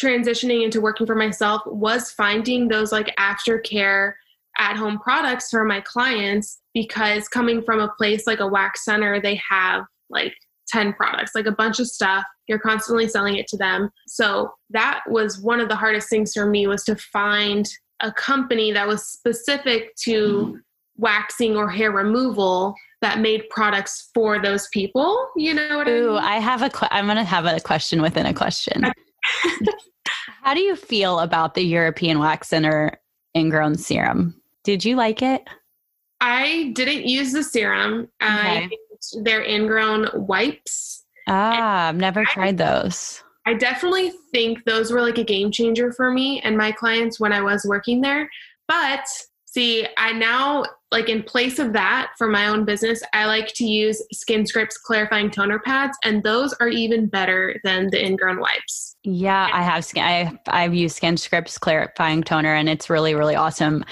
transitioning 0.00 0.64
into 0.64 0.80
working 0.80 1.06
for 1.06 1.14
myself 1.14 1.62
was 1.66 2.10
finding 2.10 2.68
those 2.68 2.92
like 2.92 3.14
aftercare 3.16 4.12
at 4.58 4.76
home 4.76 4.98
products 4.98 5.50
for 5.50 5.64
my 5.64 5.80
clients 5.80 6.60
because 6.76 7.26
coming 7.26 7.62
from 7.62 7.80
a 7.80 7.88
place 7.96 8.26
like 8.26 8.38
a 8.38 8.46
wax 8.46 8.84
center, 8.84 9.18
they 9.18 9.40
have 9.48 9.84
like 10.10 10.34
10 10.68 10.92
products, 10.92 11.32
like 11.34 11.46
a 11.46 11.52
bunch 11.52 11.80
of 11.80 11.86
stuff. 11.86 12.22
You're 12.48 12.58
constantly 12.58 13.08
selling 13.08 13.36
it 13.36 13.46
to 13.48 13.56
them. 13.56 13.88
So 14.06 14.52
that 14.68 15.00
was 15.08 15.40
one 15.40 15.58
of 15.58 15.70
the 15.70 15.74
hardest 15.74 16.10
things 16.10 16.34
for 16.34 16.44
me 16.44 16.66
was 16.66 16.84
to 16.84 16.94
find 16.94 17.66
a 18.00 18.12
company 18.12 18.72
that 18.72 18.86
was 18.86 19.08
specific 19.08 19.96
to 20.02 20.52
mm. 20.54 20.60
waxing 20.98 21.56
or 21.56 21.70
hair 21.70 21.92
removal 21.92 22.74
that 23.00 23.20
made 23.20 23.48
products 23.48 24.10
for 24.12 24.38
those 24.38 24.68
people. 24.68 25.30
You 25.34 25.54
know 25.54 25.78
what 25.78 25.88
Ooh, 25.88 26.16
I 26.18 26.20
mean? 26.20 26.24
I 26.24 26.40
have 26.40 26.60
a 26.60 26.94
I'm 26.94 27.06
going 27.06 27.16
to 27.16 27.24
have 27.24 27.46
a 27.46 27.58
question 27.58 28.02
within 28.02 28.26
a 28.26 28.34
question. 28.34 28.84
How 30.42 30.52
do 30.52 30.60
you 30.60 30.76
feel 30.76 31.20
about 31.20 31.54
the 31.54 31.62
European 31.62 32.18
Wax 32.18 32.48
Center 32.48 33.00
ingrown 33.34 33.78
serum? 33.78 34.38
Did 34.62 34.84
you 34.84 34.94
like 34.94 35.22
it? 35.22 35.42
I 36.20 36.72
didn't 36.74 37.06
use 37.06 37.32
the 37.32 37.42
serum. 37.42 38.08
Okay. 38.22 38.64
I 38.64 38.68
their 39.22 39.42
ingrown 39.42 40.08
wipes. 40.14 41.04
Ah, 41.28 41.88
I've 41.88 41.96
never 41.96 42.20
I, 42.20 42.32
tried 42.32 42.58
those. 42.58 43.22
I 43.46 43.54
definitely 43.54 44.12
think 44.32 44.64
those 44.64 44.90
were 44.90 45.02
like 45.02 45.18
a 45.18 45.24
game 45.24 45.50
changer 45.52 45.92
for 45.92 46.10
me 46.10 46.40
and 46.42 46.56
my 46.56 46.72
clients 46.72 47.20
when 47.20 47.32
I 47.32 47.42
was 47.42 47.64
working 47.64 48.00
there. 48.00 48.28
But 48.68 49.06
see, 49.44 49.86
I 49.96 50.12
now 50.12 50.64
like 50.92 51.08
in 51.08 51.22
place 51.22 51.58
of 51.58 51.72
that 51.72 52.12
for 52.16 52.28
my 52.28 52.46
own 52.46 52.64
business, 52.64 53.02
I 53.12 53.26
like 53.26 53.48
to 53.54 53.64
use 53.64 54.02
Skin 54.12 54.46
Scripts 54.46 54.78
clarifying 54.78 55.30
toner 55.30 55.58
pads, 55.58 55.96
and 56.04 56.22
those 56.22 56.54
are 56.60 56.68
even 56.68 57.06
better 57.06 57.60
than 57.64 57.88
the 57.90 58.04
ingrown 58.04 58.40
wipes. 58.40 58.95
Yeah, 59.08 59.48
I 59.52 59.62
have 59.62 59.86
I 59.96 60.36
I've 60.48 60.74
used 60.74 60.96
Skin 60.96 61.16
Scripts 61.16 61.58
clarifying 61.58 62.24
toner, 62.24 62.52
and 62.52 62.68
it's 62.68 62.90
really 62.90 63.14
really 63.14 63.36
awesome. 63.36 63.84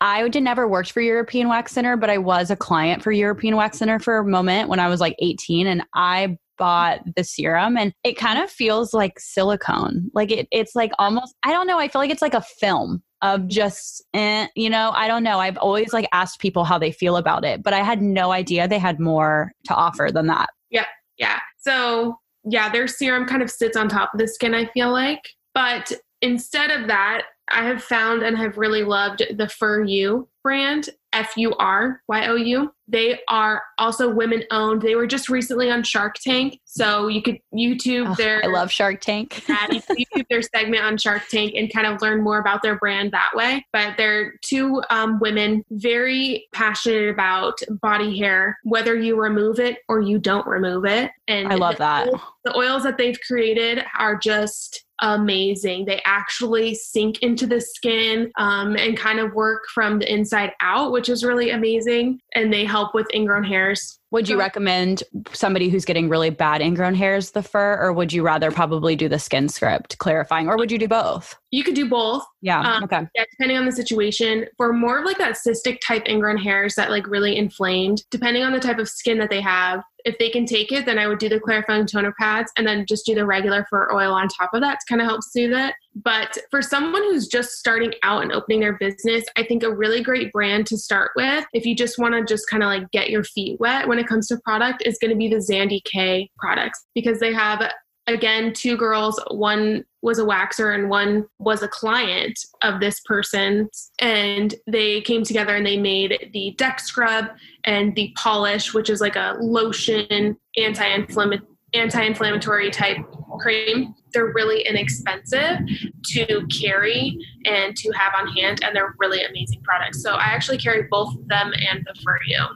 I 0.00 0.28
did 0.28 0.44
never 0.44 0.68
worked 0.68 0.92
for 0.92 1.00
European 1.00 1.48
Wax 1.48 1.72
Center, 1.72 1.96
but 1.96 2.08
I 2.08 2.18
was 2.18 2.52
a 2.52 2.56
client 2.56 3.02
for 3.02 3.10
European 3.10 3.56
Wax 3.56 3.78
Center 3.78 3.98
for 3.98 4.18
a 4.18 4.24
moment 4.24 4.68
when 4.68 4.78
I 4.78 4.86
was 4.86 5.00
like 5.00 5.16
18, 5.18 5.66
and 5.66 5.82
I 5.94 6.38
bought 6.56 7.00
the 7.16 7.24
serum 7.24 7.76
and 7.76 7.92
it 8.04 8.18
kind 8.18 8.38
of 8.38 8.50
feels 8.50 8.94
like 8.94 9.18
silicone. 9.18 10.08
Like 10.14 10.30
it, 10.30 10.46
it's 10.52 10.76
like 10.76 10.92
almost, 10.98 11.34
I 11.42 11.52
don't 11.52 11.66
know, 11.66 11.78
I 11.78 11.88
feel 11.88 12.02
like 12.02 12.10
it's 12.10 12.20
like 12.20 12.34
a 12.34 12.42
film 12.42 13.02
of 13.22 13.48
just 13.48 14.02
eh, 14.14 14.46
you 14.54 14.70
know 14.70 14.92
i 14.94 15.06
don't 15.06 15.22
know 15.22 15.38
i've 15.38 15.58
always 15.58 15.92
like 15.92 16.08
asked 16.10 16.40
people 16.40 16.64
how 16.64 16.78
they 16.78 16.90
feel 16.90 17.18
about 17.18 17.44
it 17.44 17.62
but 17.62 17.74
i 17.74 17.82
had 17.82 18.00
no 18.00 18.32
idea 18.32 18.66
they 18.66 18.78
had 18.78 18.98
more 18.98 19.52
to 19.62 19.74
offer 19.74 20.08
than 20.10 20.26
that 20.26 20.48
yeah 20.70 20.86
yeah 21.18 21.38
so 21.58 22.18
yeah 22.44 22.70
their 22.70 22.86
serum 22.86 23.26
kind 23.26 23.42
of 23.42 23.50
sits 23.50 23.76
on 23.76 23.88
top 23.88 24.14
of 24.14 24.20
the 24.20 24.28
skin 24.28 24.54
i 24.54 24.66
feel 24.66 24.90
like. 24.90 25.28
But 25.54 25.92
instead 26.22 26.70
of 26.70 26.86
that 26.88 27.22
i 27.50 27.64
have 27.64 27.82
found 27.82 28.22
and 28.22 28.36
have 28.36 28.58
really 28.58 28.82
loved 28.82 29.22
the 29.36 29.48
Fur 29.48 29.84
You 29.84 30.28
brand 30.42 30.90
F 31.12 31.36
U 31.36 31.54
R 31.54 32.02
Y 32.08 32.26
O 32.26 32.34
U. 32.34 32.72
They 32.88 33.20
are 33.28 33.62
also 33.78 34.12
women 34.12 34.42
owned. 34.50 34.82
They 34.82 34.96
were 34.96 35.06
just 35.06 35.28
recently 35.28 35.70
on 35.70 35.84
Shark 35.84 36.16
Tank. 36.16 36.58
So 36.64 37.06
you 37.06 37.22
could 37.22 37.38
YouTube 37.54 38.10
oh, 38.10 38.14
their. 38.16 38.44
I 38.44 38.48
love 38.48 38.70
Shark 38.70 39.00
Tank. 39.00 39.34
YouTube 39.46 40.26
their 40.28 40.42
segment 40.42 40.82
on 40.82 40.98
Shark 40.98 41.28
Tank 41.28 41.54
and 41.54 41.72
kind 41.72 41.86
of 41.86 42.02
learn 42.02 42.22
more 42.22 42.38
about 42.38 42.62
their 42.62 42.76
brand 42.76 43.12
that 43.12 43.30
way. 43.34 43.64
But 43.72 43.96
they're 43.96 44.34
two 44.42 44.82
um, 44.90 45.20
women 45.20 45.64
very 45.70 46.48
passionate 46.52 47.10
about 47.10 47.60
body 47.80 48.18
hair, 48.18 48.58
whether 48.64 48.96
you 48.96 49.20
remove 49.20 49.60
it 49.60 49.78
or 49.88 50.00
you 50.00 50.18
don't 50.18 50.46
remove 50.46 50.84
it. 50.84 51.12
And 51.28 51.52
I 51.52 51.54
love 51.54 51.76
that. 51.76 52.08
the 52.44 52.56
oils 52.56 52.82
that 52.82 52.98
they've 52.98 53.18
created 53.26 53.84
are 53.98 54.16
just 54.16 54.84
amazing. 55.00 55.84
They 55.84 56.00
actually 56.04 56.74
sink 56.74 57.20
into 57.20 57.46
the 57.46 57.60
skin 57.60 58.30
um, 58.38 58.76
and 58.76 58.96
kind 58.96 59.18
of 59.18 59.34
work 59.34 59.64
from 59.72 59.98
the 59.98 60.12
inside 60.12 60.52
out, 60.60 60.92
which 60.92 61.08
is 61.08 61.24
really 61.24 61.50
amazing. 61.50 62.20
And 62.34 62.52
they 62.52 62.64
help 62.64 62.94
with 62.94 63.06
ingrown 63.14 63.44
hairs. 63.44 63.98
Would 64.12 64.28
you 64.28 64.36
recommend 64.36 65.04
somebody 65.32 65.68
who's 65.68 65.84
getting 65.84 66.08
really 66.08 66.30
bad 66.30 66.60
ingrown 66.60 66.96
hairs 66.96 67.30
the 67.30 67.44
fur, 67.44 67.78
or 67.80 67.92
would 67.92 68.12
you 68.12 68.24
rather 68.24 68.50
probably 68.50 68.96
do 68.96 69.08
the 69.08 69.20
skin 69.20 69.48
script 69.48 69.98
clarifying, 69.98 70.48
or 70.48 70.56
would 70.56 70.72
you 70.72 70.78
do 70.78 70.88
both? 70.88 71.36
You 71.52 71.62
could 71.62 71.74
do 71.74 71.88
both. 71.88 72.24
Yeah. 72.42 72.60
Um, 72.60 72.84
okay. 72.84 73.02
Yeah, 73.14 73.24
depending 73.30 73.56
on 73.56 73.66
the 73.66 73.72
situation. 73.72 74.46
For 74.56 74.72
more 74.72 74.98
of 74.98 75.04
like 75.04 75.18
that 75.18 75.36
cystic 75.36 75.78
type 75.86 76.08
ingrown 76.08 76.38
hairs 76.38 76.74
that 76.74 76.90
like 76.90 77.06
really 77.06 77.36
inflamed, 77.36 78.02
depending 78.10 78.42
on 78.42 78.52
the 78.52 78.58
type 78.58 78.78
of 78.78 78.88
skin 78.88 79.18
that 79.18 79.30
they 79.30 79.40
have, 79.40 79.84
if 80.04 80.18
they 80.18 80.30
can 80.30 80.46
take 80.46 80.72
it, 80.72 80.86
then 80.86 80.98
I 80.98 81.06
would 81.06 81.18
do 81.18 81.28
the 81.28 81.40
clarifying 81.40 81.86
toner 81.86 82.14
pads 82.18 82.52
and 82.56 82.66
then 82.66 82.86
just 82.86 83.06
do 83.06 83.14
the 83.14 83.26
regular 83.26 83.66
fur 83.70 83.90
oil 83.92 84.12
on 84.12 84.28
top 84.28 84.50
of 84.54 84.60
that 84.62 84.80
to 84.80 84.86
kind 84.88 85.00
of 85.00 85.06
help 85.06 85.22
soothe 85.22 85.52
it. 85.52 85.74
But 85.94 86.38
for 86.50 86.62
someone 86.62 87.02
who's 87.02 87.26
just 87.26 87.52
starting 87.52 87.92
out 88.02 88.22
and 88.22 88.32
opening 88.32 88.60
their 88.60 88.78
business, 88.78 89.24
I 89.36 89.42
think 89.44 89.62
a 89.62 89.74
really 89.74 90.02
great 90.02 90.32
brand 90.32 90.66
to 90.68 90.78
start 90.78 91.10
with, 91.16 91.44
if 91.52 91.66
you 91.66 91.74
just 91.74 91.98
want 91.98 92.14
to 92.14 92.24
just 92.24 92.48
kind 92.48 92.62
of 92.62 92.68
like 92.68 92.90
get 92.90 93.10
your 93.10 93.24
feet 93.24 93.58
wet 93.60 93.88
when 93.88 93.98
it 93.98 94.06
comes 94.06 94.28
to 94.28 94.38
product, 94.44 94.82
is 94.86 94.98
going 94.98 95.10
to 95.10 95.16
be 95.16 95.28
the 95.28 95.36
Zandy 95.36 95.80
K 95.84 96.30
products 96.38 96.86
because 96.94 97.18
they 97.18 97.32
have 97.32 97.70
again 98.14 98.52
two 98.52 98.76
girls 98.76 99.20
one 99.30 99.84
was 100.02 100.18
a 100.18 100.24
waxer 100.24 100.74
and 100.74 100.88
one 100.88 101.26
was 101.38 101.62
a 101.62 101.68
client 101.68 102.38
of 102.62 102.80
this 102.80 103.00
person. 103.00 103.68
And 103.98 104.54
they 104.66 105.02
came 105.02 105.24
together 105.24 105.56
and 105.56 105.66
they 105.66 105.76
made 105.76 106.30
the 106.32 106.54
deck 106.56 106.80
scrub 106.80 107.26
and 107.64 107.94
the 107.94 108.12
polish 108.16 108.72
which 108.72 108.88
is 108.88 109.00
like 109.00 109.16
a 109.16 109.36
lotion 109.40 110.36
anti-inflammatory 110.56 111.46
anti-inflammatory 111.72 112.68
type 112.68 112.96
cream. 113.38 113.94
They're 114.12 114.32
really 114.32 114.66
inexpensive 114.66 115.60
to 116.06 116.46
carry 116.48 117.16
and 117.44 117.76
to 117.76 117.92
have 117.92 118.12
on 118.18 118.26
hand 118.32 118.64
and 118.64 118.74
they're 118.74 118.92
really 118.98 119.22
amazing 119.22 119.62
products. 119.62 120.02
So 120.02 120.14
i 120.14 120.24
actually 120.24 120.58
carry 120.58 120.88
both 120.90 121.14
of 121.14 121.28
them 121.28 121.52
and 121.70 121.86
the 121.86 121.94
FurYou 122.00 122.48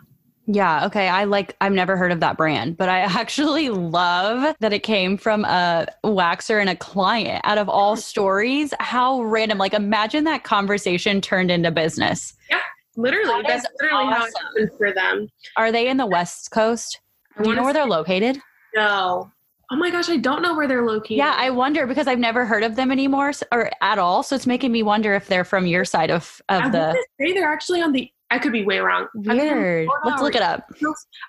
yeah. 0.47 0.87
Okay. 0.87 1.09
I 1.09 1.25
like, 1.25 1.57
I've 1.61 1.73
never 1.73 1.97
heard 1.97 2.13
of 2.13 2.21
that 2.21 2.37
brand, 2.37 2.77
but 2.77 2.89
I 2.89 3.01
actually 3.21 3.71
love 3.71 4.55
that 4.61 4.73
it 4.73 4.83
came 4.83 5.17
from 5.17 5.45
a 5.45 5.87
waxer 6.05 6.61
and 6.61 6.69
a 6.69 6.77
client 6.77 7.41
out 7.45 7.59
of 7.59 7.69
all 7.69 7.97
stories. 8.13 8.75
How 8.81 9.23
random. 9.23 9.59
Like, 9.59 9.75
imagine 9.75 10.25
that 10.25 10.45
conversation 10.45 11.21
turned 11.21 11.51
into 11.51 11.71
business. 11.71 12.35
Yeah. 12.51 12.61
Literally. 12.97 13.43
That 13.43 13.63
That's 13.63 13.67
literally 13.81 14.05
awesome. 14.05 14.21
how 14.21 14.27
it 14.27 14.33
happened 14.61 14.71
for 14.79 14.93
them. 14.93 15.29
Are 15.57 15.73
they 15.73 15.89
in 15.89 15.97
the 15.97 16.07
West 16.07 16.51
Coast? 16.51 17.01
Do 17.43 17.49
you 17.51 17.57
know 17.57 17.65
where 17.65 17.73
they're 17.73 17.87
located? 17.87 18.39
No. 18.77 19.31
Oh 19.73 19.77
my 19.77 19.91
gosh, 19.91 20.09
I 20.09 20.19
don't 20.19 20.43
know 20.43 20.55
where 20.55 20.69
they're 20.69 20.87
located. 20.87 21.17
Yeah, 21.17 21.35
I 21.37 21.51
wonder 21.51 21.87
because 21.87 22.07
I've 22.07 22.19
never 22.19 22.45
heard 22.45 22.63
of 22.63 22.77
them 22.77 22.93
anymore 22.93 23.33
or 23.51 23.71
at 23.81 23.99
all. 23.99 24.23
So 24.23 24.37
it's 24.37 24.47
making 24.47 24.71
me 24.71 24.83
wonder 24.83 25.15
if 25.15 25.27
they're 25.27 25.45
from 25.45 25.67
your 25.67 25.85
side 25.85 26.11
of 26.11 26.41
of 26.49 26.63
I 26.65 26.69
the. 26.69 27.05
say 27.21 27.33
they're 27.33 27.51
actually 27.51 27.81
on 27.81 27.93
the 27.93 28.09
I 28.35 28.39
could 28.41 28.51
be 28.51 28.65
way 28.65 28.81
wrong. 28.81 29.07
Weird. 29.15 29.89
Let's 30.05 30.21
look 30.21 30.35
it 30.35 30.43
up. 30.43 30.69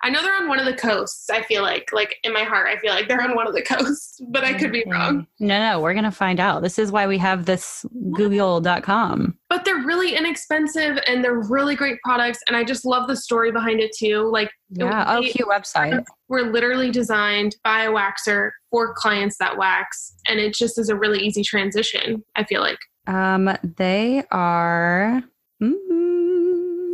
I 0.01 0.09
know 0.09 0.23
they're 0.23 0.35
on 0.35 0.47
one 0.47 0.57
of 0.57 0.65
the 0.65 0.73
coasts. 0.73 1.29
I 1.29 1.43
feel 1.43 1.61
like, 1.61 1.91
like 1.93 2.15
in 2.23 2.33
my 2.33 2.41
heart, 2.41 2.67
I 2.67 2.79
feel 2.79 2.93
like 2.93 3.07
they're 3.07 3.21
on 3.21 3.35
one 3.35 3.45
of 3.45 3.53
the 3.53 3.61
coasts, 3.75 4.19
but 4.29 4.43
I 4.43 4.53
could 4.53 4.71
be 4.71 4.83
wrong. 4.87 5.27
No, 5.39 5.59
no, 5.59 5.79
we're 5.79 5.93
gonna 5.93 6.09
find 6.09 6.39
out. 6.39 6.63
This 6.63 6.79
is 6.79 6.91
why 6.91 7.05
we 7.05 7.19
have 7.19 7.45
this 7.45 7.85
Google.com. 8.13 9.37
But 9.49 9.65
they're 9.65 9.85
really 9.85 10.15
inexpensive 10.15 10.97
and 11.05 11.23
they're 11.23 11.41
really 11.41 11.75
great 11.75 11.99
products, 12.03 12.39
and 12.47 12.57
I 12.57 12.63
just 12.63 12.85
love 12.85 13.07
the 13.07 13.15
story 13.15 13.51
behind 13.51 13.81
it 13.81 13.91
too. 13.95 14.27
Like, 14.31 14.49
yeah, 14.71 15.05
oh, 15.07 15.21
cute 15.21 15.47
website. 15.47 16.03
We're 16.27 16.51
literally 16.51 16.89
designed 16.89 17.55
by 17.63 17.83
a 17.83 17.91
waxer 17.91 18.49
for 18.71 18.95
clients 18.95 19.37
that 19.37 19.59
wax, 19.59 20.15
and 20.27 20.39
it 20.39 20.55
just 20.55 20.79
is 20.79 20.89
a 20.89 20.95
really 20.95 21.19
easy 21.19 21.43
transition. 21.43 22.23
I 22.35 22.45
feel 22.45 22.61
like. 22.61 22.79
Um, 23.05 23.55
they 23.77 24.23
are. 24.31 25.21
Mm, 25.61 25.75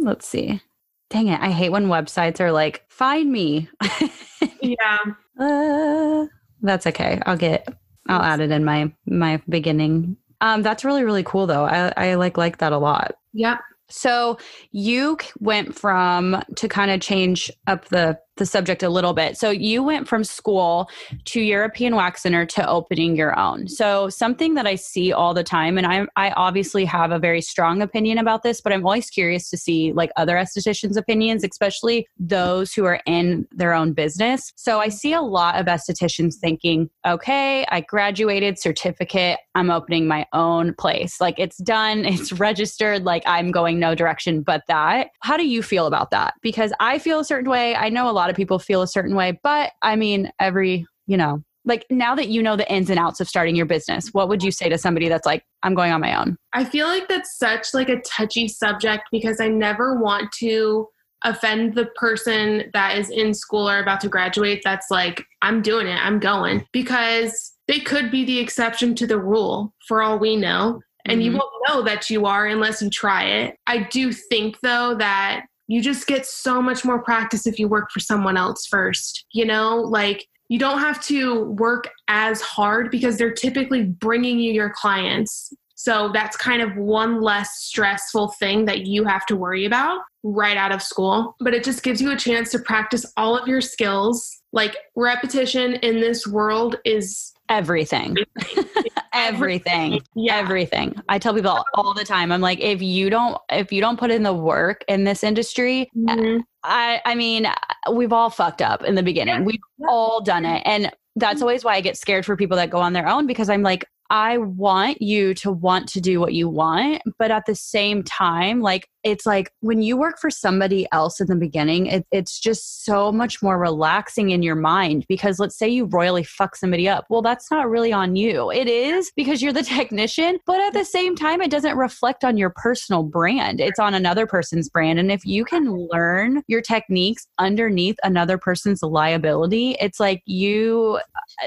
let's 0.02 0.28
see. 0.28 0.62
Dang 1.10 1.28
it! 1.28 1.40
I 1.42 1.52
hate 1.52 1.70
when 1.70 1.88
websites 1.88 2.40
are 2.40 2.52
like, 2.52 2.86
"Find 2.90 3.32
me." 3.32 3.70
yeah. 4.62 4.98
Uh, 5.40 6.26
that's 6.62 6.88
okay. 6.88 7.20
I'll 7.26 7.38
get. 7.38 7.68
I'll 8.08 8.22
add 8.22 8.40
it 8.40 8.52
in 8.52 8.64
my 8.64 8.94
my 9.06 9.42
beginning. 9.50 10.18
Um, 10.40 10.62
that's 10.62 10.86
really 10.86 11.04
really 11.04 11.24
cool 11.24 11.48
though. 11.48 11.66
I 11.66 11.94
I 11.98 12.16
like 12.16 12.38
like 12.38 12.58
that 12.60 12.72
a 12.72 12.78
lot. 12.78 13.16
Yep. 13.34 13.60
So 13.90 14.38
you 14.72 15.18
went 15.40 15.76
from 15.76 16.42
to 16.56 16.68
kind 16.68 16.92
of 16.92 17.02
change 17.02 17.52
up 17.68 17.86
the 17.90 18.18
the 18.38 18.46
subject 18.46 18.84
a 18.84 18.90
little 18.90 19.14
bit. 19.14 19.38
So 19.38 19.50
you 19.50 19.84
went 19.84 20.08
from 20.08 20.24
school 20.24 20.90
to 21.26 21.42
European 21.42 21.96
Wax 21.96 22.24
Center 22.24 22.46
to 22.46 22.68
opening 22.68 23.16
your 23.16 23.38
own. 23.38 23.68
So 23.68 24.10
something 24.10 24.54
that 24.56 24.66
I 24.66 24.76
see 24.76 25.12
all 25.12 25.34
the 25.34 25.44
time, 25.44 25.78
and 25.78 25.86
I 25.86 26.06
I 26.16 26.32
obviously 26.32 26.86
have 26.86 27.12
a 27.12 27.20
very 27.20 27.42
strong 27.42 27.82
opinion 27.82 28.18
about 28.18 28.44
this, 28.44 28.62
but 28.62 28.72
I'm 28.72 28.86
always 28.86 29.10
curious 29.10 29.50
to 29.50 29.58
see 29.58 29.92
like 29.94 30.12
other 30.16 30.36
estheticians' 30.36 30.98
opinions, 30.98 31.44
especially 31.44 32.08
those 32.18 32.74
who 32.74 32.86
are 32.86 33.02
in 33.06 33.48
their 33.52 33.74
own 33.74 33.94
business. 33.94 34.54
So 34.56 34.80
I 34.80 34.90
see 34.90 35.14
a 35.14 35.22
lot 35.22 35.56
of 35.56 35.66
estheticians 35.66 36.36
thinking, 36.36 36.90
okay, 37.06 37.66
I 37.70 37.82
graduated, 37.82 38.60
certificate, 38.60 39.40
I'm 39.56 39.70
opening 39.70 40.08
my 40.08 40.26
own 40.34 40.74
place. 40.76 41.20
Like 41.20 41.36
it's 41.38 41.58
done, 41.58 42.06
it's 42.06 42.32
registered, 42.32 43.04
like 43.04 43.24
I'm 43.26 43.52
going 43.52 43.80
no 43.80 43.96
direction 43.96 44.42
but 44.42 44.64
that. 44.68 45.10
How 45.22 45.38
do 45.38 45.48
you 45.48 45.62
feel 45.62 45.86
about 45.86 46.12
that? 46.12 46.36
Because 46.42 46.72
I 46.80 47.00
feel 47.00 47.20
a 47.20 47.26
certain 47.26 47.50
way. 47.50 47.76
I 47.76 47.90
know 47.90 48.10
a 48.10 48.12
lot 48.12 48.21
of 48.30 48.36
people 48.36 48.60
feel 48.60 48.82
a 48.82 48.88
certain 48.88 49.16
way, 49.16 49.40
but 49.44 49.72
I 49.82 49.96
mean, 49.96 50.32
every, 50.40 50.86
you 51.08 51.18
know, 51.18 51.44
like 51.66 51.86
now 51.90 52.16
that 52.16 52.30
you 52.30 52.42
know 52.42 52.56
the 52.56 52.72
ins 52.72 52.90
and 52.90 53.00
outs 53.00 53.20
of 53.20 53.28
starting 53.28 53.56
your 53.56 53.66
business, 53.66 54.10
what 54.14 54.30
would 54.30 54.44
you 54.44 54.52
say 54.52 54.70
to 54.70 54.78
somebody 54.78 55.10
that's 55.10 55.26
like, 55.26 55.44
I'm 55.64 55.76
going 55.76 55.92
on 55.92 56.02
my 56.02 56.20
own? 56.20 56.38
I 56.54 56.64
feel 56.64 56.88
like 56.88 57.08
that's 57.08 57.38
such 57.38 57.74
like 57.74 57.90
a 57.90 58.02
touchy 58.02 58.48
subject 58.48 59.04
because 59.12 59.40
I 59.40 59.48
never 59.48 60.00
want 60.00 60.32
to 60.40 60.88
offend 61.24 61.76
the 61.76 61.86
person 61.96 62.64
that 62.74 62.98
is 62.98 63.10
in 63.10 63.34
school 63.34 63.70
or 63.70 63.80
about 63.80 64.02
to 64.02 64.10
graduate 64.10 64.62
that's 64.64 64.90
like 64.90 65.24
i'm 65.42 65.62
doing 65.62 65.88
it 65.88 66.00
i'm 66.04 66.20
going 66.20 66.66
because 66.72 67.54
they 67.68 67.80
could 67.80 68.10
be 68.10 68.26
the 68.26 68.40
exception 68.40 68.96
to 68.96 69.06
the 69.06 69.20
rule 69.20 69.74
for 69.88 70.02
all 70.02 70.18
we 70.18 70.36
know 70.36 70.82
and 71.06 71.22
mm-hmm. 71.22 71.32
you 71.32 71.32
won't 71.34 71.68
know 71.68 71.84
that 71.84 72.10
you 72.10 72.26
are 72.26 72.48
unless 72.48 72.82
you 72.82 72.90
try 72.90 73.24
it 73.24 73.56
i 73.68 73.78
do 73.92 74.12
think 74.12 74.60
though 74.62 74.96
that 74.98 75.46
you 75.72 75.82
just 75.82 76.06
get 76.06 76.26
so 76.26 76.62
much 76.62 76.84
more 76.84 77.02
practice 77.02 77.48
if 77.48 77.58
you 77.58 77.66
work 77.66 77.92
for 77.92 78.02
someone 78.02 78.36
else 78.36 78.68
first. 78.68 79.26
You 79.32 79.46
know, 79.46 79.78
like 79.78 80.28
you 80.50 80.60
don't 80.60 80.80
have 80.80 81.02
to 81.06 81.46
work 81.46 81.90
as 82.10 82.42
hard 82.42 82.92
because 82.92 83.18
they're 83.18 83.32
typically 83.32 83.84
bringing 83.86 84.38
you 84.38 84.52
your 84.52 84.74
clients. 84.76 85.54
So 85.76 86.12
that's 86.14 86.36
kind 86.36 86.62
of 86.62 86.76
one 86.76 87.22
less 87.22 87.52
stressful 87.56 88.34
thing 88.38 88.66
that 88.66 88.86
you 88.86 89.06
have 89.06 89.26
to 89.28 89.38
worry 89.38 89.64
about 89.64 90.02
right 90.24 90.58
out 90.58 90.74
of 90.74 90.82
school. 90.82 91.38
But 91.40 91.54
it 91.54 91.64
just 91.64 91.84
gives 91.84 92.02
you 92.02 92.12
a 92.12 92.18
chance 92.18 92.52
to 92.52 92.60
practice 92.60 93.06
all 93.16 93.38
of 93.38 93.48
your 93.48 93.62
skills. 93.62 94.42
Like 94.52 94.76
repetition 94.98 95.76
in 95.76 96.02
this 96.02 96.28
world 96.28 96.76
is 96.84 97.32
everything. 97.52 98.18
everything. 99.14 100.02
Yeah. 100.16 100.38
Everything. 100.38 100.96
I 101.10 101.20
tell 101.20 101.34
people 101.34 101.64
all 101.76 101.94
the 101.94 102.06
time. 102.06 102.32
I'm 102.32 102.42
like, 102.42 102.60
if 102.60 102.82
you 102.82 103.10
don't 103.10 103.38
if 103.50 103.72
you 103.72 103.82
don't 103.82 104.00
put 104.00 104.12
in 104.12 104.24
the 104.24 104.34
work 104.34 104.84
in 104.88 105.04
this 105.04 105.24
industry, 105.24 105.90
mm-hmm. 105.96 106.40
I 106.64 107.02
I 107.06 107.16
mean, 107.16 107.48
we've 107.92 108.14
all 108.14 108.30
fucked 108.30 108.62
up 108.62 108.84
in 108.84 108.96
the 108.96 109.04
beginning. 109.04 109.46
We've 109.46 109.60
all 109.88 110.22
done 110.22 110.46
it. 110.46 110.64
And 110.66 110.92
that's 111.16 111.42
always 111.42 111.64
why 111.64 111.76
I 111.76 111.82
get 111.82 111.98
scared 111.98 112.26
for 112.26 112.38
people 112.38 112.56
that 112.58 112.70
go 112.70 112.80
on 112.80 112.94
their 112.94 113.08
own 113.08 113.28
because 113.28 113.50
I'm 113.50 113.64
like, 113.64 113.86
I 114.12 114.40
want 114.40 115.02
you 115.02 115.34
to 115.36 115.54
want 115.54 115.88
to 115.90 116.02
do 116.02 116.20
what 116.20 116.34
you 116.34 116.50
want, 116.50 117.02
but 117.18 117.32
at 117.32 117.46
the 117.46 117.56
same 117.56 118.04
time, 118.04 118.60
like 118.60 118.90
it's 119.06 119.26
like 119.26 119.54
when 119.62 119.82
you 119.82 119.96
work 119.96 120.20
for 120.20 120.30
somebody 120.30 120.86
else 120.92 121.22
in 121.22 121.28
the 121.28 121.36
beginning, 121.36 121.86
it, 121.86 122.06
it's 122.12 122.38
just 122.38 122.84
so 122.84 123.10
much 123.14 123.42
more 123.42 123.58
relaxing 123.58 124.32
in 124.32 124.44
your 124.44 124.56
mind 124.56 125.06
because 125.08 125.40
let's 125.40 125.58
say 125.58 125.70
you 125.70 125.86
royally 125.86 126.26
fuck 126.26 126.58
somebody 126.58 126.90
up. 126.90 127.06
Well, 127.10 127.22
that's 127.22 127.50
not 127.50 127.70
really 127.70 127.94
on 127.94 128.18
you. 128.18 128.52
It 128.52 128.68
is 128.68 129.14
because 129.16 129.42
you're 129.42 129.54
the 129.54 129.64
technician, 129.78 130.40
but 130.46 130.60
at 130.60 130.74
the 130.74 130.84
same 130.84 131.16
time, 131.16 131.42
it 131.42 131.50
doesn't 131.50 131.78
reflect 131.78 132.26
on 132.26 132.36
your 132.36 132.50
personal 132.50 133.04
brand. 133.04 133.62
It's 133.62 133.80
on 133.80 133.94
another 133.94 134.28
person's 134.28 134.70
brand. 134.70 135.00
And 135.00 135.10
if 135.10 135.26
you 135.26 135.46
can 135.46 135.88
learn 135.90 136.44
your 136.48 136.62
techniques 136.62 137.28
underneath 137.40 137.96
another 138.04 138.38
person's 138.38 138.84
liability, 138.84 139.78
it's 139.80 140.02
like 140.02 140.22
you, 140.26 141.00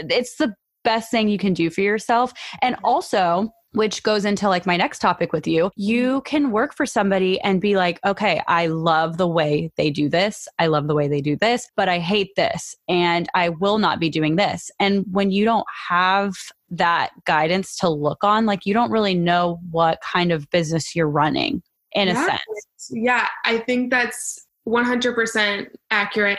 it's 0.08 0.36
the 0.36 0.54
best 0.84 1.10
thing 1.10 1.28
you 1.28 1.38
can 1.38 1.54
do 1.54 1.70
for 1.70 1.80
yourself. 1.80 2.32
And 2.62 2.76
also, 2.84 3.52
which 3.74 4.02
goes 4.04 4.24
into 4.24 4.48
like 4.48 4.66
my 4.66 4.76
next 4.76 5.00
topic 5.00 5.32
with 5.32 5.46
you. 5.46 5.70
You 5.76 6.22
can 6.22 6.52
work 6.52 6.74
for 6.74 6.86
somebody 6.86 7.40
and 7.40 7.60
be 7.60 7.76
like, 7.76 7.98
okay, 8.06 8.40
I 8.46 8.68
love 8.68 9.16
the 9.16 9.26
way 9.26 9.72
they 9.76 9.90
do 9.90 10.08
this. 10.08 10.46
I 10.58 10.68
love 10.68 10.86
the 10.86 10.94
way 10.94 11.08
they 11.08 11.20
do 11.20 11.36
this, 11.36 11.68
but 11.76 11.88
I 11.88 11.98
hate 11.98 12.30
this 12.36 12.74
and 12.88 13.28
I 13.34 13.48
will 13.48 13.78
not 13.78 13.98
be 13.98 14.08
doing 14.08 14.36
this. 14.36 14.70
And 14.78 15.04
when 15.10 15.32
you 15.32 15.44
don't 15.44 15.66
have 15.88 16.34
that 16.70 17.10
guidance 17.24 17.76
to 17.78 17.88
look 17.88 18.22
on, 18.22 18.46
like 18.46 18.64
you 18.64 18.74
don't 18.74 18.92
really 18.92 19.14
know 19.14 19.58
what 19.70 20.00
kind 20.00 20.30
of 20.30 20.48
business 20.50 20.94
you're 20.94 21.10
running 21.10 21.62
in 21.92 22.08
yeah. 22.08 22.22
a 22.22 22.26
sense. 22.26 22.90
Yeah, 22.90 23.26
I 23.44 23.58
think 23.58 23.90
that's 23.90 24.46
100% 24.68 25.66
accurate 25.90 26.38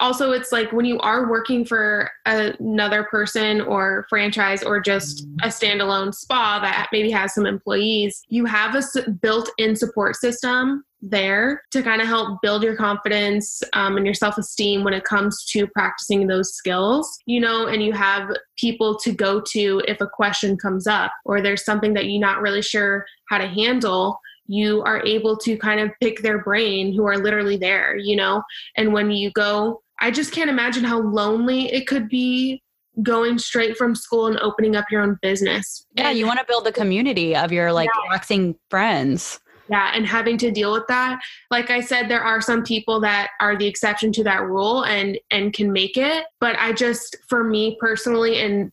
also 0.00 0.32
it's 0.32 0.52
like 0.52 0.72
when 0.72 0.84
you 0.84 0.98
are 1.00 1.30
working 1.30 1.64
for 1.64 2.10
another 2.26 3.04
person 3.04 3.60
or 3.60 4.06
franchise 4.08 4.62
or 4.62 4.80
just 4.80 5.26
a 5.42 5.48
standalone 5.48 6.14
spa 6.14 6.58
that 6.60 6.88
maybe 6.92 7.10
has 7.10 7.34
some 7.34 7.46
employees 7.46 8.22
you 8.28 8.44
have 8.44 8.74
a 8.74 9.10
built-in 9.10 9.76
support 9.76 10.16
system 10.16 10.84
there 11.06 11.62
to 11.70 11.82
kind 11.82 12.00
of 12.00 12.08
help 12.08 12.40
build 12.40 12.62
your 12.62 12.76
confidence 12.76 13.62
um, 13.74 13.96
and 13.96 14.06
your 14.06 14.14
self-esteem 14.14 14.84
when 14.84 14.94
it 14.94 15.04
comes 15.04 15.44
to 15.44 15.66
practicing 15.68 16.26
those 16.26 16.54
skills 16.54 17.18
you 17.26 17.40
know 17.40 17.66
and 17.66 17.82
you 17.82 17.92
have 17.92 18.30
people 18.56 18.96
to 18.98 19.12
go 19.12 19.40
to 19.40 19.82
if 19.86 20.00
a 20.00 20.06
question 20.06 20.56
comes 20.56 20.86
up 20.86 21.12
or 21.24 21.40
there's 21.40 21.64
something 21.64 21.92
that 21.92 22.06
you're 22.06 22.20
not 22.20 22.40
really 22.40 22.62
sure 22.62 23.04
how 23.28 23.38
to 23.38 23.46
handle 23.46 24.18
you 24.46 24.82
are 24.82 25.04
able 25.04 25.36
to 25.38 25.56
kind 25.56 25.80
of 25.80 25.90
pick 26.00 26.20
their 26.20 26.42
brain 26.42 26.92
who 26.94 27.06
are 27.06 27.16
literally 27.16 27.56
there, 27.56 27.96
you 27.96 28.16
know? 28.16 28.42
And 28.76 28.92
when 28.92 29.10
you 29.10 29.30
go 29.32 29.82
I 30.00 30.10
just 30.10 30.32
can't 30.32 30.50
imagine 30.50 30.84
how 30.84 31.00
lonely 31.00 31.72
it 31.72 31.86
could 31.86 32.08
be 32.08 32.62
going 33.02 33.38
straight 33.38 33.76
from 33.76 33.94
school 33.94 34.26
and 34.26 34.38
opening 34.38 34.76
up 34.76 34.84
your 34.90 35.02
own 35.02 35.18
business. 35.20 35.86
Yeah, 35.96 36.10
and, 36.10 36.18
you 36.18 36.26
want 36.26 36.38
to 36.38 36.44
build 36.46 36.66
a 36.66 36.72
community 36.72 37.34
of 37.34 37.52
your 37.52 37.72
like 37.72 37.88
yeah. 37.94 38.10
waxing 38.10 38.54
friends. 38.70 39.40
Yeah, 39.68 39.92
and 39.94 40.06
having 40.06 40.36
to 40.38 40.50
deal 40.50 40.72
with 40.72 40.86
that. 40.88 41.20
Like 41.50 41.70
I 41.70 41.80
said, 41.80 42.08
there 42.08 42.22
are 42.22 42.40
some 42.40 42.62
people 42.62 43.00
that 43.00 43.30
are 43.40 43.56
the 43.56 43.66
exception 43.66 44.12
to 44.12 44.24
that 44.24 44.42
rule 44.42 44.84
and 44.84 45.18
and 45.30 45.52
can 45.52 45.72
make 45.72 45.96
it. 45.96 46.26
But 46.38 46.56
I 46.58 46.72
just, 46.72 47.16
for 47.28 47.42
me 47.42 47.76
personally, 47.80 48.40
and 48.40 48.70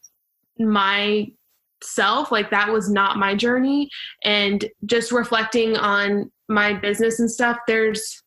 my 0.59 1.27
self 1.83 2.31
like 2.31 2.51
that 2.51 2.71
was 2.71 2.89
not 2.89 3.17
my 3.17 3.35
journey 3.35 3.89
and 4.23 4.65
just 4.85 5.11
reflecting 5.11 5.75
on 5.75 6.31
my 6.47 6.73
business 6.73 7.19
and 7.19 7.31
stuff 7.31 7.57
there's 7.67 8.21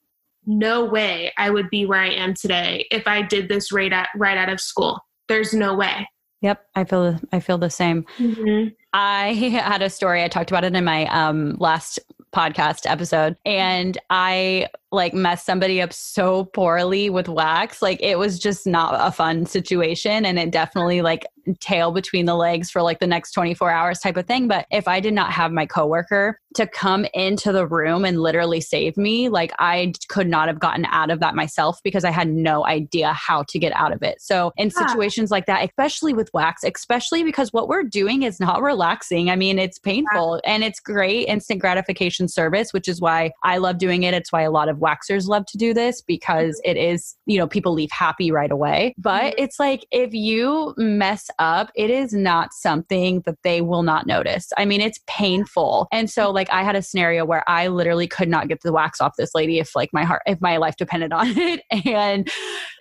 no 0.46 0.84
way 0.84 1.32
I 1.36 1.50
would 1.50 1.70
be 1.70 1.86
where 1.86 2.00
I 2.00 2.10
am 2.10 2.34
today 2.34 2.86
if 2.90 3.06
I 3.06 3.22
did 3.22 3.48
this 3.48 3.72
right 3.72 3.92
at 3.92 4.08
right 4.16 4.36
out 4.36 4.48
of 4.48 4.60
school. 4.60 5.00
There's 5.28 5.54
no 5.54 5.74
way. 5.74 6.08
Yep, 6.42 6.66
I 6.74 6.84
feel 6.84 7.18
I 7.32 7.40
feel 7.40 7.58
the 7.58 7.70
same. 7.70 8.04
Mm-hmm. 8.18 8.68
I 8.92 9.32
had 9.32 9.82
a 9.82 9.90
story. 9.90 10.22
I 10.22 10.28
talked 10.28 10.50
about 10.50 10.64
it 10.64 10.74
in 10.74 10.84
my 10.84 11.06
um, 11.06 11.56
last 11.58 11.98
podcast 12.34 12.90
episode, 12.90 13.36
and 13.46 13.96
I 14.10 14.68
like 14.94 15.14
mess 15.14 15.44
somebody 15.44 15.80
up 15.80 15.92
so 15.92 16.44
poorly 16.46 17.10
with 17.10 17.28
wax. 17.28 17.82
Like 17.82 18.00
it 18.02 18.18
was 18.18 18.38
just 18.38 18.66
not 18.66 18.94
a 18.98 19.12
fun 19.12 19.46
situation. 19.46 20.24
And 20.24 20.38
it 20.38 20.50
definitely 20.50 21.02
like 21.02 21.26
tail 21.60 21.92
between 21.92 22.26
the 22.26 22.34
legs 22.34 22.70
for 22.70 22.82
like 22.82 23.00
the 23.00 23.06
next 23.06 23.32
24 23.32 23.70
hours 23.70 23.98
type 24.00 24.16
of 24.16 24.26
thing. 24.26 24.48
But 24.48 24.66
if 24.70 24.88
I 24.88 25.00
did 25.00 25.14
not 25.14 25.32
have 25.32 25.52
my 25.52 25.66
coworker 25.66 26.38
to 26.54 26.66
come 26.66 27.04
into 27.14 27.52
the 27.52 27.66
room 27.66 28.04
and 28.04 28.22
literally 28.22 28.60
save 28.60 28.96
me, 28.96 29.28
like 29.28 29.52
I 29.58 29.92
could 30.08 30.28
not 30.28 30.48
have 30.48 30.60
gotten 30.60 30.86
out 30.86 31.10
of 31.10 31.20
that 31.20 31.34
myself 31.34 31.80
because 31.82 32.04
I 32.04 32.10
had 32.10 32.28
no 32.28 32.64
idea 32.64 33.12
how 33.12 33.42
to 33.48 33.58
get 33.58 33.72
out 33.74 33.92
of 33.92 34.02
it. 34.02 34.20
So 34.20 34.52
in 34.56 34.70
yeah. 34.70 34.86
situations 34.86 35.30
like 35.30 35.46
that, 35.46 35.64
especially 35.68 36.14
with 36.14 36.32
wax, 36.32 36.62
especially 36.64 37.24
because 37.24 37.52
what 37.52 37.68
we're 37.68 37.82
doing 37.82 38.22
is 38.22 38.40
not 38.40 38.62
relaxing. 38.62 39.30
I 39.30 39.36
mean, 39.36 39.58
it's 39.58 39.78
ah. 39.78 39.84
painful 39.84 40.40
yeah. 40.44 40.52
and 40.52 40.64
it's 40.64 40.80
great 40.80 41.26
instant 41.26 41.60
gratification 41.60 42.28
service, 42.28 42.72
which 42.72 42.88
is 42.88 43.00
why 43.00 43.32
I 43.42 43.58
love 43.58 43.78
doing 43.78 44.04
it. 44.04 44.14
It's 44.14 44.32
why 44.32 44.42
a 44.42 44.50
lot 44.50 44.68
of 44.68 44.78
waxers 44.84 45.26
love 45.26 45.46
to 45.46 45.58
do 45.58 45.72
this 45.72 46.02
because 46.02 46.60
mm-hmm. 46.64 46.76
it 46.76 46.76
is, 46.76 47.16
you 47.26 47.38
know, 47.38 47.46
people 47.46 47.72
leave 47.72 47.90
happy 47.90 48.30
right 48.30 48.50
away. 48.50 48.94
But 48.98 49.22
mm-hmm. 49.22 49.44
it's 49.44 49.58
like 49.58 49.86
if 49.90 50.12
you 50.12 50.74
mess 50.76 51.30
up, 51.38 51.70
it 51.74 51.90
is 51.90 52.12
not 52.12 52.52
something 52.52 53.22
that 53.26 53.38
they 53.42 53.60
will 53.60 53.82
not 53.82 54.06
notice. 54.06 54.52
I 54.56 54.64
mean, 54.64 54.80
it's 54.80 55.00
painful. 55.06 55.88
And 55.92 56.10
so, 56.10 56.30
like, 56.30 56.50
I 56.50 56.62
had 56.62 56.76
a 56.76 56.82
scenario 56.82 57.24
where 57.24 57.48
I 57.48 57.68
literally 57.68 58.06
could 58.06 58.28
not 58.28 58.48
get 58.48 58.60
the 58.62 58.72
wax 58.72 59.00
off 59.00 59.14
this 59.16 59.34
lady 59.34 59.58
if, 59.58 59.74
like, 59.74 59.90
my 59.92 60.04
heart, 60.04 60.22
if 60.26 60.40
my 60.40 60.56
life 60.56 60.76
depended 60.76 61.12
on 61.12 61.26
it. 61.36 61.62
And 61.86 62.28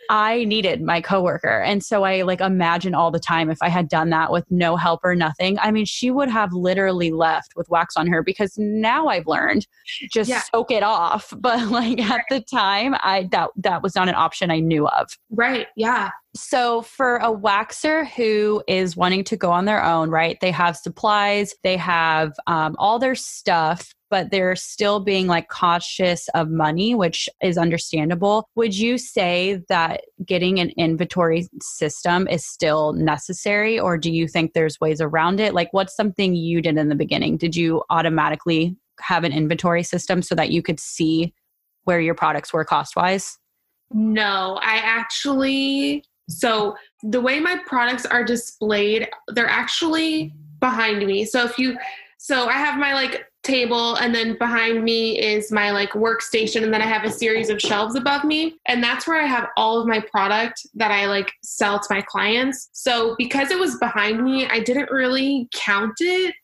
I 0.09 0.43
needed 0.45 0.81
my 0.81 1.01
coworker. 1.01 1.61
And 1.61 1.83
so 1.83 2.03
I 2.03 2.23
like 2.23 2.41
imagine 2.41 2.93
all 2.93 3.11
the 3.11 3.19
time 3.19 3.49
if 3.49 3.57
I 3.61 3.69
had 3.69 3.87
done 3.87 4.09
that 4.09 4.31
with 4.31 4.45
no 4.49 4.75
help 4.75 5.01
or 5.03 5.15
nothing. 5.15 5.57
I 5.59 5.71
mean, 5.71 5.85
she 5.85 6.11
would 6.11 6.29
have 6.29 6.53
literally 6.53 7.11
left 7.11 7.53
with 7.55 7.69
wax 7.69 7.95
on 7.95 8.07
her 8.07 8.23
because 8.23 8.57
now 8.57 9.07
I've 9.07 9.27
learned 9.27 9.67
just 10.11 10.29
yeah. 10.29 10.41
soak 10.53 10.71
it 10.71 10.83
off. 10.83 11.33
But 11.43 11.67
like 11.67 11.99
at 11.99 12.21
the 12.29 12.39
time, 12.39 12.95
I 13.03 13.27
that 13.31 13.49
that 13.57 13.83
was 13.83 13.95
not 13.95 14.07
an 14.07 14.15
option 14.15 14.49
I 14.49 14.59
knew 14.59 14.87
of. 14.87 15.09
Right. 15.29 15.67
Yeah. 15.75 16.11
So, 16.35 16.81
for 16.81 17.17
a 17.17 17.31
waxer 17.31 18.07
who 18.07 18.63
is 18.67 18.95
wanting 18.95 19.23
to 19.25 19.37
go 19.37 19.51
on 19.51 19.65
their 19.65 19.83
own, 19.83 20.09
right? 20.09 20.37
They 20.41 20.51
have 20.51 20.77
supplies, 20.77 21.53
they 21.63 21.77
have 21.77 22.33
um, 22.47 22.75
all 22.79 22.97
their 22.97 23.13
stuff, 23.13 23.93
but 24.13 24.29
they're 24.29 24.55
still 24.55 24.99
being 24.99 25.25
like 25.25 25.49
cautious 25.49 26.29
of 26.35 26.47
money, 26.47 26.93
which 26.93 27.27
is 27.41 27.57
understandable. 27.57 28.47
Would 28.53 28.77
you 28.77 28.99
say 28.99 29.63
that 29.69 30.01
getting 30.23 30.59
an 30.59 30.69
inventory 30.77 31.47
system 31.63 32.27
is 32.27 32.45
still 32.45 32.93
necessary, 32.93 33.79
or 33.79 33.97
do 33.97 34.11
you 34.11 34.27
think 34.27 34.53
there's 34.53 34.79
ways 34.79 35.01
around 35.01 35.39
it? 35.39 35.55
Like, 35.55 35.69
what's 35.71 35.95
something 35.95 36.35
you 36.35 36.61
did 36.61 36.77
in 36.77 36.89
the 36.89 36.95
beginning? 36.95 37.37
Did 37.37 37.55
you 37.55 37.81
automatically 37.89 38.77
have 38.99 39.23
an 39.23 39.33
inventory 39.33 39.81
system 39.81 40.21
so 40.21 40.35
that 40.35 40.51
you 40.51 40.61
could 40.61 40.79
see 40.79 41.33
where 41.85 41.99
your 41.99 42.13
products 42.13 42.53
were 42.53 42.63
cost 42.63 42.95
wise? 42.95 43.39
No, 43.91 44.59
I 44.61 44.75
actually 44.75 46.03
so 46.29 46.75
the 47.01 47.19
way 47.19 47.39
my 47.39 47.57
products 47.65 48.05
are 48.05 48.23
displayed, 48.23 49.09
they're 49.29 49.49
actually 49.49 50.35
behind 50.59 51.03
me. 51.03 51.25
So 51.25 51.45
if 51.45 51.57
you 51.57 51.79
so 52.19 52.47
I 52.47 52.53
have 52.53 52.79
my 52.79 52.93
like 52.93 53.25
table 53.43 53.95
and 53.95 54.15
then 54.15 54.37
behind 54.37 54.83
me 54.83 55.19
is 55.19 55.51
my 55.51 55.71
like 55.71 55.91
workstation 55.91 56.63
and 56.63 56.73
then 56.73 56.81
I 56.81 56.85
have 56.85 57.03
a 57.03 57.11
series 57.11 57.49
of 57.49 57.59
shelves 57.59 57.95
above 57.95 58.23
me 58.23 58.55
and 58.67 58.81
that's 58.81 59.07
where 59.07 59.21
I 59.21 59.25
have 59.25 59.49
all 59.57 59.79
of 59.79 59.87
my 59.87 59.99
product 59.99 60.65
that 60.75 60.91
I 60.91 61.05
like 61.07 61.31
sell 61.43 61.79
to 61.79 61.85
my 61.89 62.01
clients. 62.01 62.69
So 62.71 63.15
because 63.17 63.51
it 63.51 63.59
was 63.59 63.77
behind 63.77 64.23
me, 64.23 64.47
I 64.47 64.59
didn't 64.59 64.89
really 64.89 65.49
count 65.53 65.95
it 65.99 66.35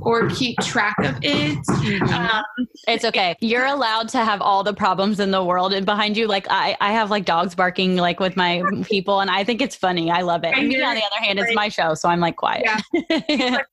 or 0.00 0.28
keep 0.30 0.58
track 0.58 0.96
of 0.98 1.16
it. 1.22 1.58
Mm-hmm. 1.58 2.12
Um, 2.12 2.68
it's 2.88 3.04
okay. 3.04 3.36
You're 3.40 3.66
allowed 3.66 4.08
to 4.10 4.18
have 4.18 4.42
all 4.42 4.64
the 4.64 4.74
problems 4.74 5.20
in 5.20 5.30
the 5.30 5.44
world 5.44 5.72
and 5.72 5.86
behind 5.86 6.16
you 6.16 6.26
like 6.26 6.46
I 6.50 6.76
I 6.80 6.92
have 6.92 7.10
like 7.10 7.24
dogs 7.24 7.54
barking 7.54 7.96
like 7.96 8.18
with 8.20 8.36
my 8.36 8.62
people 8.88 9.20
and 9.20 9.30
I 9.30 9.44
think 9.44 9.62
it's 9.62 9.76
funny. 9.76 10.10
I 10.10 10.22
love 10.22 10.44
it. 10.44 10.56
Me 10.56 10.82
on 10.82 10.94
the 10.94 11.02
other 11.02 11.24
hand, 11.24 11.38
it's 11.38 11.54
my 11.54 11.68
show, 11.68 11.94
so 11.94 12.08
I'm 12.08 12.20
like 12.20 12.36
quiet. 12.36 12.64
Yeah. 12.64 12.80
like, 13.10 13.30
Auntie, 13.30 13.66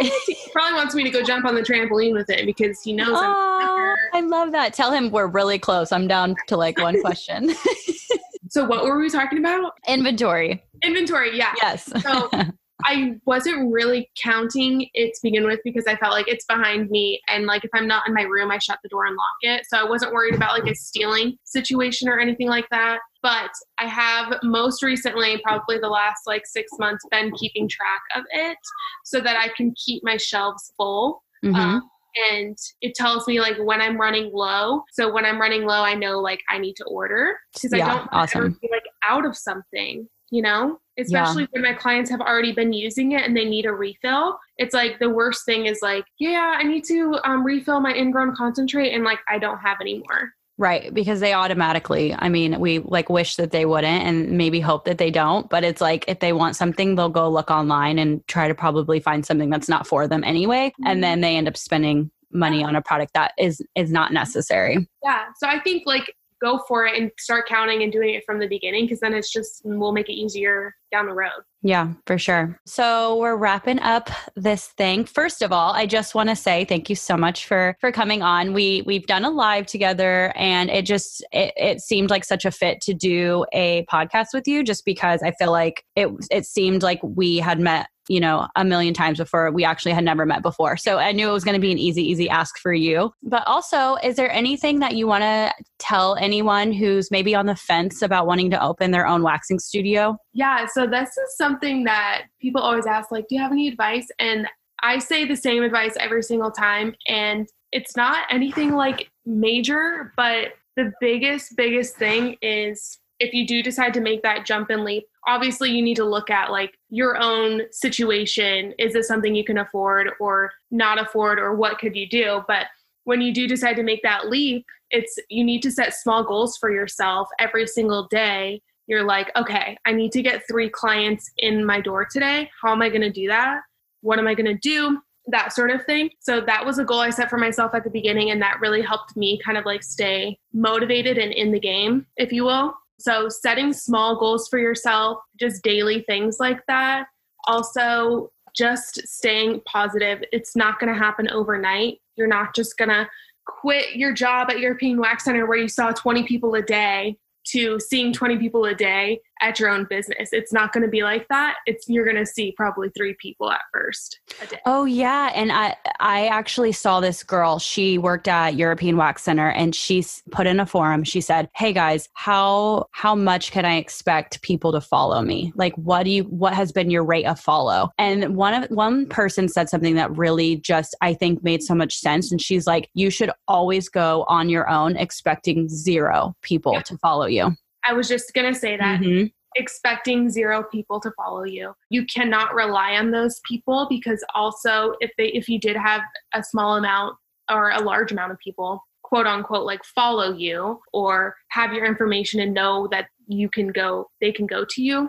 Auntie. 0.00 0.36
Probably 0.52 0.74
wants 0.74 0.94
me 0.94 1.04
to 1.04 1.15
go 1.18 1.24
jump 1.24 1.44
on 1.44 1.54
the 1.54 1.62
trampoline 1.62 2.12
with 2.12 2.30
it 2.30 2.46
because 2.46 2.82
he 2.82 2.92
knows 2.92 3.08
oh, 3.10 3.94
i 4.12 4.20
love 4.20 4.52
that. 4.52 4.72
Tell 4.72 4.92
him 4.92 5.10
we're 5.10 5.26
really 5.26 5.58
close. 5.58 5.92
I'm 5.92 6.08
down 6.08 6.36
to 6.48 6.56
like 6.56 6.78
one 6.78 7.00
question. 7.00 7.54
so 8.48 8.64
what 8.64 8.84
were 8.84 8.98
we 8.98 9.10
talking 9.10 9.38
about? 9.38 9.72
Inventory. 9.88 10.64
Inventory, 10.82 11.36
yeah. 11.36 11.54
Yes. 11.60 11.90
so 12.02 12.30
I 12.84 13.14
wasn't 13.24 13.72
really 13.72 14.10
counting 14.22 14.88
it 14.92 15.14
to 15.14 15.20
begin 15.22 15.44
with 15.44 15.60
because 15.64 15.84
I 15.86 15.96
felt 15.96 16.12
like 16.12 16.28
it's 16.28 16.44
behind 16.44 16.90
me. 16.90 17.20
And 17.26 17.46
like 17.46 17.64
if 17.64 17.70
I'm 17.74 17.88
not 17.88 18.06
in 18.06 18.14
my 18.14 18.22
room, 18.22 18.50
I 18.50 18.58
shut 18.58 18.78
the 18.82 18.88
door 18.90 19.06
and 19.06 19.16
lock 19.16 19.36
it. 19.40 19.66
So 19.68 19.78
I 19.78 19.84
wasn't 19.88 20.12
worried 20.12 20.34
about 20.34 20.58
like 20.58 20.70
a 20.70 20.74
stealing 20.74 21.38
situation 21.44 22.08
or 22.08 22.20
anything 22.20 22.48
like 22.48 22.66
that. 22.70 22.98
But 23.22 23.50
I 23.78 23.86
have 23.86 24.38
most 24.42 24.82
recently, 24.82 25.40
probably 25.42 25.78
the 25.78 25.88
last 25.88 26.22
like 26.26 26.46
six 26.46 26.70
months, 26.78 27.04
been 27.10 27.32
keeping 27.32 27.68
track 27.68 28.02
of 28.14 28.24
it 28.30 28.58
so 29.04 29.20
that 29.20 29.36
I 29.36 29.48
can 29.56 29.74
keep 29.84 30.04
my 30.04 30.18
shelves 30.18 30.72
full. 30.76 31.22
Mm-hmm. 31.44 31.56
Um, 31.56 31.90
and 32.30 32.56
it 32.82 32.94
tells 32.94 33.26
me 33.26 33.40
like 33.40 33.56
when 33.58 33.80
I'm 33.80 33.98
running 33.98 34.30
low. 34.32 34.82
So 34.92 35.12
when 35.12 35.24
I'm 35.24 35.40
running 35.40 35.64
low, 35.64 35.82
I 35.82 35.94
know 35.94 36.20
like 36.20 36.40
I 36.48 36.58
need 36.58 36.74
to 36.76 36.84
order 36.84 37.38
because 37.54 37.72
yeah, 37.72 37.86
I 37.86 37.96
don't 37.96 38.08
awesome. 38.12 38.38
ever 38.38 38.50
be 38.50 38.68
like 38.70 38.84
out 39.02 39.26
of 39.26 39.36
something, 39.36 40.08
you 40.30 40.42
know? 40.42 40.78
Especially 40.98 41.42
yeah. 41.42 41.48
when 41.52 41.62
my 41.62 41.74
clients 41.74 42.10
have 42.10 42.20
already 42.20 42.52
been 42.52 42.72
using 42.72 43.12
it 43.12 43.22
and 43.22 43.36
they 43.36 43.44
need 43.44 43.66
a 43.66 43.72
refill. 43.72 44.38
It's 44.56 44.74
like 44.74 44.98
the 44.98 45.10
worst 45.10 45.44
thing 45.44 45.66
is 45.66 45.80
like, 45.82 46.04
yeah, 46.18 46.54
I 46.58 46.62
need 46.62 46.84
to 46.84 47.18
um, 47.24 47.44
refill 47.44 47.80
my 47.80 47.92
ingrown 47.94 48.34
concentrate 48.34 48.92
and 48.92 49.04
like 49.04 49.18
I 49.28 49.38
don't 49.38 49.58
have 49.58 49.78
any 49.80 49.98
more. 49.98 50.30
Right, 50.58 50.92
because 50.94 51.20
they 51.20 51.34
automatically, 51.34 52.14
I 52.18 52.30
mean, 52.30 52.58
we 52.58 52.78
like 52.78 53.10
wish 53.10 53.36
that 53.36 53.50
they 53.50 53.66
wouldn't 53.66 54.04
and 54.04 54.38
maybe 54.38 54.58
hope 54.58 54.86
that 54.86 54.96
they 54.96 55.10
don't, 55.10 55.50
but 55.50 55.64
it's 55.64 55.82
like 55.82 56.06
if 56.08 56.20
they 56.20 56.32
want 56.32 56.56
something, 56.56 56.94
they'll 56.94 57.10
go 57.10 57.28
look 57.28 57.50
online 57.50 57.98
and 57.98 58.26
try 58.26 58.48
to 58.48 58.54
probably 58.54 58.98
find 58.98 59.26
something 59.26 59.50
that's 59.50 59.68
not 59.68 59.86
for 59.86 60.08
them 60.08 60.24
anyway, 60.24 60.68
mm-hmm. 60.68 60.86
and 60.86 61.04
then 61.04 61.20
they 61.20 61.36
end 61.36 61.46
up 61.46 61.58
spending 61.58 62.10
money 62.32 62.64
on 62.64 62.74
a 62.74 62.80
product 62.80 63.12
that 63.12 63.32
is 63.38 63.60
is 63.74 63.92
not 63.92 64.14
necessary. 64.14 64.88
Yeah. 65.04 65.26
So 65.36 65.46
I 65.46 65.60
think 65.60 65.82
like 65.84 66.14
go 66.40 66.60
for 66.68 66.86
it 66.86 67.00
and 67.00 67.10
start 67.18 67.48
counting 67.48 67.82
and 67.82 67.92
doing 67.92 68.14
it 68.14 68.24
from 68.24 68.38
the 68.38 68.46
beginning 68.46 68.84
because 68.84 69.00
then 69.00 69.14
it's 69.14 69.32
just 69.32 69.62
will 69.64 69.92
make 69.92 70.08
it 70.08 70.14
easier 70.14 70.74
down 70.92 71.06
the 71.06 71.12
road. 71.12 71.42
Yeah, 71.62 71.94
for 72.06 72.16
sure. 72.16 72.60
So 72.66 73.18
we're 73.18 73.36
wrapping 73.36 73.80
up 73.80 74.08
this 74.36 74.68
thing. 74.78 75.04
First 75.04 75.42
of 75.42 75.52
all, 75.52 75.72
I 75.72 75.86
just 75.86 76.14
want 76.14 76.28
to 76.28 76.36
say 76.36 76.64
thank 76.64 76.88
you 76.88 76.96
so 76.96 77.16
much 77.16 77.46
for 77.46 77.76
for 77.80 77.90
coming 77.90 78.22
on. 78.22 78.52
We 78.52 78.82
we've 78.86 79.06
done 79.06 79.24
a 79.24 79.30
live 79.30 79.66
together 79.66 80.32
and 80.36 80.70
it 80.70 80.86
just 80.86 81.24
it, 81.32 81.52
it 81.56 81.80
seemed 81.80 82.10
like 82.10 82.24
such 82.24 82.44
a 82.44 82.50
fit 82.50 82.80
to 82.82 82.94
do 82.94 83.44
a 83.52 83.84
podcast 83.90 84.28
with 84.32 84.46
you 84.46 84.62
just 84.62 84.84
because 84.84 85.22
I 85.22 85.32
feel 85.32 85.50
like 85.50 85.84
it 85.96 86.08
it 86.30 86.46
seemed 86.46 86.82
like 86.82 87.00
we 87.02 87.38
had 87.38 87.58
met 87.58 87.88
you 88.08 88.20
know, 88.20 88.46
a 88.56 88.64
million 88.64 88.94
times 88.94 89.18
before 89.18 89.50
we 89.50 89.64
actually 89.64 89.92
had 89.92 90.04
never 90.04 90.24
met 90.24 90.42
before. 90.42 90.76
So 90.76 90.98
I 90.98 91.12
knew 91.12 91.28
it 91.28 91.32
was 91.32 91.44
going 91.44 91.54
to 91.54 91.60
be 91.60 91.72
an 91.72 91.78
easy, 91.78 92.02
easy 92.02 92.28
ask 92.28 92.58
for 92.58 92.72
you. 92.72 93.12
But 93.22 93.46
also, 93.46 93.96
is 93.96 94.16
there 94.16 94.30
anything 94.30 94.78
that 94.80 94.94
you 94.94 95.06
want 95.06 95.22
to 95.22 95.52
tell 95.78 96.16
anyone 96.16 96.72
who's 96.72 97.10
maybe 97.10 97.34
on 97.34 97.46
the 97.46 97.56
fence 97.56 98.02
about 98.02 98.26
wanting 98.26 98.50
to 98.50 98.62
open 98.62 98.90
their 98.90 99.06
own 99.06 99.22
waxing 99.22 99.58
studio? 99.58 100.16
Yeah. 100.32 100.66
So 100.66 100.86
this 100.86 101.10
is 101.10 101.36
something 101.36 101.84
that 101.84 102.24
people 102.40 102.60
always 102.60 102.86
ask, 102.86 103.10
like, 103.10 103.26
do 103.28 103.34
you 103.34 103.40
have 103.40 103.52
any 103.52 103.68
advice? 103.68 104.06
And 104.18 104.46
I 104.82 104.98
say 104.98 105.24
the 105.24 105.36
same 105.36 105.62
advice 105.62 105.94
every 105.98 106.22
single 106.22 106.50
time. 106.50 106.94
And 107.08 107.48
it's 107.72 107.96
not 107.96 108.26
anything 108.30 108.74
like 108.74 109.10
major, 109.24 110.12
but 110.16 110.52
the 110.76 110.92
biggest, 111.00 111.56
biggest 111.56 111.96
thing 111.96 112.36
is 112.42 112.98
if 113.18 113.32
you 113.32 113.46
do 113.46 113.62
decide 113.62 113.94
to 113.94 114.00
make 114.00 114.22
that 114.22 114.44
jump 114.44 114.70
and 114.70 114.84
leap, 114.84 115.04
obviously 115.26 115.70
you 115.70 115.82
need 115.82 115.96
to 115.96 116.04
look 116.04 116.30
at 116.30 116.50
like 116.50 116.78
your 116.88 117.20
own 117.20 117.62
situation. 117.72 118.72
Is 118.78 118.92
this 118.92 119.08
something 119.08 119.34
you 119.34 119.44
can 119.44 119.58
afford 119.58 120.10
or 120.20 120.52
not 120.70 121.00
afford, 121.00 121.38
or 121.38 121.54
what 121.54 121.78
could 121.78 121.96
you 121.96 122.08
do? 122.08 122.42
But 122.46 122.66
when 123.04 123.20
you 123.20 123.32
do 123.32 123.46
decide 123.46 123.76
to 123.76 123.82
make 123.82 124.02
that 124.02 124.28
leap, 124.28 124.64
it's 124.90 125.18
you 125.28 125.44
need 125.44 125.62
to 125.62 125.70
set 125.70 125.94
small 125.94 126.24
goals 126.24 126.56
for 126.56 126.70
yourself 126.70 127.28
every 127.38 127.66
single 127.66 128.06
day. 128.08 128.62
You're 128.86 129.04
like, 129.04 129.32
okay, 129.36 129.76
I 129.84 129.92
need 129.92 130.12
to 130.12 130.22
get 130.22 130.42
three 130.48 130.70
clients 130.70 131.30
in 131.38 131.64
my 131.64 131.80
door 131.80 132.06
today. 132.08 132.48
How 132.62 132.72
am 132.72 132.82
I 132.82 132.88
going 132.88 133.00
to 133.00 133.10
do 133.10 133.26
that? 133.28 133.60
What 134.02 134.20
am 134.20 134.28
I 134.28 134.34
going 134.34 134.46
to 134.46 134.58
do? 134.58 135.00
That 135.28 135.52
sort 135.52 135.72
of 135.72 135.84
thing. 135.86 136.10
So 136.20 136.40
that 136.40 136.64
was 136.64 136.78
a 136.78 136.84
goal 136.84 137.00
I 137.00 137.10
set 137.10 137.28
for 137.28 137.36
myself 137.36 137.74
at 137.74 137.82
the 137.82 137.90
beginning, 137.90 138.30
and 138.30 138.40
that 138.42 138.60
really 138.60 138.82
helped 138.82 139.16
me 139.16 139.40
kind 139.44 139.58
of 139.58 139.64
like 139.64 139.82
stay 139.82 140.38
motivated 140.52 141.18
and 141.18 141.32
in 141.32 141.50
the 141.50 141.58
game, 141.58 142.06
if 142.16 142.32
you 142.32 142.44
will. 142.44 142.74
So, 142.98 143.28
setting 143.28 143.72
small 143.72 144.18
goals 144.18 144.48
for 144.48 144.58
yourself, 144.58 145.18
just 145.38 145.62
daily 145.62 146.02
things 146.02 146.38
like 146.40 146.60
that. 146.66 147.06
Also, 147.46 148.32
just 148.56 149.06
staying 149.06 149.60
positive. 149.66 150.22
It's 150.32 150.56
not 150.56 150.80
going 150.80 150.92
to 150.92 150.98
happen 150.98 151.28
overnight. 151.30 152.00
You're 152.16 152.26
not 152.26 152.54
just 152.54 152.78
going 152.78 152.88
to 152.88 153.08
quit 153.46 153.96
your 153.96 154.12
job 154.12 154.50
at 154.50 154.60
European 154.60 154.98
Wax 154.98 155.24
Center 155.24 155.46
where 155.46 155.58
you 155.58 155.68
saw 155.68 155.92
20 155.92 156.24
people 156.24 156.54
a 156.54 156.62
day 156.62 157.18
to 157.48 157.78
seeing 157.78 158.12
20 158.12 158.38
people 158.38 158.64
a 158.64 158.74
day. 158.74 159.20
At 159.40 159.60
your 159.60 159.68
own 159.68 159.86
business. 159.88 160.30
It's 160.32 160.52
not 160.52 160.72
going 160.72 160.84
to 160.84 160.90
be 160.90 161.02
like 161.02 161.26
that. 161.28 161.56
It's 161.66 161.88
you're 161.88 162.04
going 162.04 162.16
to 162.16 162.26
see 162.26 162.52
probably 162.56 162.90
3 162.96 163.14
people 163.20 163.50
at 163.50 163.60
first 163.72 164.20
a 164.42 164.46
day. 164.46 164.60
Oh 164.66 164.84
yeah, 164.84 165.30
and 165.34 165.52
I 165.52 165.76
I 166.00 166.26
actually 166.26 166.72
saw 166.72 167.00
this 167.00 167.22
girl. 167.22 167.58
She 167.58 167.98
worked 167.98 168.28
at 168.28 168.56
European 168.56 168.96
Wax 168.96 169.22
Center 169.22 169.50
and 169.50 169.74
she 169.74 170.04
put 170.30 170.46
in 170.46 170.60
a 170.60 170.66
forum. 170.66 171.04
She 171.04 171.20
said, 171.20 171.48
"Hey 171.54 171.72
guys, 171.72 172.08
how 172.14 172.86
how 172.92 173.14
much 173.14 173.52
can 173.52 173.64
I 173.64 173.76
expect 173.76 174.42
people 174.42 174.72
to 174.72 174.80
follow 174.80 175.22
me? 175.22 175.52
Like 175.56 175.74
what 175.76 176.04
do 176.04 176.10
you 176.10 176.24
what 176.24 176.54
has 176.54 176.72
been 176.72 176.90
your 176.90 177.04
rate 177.04 177.26
of 177.26 177.38
follow?" 177.38 177.90
And 177.98 178.36
one 178.36 178.54
of 178.54 178.70
one 178.70 179.06
person 179.06 179.48
said 179.48 179.68
something 179.68 179.94
that 179.96 180.16
really 180.16 180.56
just 180.56 180.94
I 181.00 181.14
think 181.14 181.42
made 181.42 181.62
so 181.62 181.74
much 181.74 181.96
sense 181.96 182.30
and 182.30 182.40
she's 182.40 182.66
like, 182.66 182.90
"You 182.94 183.10
should 183.10 183.30
always 183.48 183.88
go 183.88 184.24
on 184.28 184.48
your 184.48 184.68
own 184.68 184.96
expecting 184.96 185.68
zero 185.68 186.34
people 186.42 186.74
yeah. 186.74 186.82
to 186.82 186.98
follow 186.98 187.26
you." 187.26 187.54
I 187.88 187.92
was 187.92 188.08
just 188.08 188.32
going 188.34 188.52
to 188.52 188.58
say 188.58 188.76
that. 188.76 189.00
Mm-hmm 189.00 189.26
expecting 189.58 190.28
zero 190.28 190.62
people 190.70 191.00
to 191.00 191.10
follow 191.16 191.44
you. 191.44 191.72
You 191.90 192.04
cannot 192.06 192.54
rely 192.54 192.96
on 192.96 193.10
those 193.10 193.40
people 193.48 193.86
because 193.88 194.22
also 194.34 194.94
if 195.00 195.10
they 195.18 195.28
if 195.28 195.48
you 195.48 195.58
did 195.58 195.76
have 195.76 196.02
a 196.34 196.42
small 196.42 196.76
amount 196.76 197.16
or 197.50 197.70
a 197.70 197.80
large 197.80 198.12
amount 198.12 198.32
of 198.32 198.38
people 198.38 198.82
quote 199.02 199.26
unquote 199.26 199.64
like 199.64 199.84
follow 199.84 200.32
you 200.32 200.80
or 200.92 201.34
have 201.48 201.72
your 201.72 201.84
information 201.84 202.40
and 202.40 202.52
know 202.52 202.88
that 202.90 203.06
you 203.28 203.48
can 203.48 203.68
go 203.68 204.08
they 204.20 204.32
can 204.32 204.46
go 204.46 204.64
to 204.68 204.82
you 204.82 205.08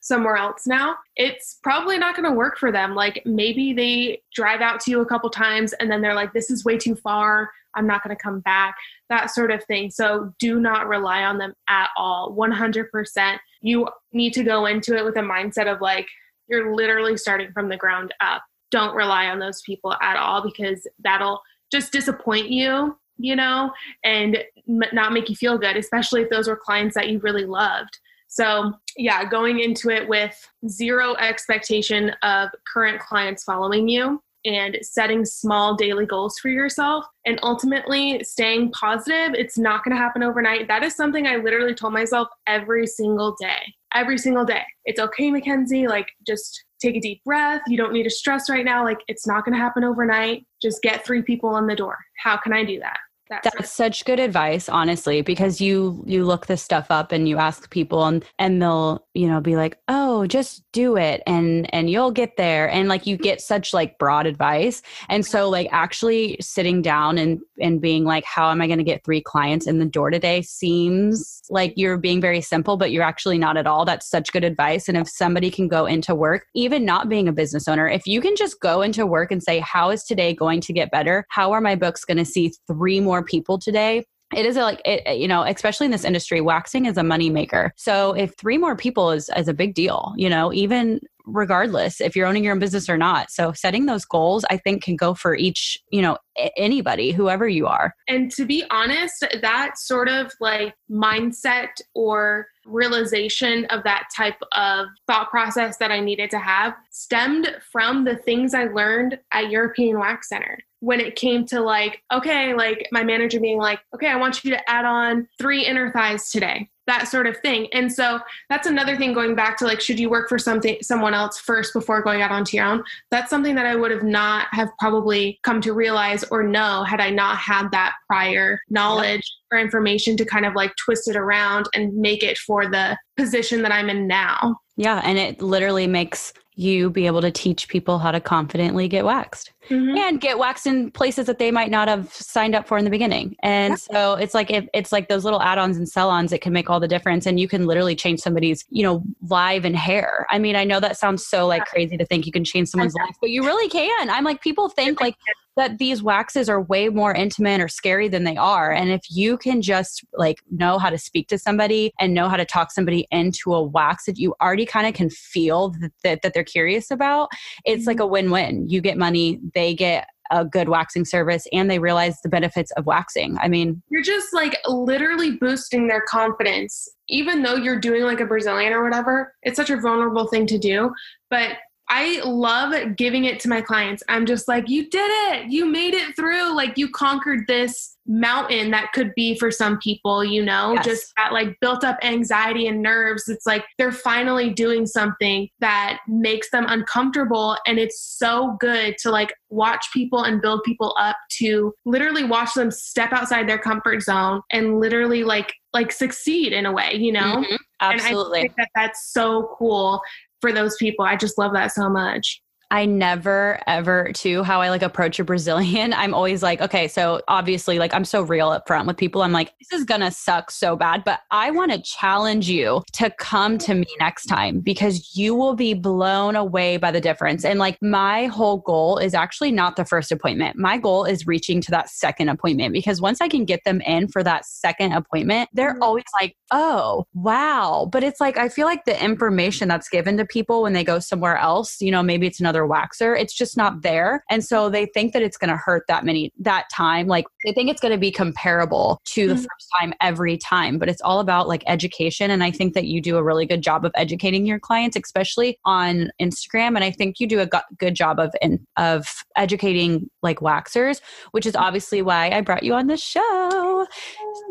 somewhere 0.00 0.36
else 0.36 0.66
now 0.66 0.96
it's 1.20 1.58
probably 1.62 1.98
not 1.98 2.16
going 2.16 2.28
to 2.28 2.34
work 2.34 2.56
for 2.56 2.72
them. 2.72 2.94
Like 2.94 3.20
maybe 3.26 3.74
they 3.74 4.22
drive 4.34 4.62
out 4.62 4.80
to 4.80 4.90
you 4.90 5.02
a 5.02 5.06
couple 5.06 5.28
times 5.28 5.74
and 5.74 5.90
then 5.90 6.00
they're 6.00 6.14
like 6.14 6.32
this 6.32 6.50
is 6.50 6.64
way 6.64 6.78
too 6.78 6.94
far. 6.94 7.50
I'm 7.74 7.86
not 7.86 8.02
going 8.02 8.16
to 8.16 8.22
come 8.22 8.40
back. 8.40 8.74
That 9.10 9.30
sort 9.30 9.50
of 9.50 9.62
thing. 9.64 9.90
So 9.90 10.32
do 10.38 10.58
not 10.58 10.88
rely 10.88 11.24
on 11.24 11.36
them 11.36 11.52
at 11.68 11.90
all. 11.98 12.34
100% 12.34 13.36
you 13.60 13.86
need 14.14 14.32
to 14.32 14.42
go 14.42 14.64
into 14.64 14.96
it 14.96 15.04
with 15.04 15.16
a 15.16 15.20
mindset 15.20 15.70
of 15.70 15.82
like 15.82 16.06
you're 16.48 16.74
literally 16.74 17.18
starting 17.18 17.52
from 17.52 17.68
the 17.68 17.76
ground 17.76 18.14
up. 18.22 18.42
Don't 18.70 18.96
rely 18.96 19.26
on 19.26 19.40
those 19.40 19.60
people 19.60 19.94
at 20.00 20.16
all 20.16 20.42
because 20.42 20.86
that'll 21.00 21.42
just 21.70 21.92
disappoint 21.92 22.48
you 22.48 22.96
you 23.18 23.36
know 23.36 23.70
and 24.02 24.38
not 24.66 25.12
make 25.12 25.28
you 25.28 25.36
feel 25.36 25.58
good 25.58 25.76
especially 25.76 26.22
if 26.22 26.30
those 26.30 26.48
were 26.48 26.56
clients 26.56 26.94
that 26.94 27.10
you 27.10 27.18
really 27.18 27.44
loved 27.44 27.98
so, 28.30 28.72
yeah, 28.96 29.28
going 29.28 29.58
into 29.58 29.90
it 29.90 30.08
with 30.08 30.38
zero 30.68 31.16
expectation 31.16 32.12
of 32.22 32.48
current 32.72 33.00
clients 33.00 33.42
following 33.42 33.88
you 33.88 34.22
and 34.44 34.78
setting 34.82 35.24
small 35.24 35.74
daily 35.74 36.06
goals 36.06 36.38
for 36.38 36.48
yourself 36.48 37.04
and 37.26 37.40
ultimately 37.42 38.22
staying 38.22 38.70
positive. 38.70 39.34
It's 39.34 39.58
not 39.58 39.82
going 39.82 39.96
to 39.96 40.00
happen 40.00 40.22
overnight. 40.22 40.68
That 40.68 40.84
is 40.84 40.94
something 40.94 41.26
I 41.26 41.36
literally 41.36 41.74
told 41.74 41.92
myself 41.92 42.28
every 42.46 42.86
single 42.86 43.34
day. 43.40 43.60
Every 43.94 44.16
single 44.16 44.44
day. 44.44 44.62
It's 44.84 45.00
okay, 45.00 45.32
Mckenze. 45.32 45.88
Like, 45.88 46.06
just 46.24 46.64
take 46.80 46.94
a 46.94 47.00
deep 47.00 47.24
breath. 47.24 47.62
You 47.66 47.76
don't 47.76 47.92
need 47.92 48.04
to 48.04 48.10
stress 48.10 48.48
right 48.48 48.64
now. 48.64 48.84
Like, 48.84 49.00
it's 49.08 49.26
not 49.26 49.44
going 49.44 49.54
to 49.54 49.60
happen 49.60 49.82
overnight. 49.82 50.46
Just 50.62 50.82
get 50.82 51.04
three 51.04 51.22
people 51.22 51.56
in 51.56 51.66
the 51.66 51.74
door. 51.74 51.98
How 52.22 52.36
can 52.36 52.52
I 52.52 52.64
do 52.64 52.78
that? 52.78 52.98
That's 53.30 53.72
such 53.72 54.04
good 54.04 54.18
advice, 54.18 54.68
honestly, 54.68 55.22
because 55.22 55.60
you 55.60 56.02
you 56.06 56.24
look 56.24 56.46
this 56.46 56.62
stuff 56.62 56.86
up 56.90 57.12
and 57.12 57.28
you 57.28 57.38
ask 57.38 57.70
people 57.70 58.04
and 58.04 58.24
and 58.38 58.60
they'll 58.60 59.06
you 59.14 59.28
know 59.28 59.40
be 59.40 59.56
like, 59.56 59.78
oh, 59.88 60.26
just 60.26 60.64
do 60.72 60.96
it 60.96 61.22
and 61.26 61.72
and 61.72 61.88
you'll 61.90 62.10
get 62.10 62.36
there 62.36 62.68
and 62.68 62.88
like 62.88 63.06
you 63.06 63.16
get 63.16 63.40
such 63.40 63.72
like 63.72 63.98
broad 63.98 64.26
advice 64.26 64.82
and 65.08 65.24
so 65.24 65.48
like 65.48 65.68
actually 65.70 66.36
sitting 66.40 66.82
down 66.82 67.18
and 67.18 67.40
and 67.60 67.80
being 67.80 68.04
like, 68.04 68.24
how 68.24 68.50
am 68.50 68.60
I 68.60 68.66
going 68.66 68.78
to 68.78 68.84
get 68.84 69.04
three 69.04 69.20
clients 69.20 69.66
in 69.66 69.78
the 69.78 69.84
door 69.84 70.10
today 70.10 70.42
seems 70.42 71.42
like 71.50 71.74
you're 71.76 71.98
being 71.98 72.20
very 72.20 72.40
simple, 72.40 72.76
but 72.76 72.90
you're 72.90 73.02
actually 73.02 73.38
not 73.38 73.56
at 73.56 73.66
all. 73.66 73.84
That's 73.84 74.08
such 74.08 74.32
good 74.32 74.44
advice. 74.44 74.88
And 74.88 74.96
if 74.96 75.08
somebody 75.08 75.50
can 75.50 75.68
go 75.68 75.86
into 75.86 76.14
work, 76.14 76.46
even 76.54 76.84
not 76.84 77.08
being 77.08 77.28
a 77.28 77.32
business 77.32 77.68
owner, 77.68 77.88
if 77.88 78.06
you 78.06 78.20
can 78.20 78.34
just 78.36 78.60
go 78.60 78.82
into 78.82 79.06
work 79.06 79.30
and 79.30 79.42
say, 79.42 79.58
how 79.60 79.90
is 79.90 80.04
today 80.04 80.34
going 80.34 80.60
to 80.62 80.72
get 80.72 80.90
better? 80.90 81.26
How 81.28 81.52
are 81.52 81.60
my 81.60 81.74
books 81.74 82.04
going 82.04 82.18
to 82.18 82.24
see 82.24 82.52
three 82.66 83.00
more 83.00 83.19
more 83.20 83.24
people 83.24 83.58
today 83.58 84.02
it 84.36 84.46
is 84.46 84.56
a, 84.56 84.62
like 84.62 84.80
it, 84.84 85.18
you 85.18 85.28
know 85.28 85.42
especially 85.42 85.84
in 85.84 85.90
this 85.90 86.04
industry 86.04 86.40
waxing 86.40 86.86
is 86.86 86.96
a 86.96 87.02
money 87.02 87.30
maker 87.30 87.72
so 87.76 88.12
if 88.12 88.32
three 88.38 88.58
more 88.58 88.76
people 88.76 89.10
is 89.10 89.28
is 89.36 89.48
a 89.48 89.54
big 89.54 89.74
deal 89.74 90.14
you 90.16 90.28
know 90.28 90.52
even 90.52 91.00
regardless 91.26 92.00
if 92.00 92.16
you're 92.16 92.26
owning 92.26 92.44
your 92.44 92.54
own 92.54 92.58
business 92.58 92.88
or 92.88 92.96
not. 92.96 93.30
So 93.30 93.52
setting 93.52 93.86
those 93.86 94.04
goals 94.04 94.44
i 94.50 94.56
think 94.56 94.82
can 94.82 94.96
go 94.96 95.14
for 95.14 95.36
each 95.36 95.78
you 95.90 96.02
know 96.02 96.16
anybody 96.56 97.12
whoever 97.12 97.46
you 97.48 97.66
are. 97.66 97.94
And 98.08 98.30
to 98.32 98.44
be 98.44 98.64
honest 98.70 99.24
that 99.42 99.78
sort 99.78 100.08
of 100.08 100.32
like 100.40 100.74
mindset 100.90 101.68
or 101.94 102.46
realization 102.70 103.64
of 103.66 103.82
that 103.84 104.08
type 104.16 104.38
of 104.52 104.86
thought 105.06 105.30
process 105.30 105.76
that 105.78 105.90
i 105.90 106.00
needed 106.00 106.30
to 106.30 106.38
have 106.38 106.74
stemmed 106.90 107.56
from 107.70 108.04
the 108.04 108.16
things 108.16 108.54
i 108.54 108.64
learned 108.64 109.18
at 109.32 109.50
european 109.50 109.98
wax 109.98 110.28
center. 110.28 110.58
When 110.80 110.98
it 111.00 111.14
came 111.14 111.44
to 111.46 111.60
like, 111.60 112.02
okay, 112.12 112.54
like 112.54 112.88
my 112.90 113.04
manager 113.04 113.38
being 113.38 113.58
like, 113.58 113.80
okay, 113.94 114.08
I 114.08 114.16
want 114.16 114.42
you 114.44 114.50
to 114.52 114.70
add 114.70 114.86
on 114.86 115.28
three 115.38 115.66
inner 115.66 115.92
thighs 115.92 116.30
today, 116.30 116.70
that 116.90 117.06
sort 117.06 117.28
of 117.28 117.36
thing. 117.36 117.68
And 117.72 117.92
so 117.92 118.18
that's 118.48 118.66
another 118.66 118.96
thing 118.96 119.12
going 119.12 119.36
back 119.36 119.56
to 119.58 119.64
like, 119.64 119.80
should 119.80 120.00
you 120.00 120.10
work 120.10 120.28
for 120.28 120.40
something, 120.40 120.76
someone 120.82 121.14
else 121.14 121.38
first 121.38 121.72
before 121.72 122.02
going 122.02 122.20
out 122.20 122.32
onto 122.32 122.56
your 122.56 122.66
own? 122.66 122.82
That's 123.12 123.30
something 123.30 123.54
that 123.54 123.64
I 123.64 123.76
would 123.76 123.92
have 123.92 124.02
not 124.02 124.48
have 124.50 124.70
probably 124.80 125.38
come 125.44 125.60
to 125.60 125.72
realize 125.72 126.24
or 126.24 126.42
know 126.42 126.82
had 126.82 127.00
I 127.00 127.10
not 127.10 127.38
had 127.38 127.70
that 127.70 127.94
prior 128.08 128.58
knowledge 128.70 129.22
or 129.52 129.58
information 129.60 130.16
to 130.16 130.24
kind 130.24 130.44
of 130.44 130.56
like 130.56 130.72
twist 130.84 131.08
it 131.08 131.14
around 131.14 131.66
and 131.74 131.94
make 131.94 132.24
it 132.24 132.36
for 132.38 132.66
the 132.66 132.98
position 133.16 133.62
that 133.62 133.70
I'm 133.70 133.88
in 133.88 134.08
now. 134.08 134.56
Yeah. 134.76 135.00
And 135.04 135.16
it 135.16 135.40
literally 135.40 135.86
makes 135.86 136.32
you 136.54 136.90
be 136.90 137.06
able 137.06 137.20
to 137.20 137.30
teach 137.30 137.68
people 137.68 137.98
how 137.98 138.10
to 138.10 138.20
confidently 138.20 138.88
get 138.88 139.04
waxed 139.04 139.52
mm-hmm. 139.68 139.96
and 139.96 140.20
get 140.20 140.38
waxed 140.38 140.66
in 140.66 140.90
places 140.90 141.26
that 141.26 141.38
they 141.38 141.50
might 141.50 141.70
not 141.70 141.88
have 141.88 142.12
signed 142.12 142.54
up 142.54 142.66
for 142.66 142.76
in 142.76 142.84
the 142.84 142.90
beginning. 142.90 143.36
And 143.42 143.72
yeah. 143.72 143.76
so 143.76 144.14
it's 144.14 144.34
like 144.34 144.50
if 144.50 144.68
it's 144.74 144.92
like 144.92 145.08
those 145.08 145.24
little 145.24 145.40
add-ons 145.40 145.76
and 145.76 145.88
sell-ons 145.88 146.30
that 146.32 146.40
can 146.40 146.52
make 146.52 146.68
all 146.68 146.80
the 146.80 146.88
difference 146.88 147.24
and 147.26 147.38
you 147.38 147.48
can 147.48 147.66
literally 147.66 147.94
change 147.94 148.20
somebody's, 148.20 148.64
you 148.70 148.82
know, 148.82 149.02
live 149.28 149.64
and 149.64 149.76
hair. 149.76 150.26
I 150.30 150.38
mean, 150.38 150.56
I 150.56 150.64
know 150.64 150.80
that 150.80 150.96
sounds 150.96 151.26
so 151.26 151.46
like 151.46 151.64
crazy 151.66 151.96
to 151.96 152.04
think 152.04 152.26
you 152.26 152.32
can 152.32 152.44
change 152.44 152.68
someone's 152.68 152.94
life, 152.94 153.16
but 153.20 153.30
you 153.30 153.44
really 153.44 153.68
can. 153.68 154.10
I'm 154.10 154.24
like 154.24 154.42
people 154.42 154.68
think 154.68 155.00
like 155.00 155.14
that 155.60 155.78
these 155.78 156.02
waxes 156.02 156.48
are 156.48 156.62
way 156.62 156.88
more 156.88 157.14
intimate 157.14 157.60
or 157.60 157.68
scary 157.68 158.08
than 158.08 158.24
they 158.24 158.36
are. 158.36 158.72
And 158.72 158.90
if 158.90 159.02
you 159.10 159.36
can 159.36 159.60
just 159.60 160.02
like 160.14 160.38
know 160.50 160.78
how 160.78 160.88
to 160.88 160.96
speak 160.96 161.28
to 161.28 161.38
somebody 161.38 161.92
and 162.00 162.14
know 162.14 162.28
how 162.30 162.36
to 162.36 162.46
talk 162.46 162.72
somebody 162.72 163.06
into 163.10 163.52
a 163.52 163.62
wax 163.62 164.06
that 164.06 164.18
you 164.18 164.34
already 164.40 164.64
kind 164.64 164.86
of 164.86 164.94
can 164.94 165.10
feel 165.10 165.70
that, 165.80 165.92
that, 166.02 166.22
that, 166.22 166.32
they're 166.32 166.44
curious 166.44 166.90
about, 166.90 167.28
it's 167.66 167.82
mm-hmm. 167.82 167.88
like 167.88 168.00
a 168.00 168.06
win 168.06 168.30
win. 168.30 168.68
You 168.68 168.80
get 168.80 168.96
money, 168.96 169.38
they 169.54 169.74
get 169.74 170.08
a 170.30 170.44
good 170.44 170.68
waxing 170.68 171.04
service 171.04 171.46
and 171.52 171.70
they 171.70 171.78
realize 171.78 172.20
the 172.22 172.28
benefits 172.28 172.70
of 172.72 172.86
waxing. 172.86 173.36
I 173.38 173.48
mean, 173.48 173.82
you're 173.90 174.02
just 174.02 174.32
like 174.32 174.56
literally 174.66 175.32
boosting 175.32 175.88
their 175.88 176.02
confidence. 176.02 176.88
Even 177.08 177.42
though 177.42 177.56
you're 177.56 177.80
doing 177.80 178.04
like 178.04 178.20
a 178.20 178.26
Brazilian 178.26 178.72
or 178.72 178.82
whatever, 178.82 179.34
it's 179.42 179.56
such 179.56 179.70
a 179.70 179.76
vulnerable 179.76 180.28
thing 180.28 180.46
to 180.46 180.58
do. 180.58 180.92
But 181.28 181.56
I 181.92 182.22
love 182.24 182.96
giving 182.96 183.24
it 183.24 183.40
to 183.40 183.48
my 183.48 183.60
clients. 183.60 184.04
I'm 184.08 184.24
just 184.24 184.46
like, 184.46 184.68
you 184.68 184.88
did 184.88 185.10
it. 185.32 185.50
You 185.50 185.66
made 185.66 185.92
it 185.92 186.14
through. 186.14 186.54
Like, 186.54 186.78
you 186.78 186.88
conquered 186.88 187.48
this 187.48 187.96
mountain 188.06 188.70
that 188.70 188.92
could 188.92 189.12
be 189.14 189.36
for 189.38 189.50
some 189.50 189.76
people, 189.78 190.24
you 190.24 190.44
know, 190.44 190.74
yes. 190.74 190.84
just 190.84 191.12
that 191.16 191.32
like 191.32 191.56
built 191.60 191.84
up 191.84 191.98
anxiety 192.02 192.68
and 192.68 192.80
nerves. 192.80 193.28
It's 193.28 193.44
like 193.44 193.64
they're 193.76 193.92
finally 193.92 194.50
doing 194.50 194.86
something 194.86 195.48
that 195.58 195.98
makes 196.08 196.50
them 196.50 196.64
uncomfortable. 196.68 197.56
And 197.66 197.78
it's 197.78 198.00
so 198.00 198.56
good 198.60 198.96
to 198.98 199.10
like 199.10 199.32
watch 199.48 199.86
people 199.92 200.22
and 200.22 200.40
build 200.40 200.62
people 200.64 200.94
up 200.98 201.16
to 201.38 201.72
literally 201.84 202.24
watch 202.24 202.54
them 202.54 202.70
step 202.70 203.12
outside 203.12 203.48
their 203.48 203.58
comfort 203.58 204.02
zone 204.02 204.42
and 204.50 204.78
literally 204.80 205.24
like 205.24 205.52
like 205.72 205.92
succeed 205.92 206.52
in 206.52 206.66
a 206.66 206.72
way, 206.72 206.94
you 206.94 207.12
know? 207.12 207.36
Mm-hmm. 207.36 207.56
Absolutely. 207.80 208.40
And 208.40 208.50
I 208.50 208.54
think 208.54 208.56
that 208.56 208.68
that's 208.74 209.12
so 209.12 209.54
cool 209.56 210.00
for 210.40 210.52
those 210.52 210.76
people. 210.76 211.04
I 211.04 211.16
just 211.16 211.38
love 211.38 211.52
that 211.54 211.72
so 211.72 211.88
much. 211.88 212.42
I 212.70 212.86
never 212.86 213.60
ever 213.66 214.12
too 214.12 214.42
how 214.44 214.60
I 214.60 214.70
like 214.70 214.82
approach 214.82 215.18
a 215.18 215.24
Brazilian. 215.24 215.92
I'm 216.00 216.14
always 216.14 216.42
like, 216.42 216.60
okay, 216.60 216.86
so 216.88 217.20
obviously 217.28 217.78
like 217.78 217.92
I'm 217.92 218.04
so 218.04 218.22
real 218.22 218.48
up 218.48 218.66
front 218.66 218.86
with 218.86 218.96
people. 218.96 219.22
I'm 219.22 219.32
like, 219.32 219.52
this 219.58 219.78
is 219.78 219.84
gonna 219.84 220.10
suck 220.10 220.50
so 220.50 220.76
bad, 220.76 221.02
but 221.04 221.20
I 221.30 221.50
want 221.50 221.72
to 221.72 221.82
challenge 221.82 222.48
you 222.48 222.82
to 222.94 223.10
come 223.18 223.58
to 223.58 223.74
me 223.74 223.86
next 223.98 224.26
time 224.26 224.60
because 224.60 225.16
you 225.16 225.34
will 225.34 225.54
be 225.54 225.74
blown 225.74 226.36
away 226.36 226.76
by 226.76 226.90
the 226.90 227.00
difference. 227.00 227.44
And 227.44 227.58
like 227.58 227.78
my 227.82 228.26
whole 228.26 228.58
goal 228.58 228.98
is 228.98 229.14
actually 229.14 229.50
not 229.50 229.76
the 229.76 229.84
first 229.84 230.12
appointment. 230.12 230.56
My 230.56 230.78
goal 230.78 231.04
is 231.04 231.26
reaching 231.26 231.60
to 231.62 231.70
that 231.72 231.88
second 231.88 232.28
appointment 232.28 232.72
because 232.72 233.00
once 233.00 233.20
I 233.20 233.28
can 233.28 233.44
get 233.44 233.64
them 233.64 233.80
in 233.80 234.08
for 234.08 234.22
that 234.22 234.44
second 234.46 234.92
appointment, 234.92 235.50
they're 235.52 235.72
mm-hmm. 235.72 235.82
always 235.82 236.04
like, 236.20 236.36
oh, 236.52 237.04
wow. 237.14 237.88
But 237.90 238.04
it's 238.04 238.20
like 238.20 238.38
I 238.38 238.48
feel 238.48 238.66
like 238.66 238.84
the 238.84 239.02
information 239.02 239.68
that's 239.68 239.88
given 239.88 240.16
to 240.18 240.24
people 240.24 240.62
when 240.62 240.72
they 240.72 240.84
go 240.84 240.98
somewhere 241.00 241.36
else, 241.36 241.80
you 241.80 241.90
know, 241.90 242.02
maybe 242.02 242.26
it's 242.26 242.40
another 242.40 242.59
regular 242.60 242.80
waxer. 242.88 243.18
It's 243.20 243.34
just 243.34 243.56
not 243.56 243.82
there. 243.82 244.24
And 244.30 244.44
so 244.44 244.68
they 244.68 244.86
think 244.86 245.12
that 245.12 245.22
it's 245.22 245.36
going 245.36 245.50
to 245.50 245.56
hurt 245.56 245.84
that 245.88 246.04
many, 246.04 246.32
that 246.38 246.66
time. 246.74 247.06
Like 247.06 247.26
they 247.44 247.52
think 247.52 247.70
it's 247.70 247.80
going 247.80 247.92
to 247.92 247.98
be 247.98 248.10
comparable 248.10 249.00
to 249.06 249.28
the 249.28 249.34
Mhm. 249.34 249.38
first 249.38 249.68
time 249.80 249.94
every 250.00 250.36
time, 250.36 250.78
but 250.78 250.88
it's 250.88 251.00
all 251.02 251.20
about 251.20 251.48
like 251.48 251.62
education. 251.66 252.30
And 252.30 252.42
I 252.42 252.50
think 252.50 252.74
that 252.74 252.84
you 252.86 253.00
do 253.00 253.16
a 253.16 253.22
really 253.22 253.46
good 253.46 253.62
job 253.62 253.84
of 253.84 253.92
educating 253.94 254.46
your 254.46 254.58
clients, 254.58 254.96
especially 254.96 255.58
on 255.64 256.10
Instagram. 256.20 256.74
And 256.76 256.84
I 256.84 256.90
think 256.90 257.20
you 257.20 257.26
do 257.26 257.40
a 257.40 257.48
good 257.78 257.94
job 257.94 258.18
of, 258.18 258.34
in, 258.42 258.64
of 258.76 259.06
educating 259.36 260.08
like 260.22 260.40
waxers, 260.40 261.00
which 261.32 261.46
is 261.46 261.56
obviously 261.56 262.02
why 262.02 262.30
I 262.30 262.40
brought 262.40 262.62
you 262.62 262.74
on 262.74 262.86
the 262.86 262.96
show. 262.96 263.86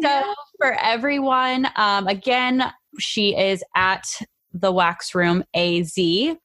So 0.01 0.33
for 0.57 0.73
everyone, 0.81 1.67
um, 1.75 2.07
again, 2.07 2.71
she 2.99 3.35
is 3.37 3.63
at 3.75 4.05
the 4.53 4.71
wax 4.71 5.13
room 5.13 5.43
AZ 5.55 5.97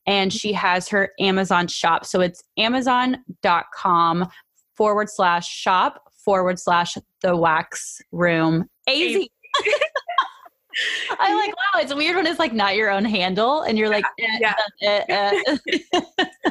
and 0.07 0.33
she 0.33 0.53
has 0.53 0.89
her 0.89 1.11
Amazon 1.21 1.67
shop. 1.67 2.05
So 2.05 2.21
it's 2.21 2.43
amazon.com 2.59 4.29
forward 4.77 5.09
slash 5.09 5.49
shop 5.49 6.03
forward 6.25 6.59
slash 6.59 6.97
the 7.23 7.37
wax 7.37 8.01
room 8.13 8.67
AZ. 8.89 9.27
I'm 11.21 11.37
like, 11.37 11.51
wow, 11.51 11.81
it's 11.81 11.95
weird 11.95 12.17
when 12.17 12.27
it's 12.27 12.39
like 12.41 12.53
not 12.53 12.75
your 12.75 12.91
own 12.91 13.05
handle 13.05 13.63
and 13.63 13.79
you're 13.79 13.89
like, 13.89 14.05
eh, 14.19 14.39
Yeah. 14.41 14.55
eh, 14.83 15.05
eh. 15.09 15.57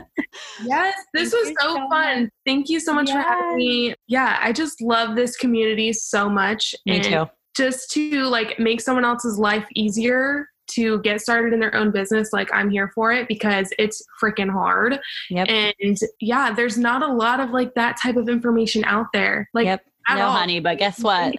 Yes, 0.63 0.95
this 1.13 1.31
Thank 1.31 1.45
was 1.45 1.55
so 1.61 1.75
so 1.75 1.89
fun. 1.89 2.29
Thank 2.45 2.69
you 2.69 2.79
so 2.79 2.93
much 2.93 3.11
for 3.11 3.19
having 3.19 3.57
me. 3.57 3.93
Yeah, 4.07 4.39
I 4.41 4.51
just 4.51 4.81
love 4.81 5.15
this 5.15 5.37
community 5.37 5.93
so 5.93 6.27
much. 6.29 6.73
Me 6.87 6.95
and 6.95 7.03
too. 7.03 7.25
Just 7.55 7.91
to 7.91 8.23
like 8.23 8.57
make 8.57 8.81
someone 8.81 9.05
else's 9.05 9.37
life 9.37 9.67
easier 9.75 10.47
to 10.67 10.99
get 11.01 11.21
started 11.21 11.53
in 11.53 11.59
their 11.59 11.75
own 11.75 11.91
business, 11.91 12.31
like 12.33 12.49
I'm 12.53 12.69
here 12.69 12.91
for 12.95 13.11
it 13.11 13.27
because 13.27 13.69
it's 13.77 14.03
freaking 14.21 14.51
hard. 14.51 14.99
Yep. 15.29 15.47
And 15.49 15.97
yeah, 16.19 16.53
there's 16.53 16.77
not 16.77 17.01
a 17.03 17.13
lot 17.13 17.39
of 17.39 17.51
like 17.51 17.73
that 17.75 17.97
type 18.01 18.15
of 18.15 18.29
information 18.29 18.83
out 18.85 19.07
there. 19.13 19.49
Like 19.53 19.65
yep. 19.65 19.85
No, 20.09 20.25
all. 20.25 20.31
honey, 20.33 20.59
but 20.59 20.79
guess 20.79 21.01
what? 21.01 21.33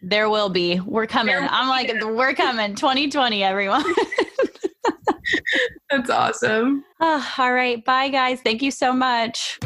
There 0.00 0.30
will 0.30 0.48
be. 0.48 0.80
We're 0.80 1.06
coming. 1.06 1.34
Will 1.34 1.48
I'm 1.50 1.68
like, 1.68 1.92
be. 1.92 2.02
we're 2.02 2.32
coming. 2.32 2.74
2020, 2.74 3.44
everyone. 3.44 3.84
That's 5.90 6.10
awesome. 6.10 6.84
Ah, 7.00 7.34
all 7.38 7.52
right. 7.52 7.84
Bye, 7.84 8.08
guys. 8.08 8.40
Thank 8.40 8.62
you 8.62 8.70
so 8.70 8.92
much. 8.92 9.58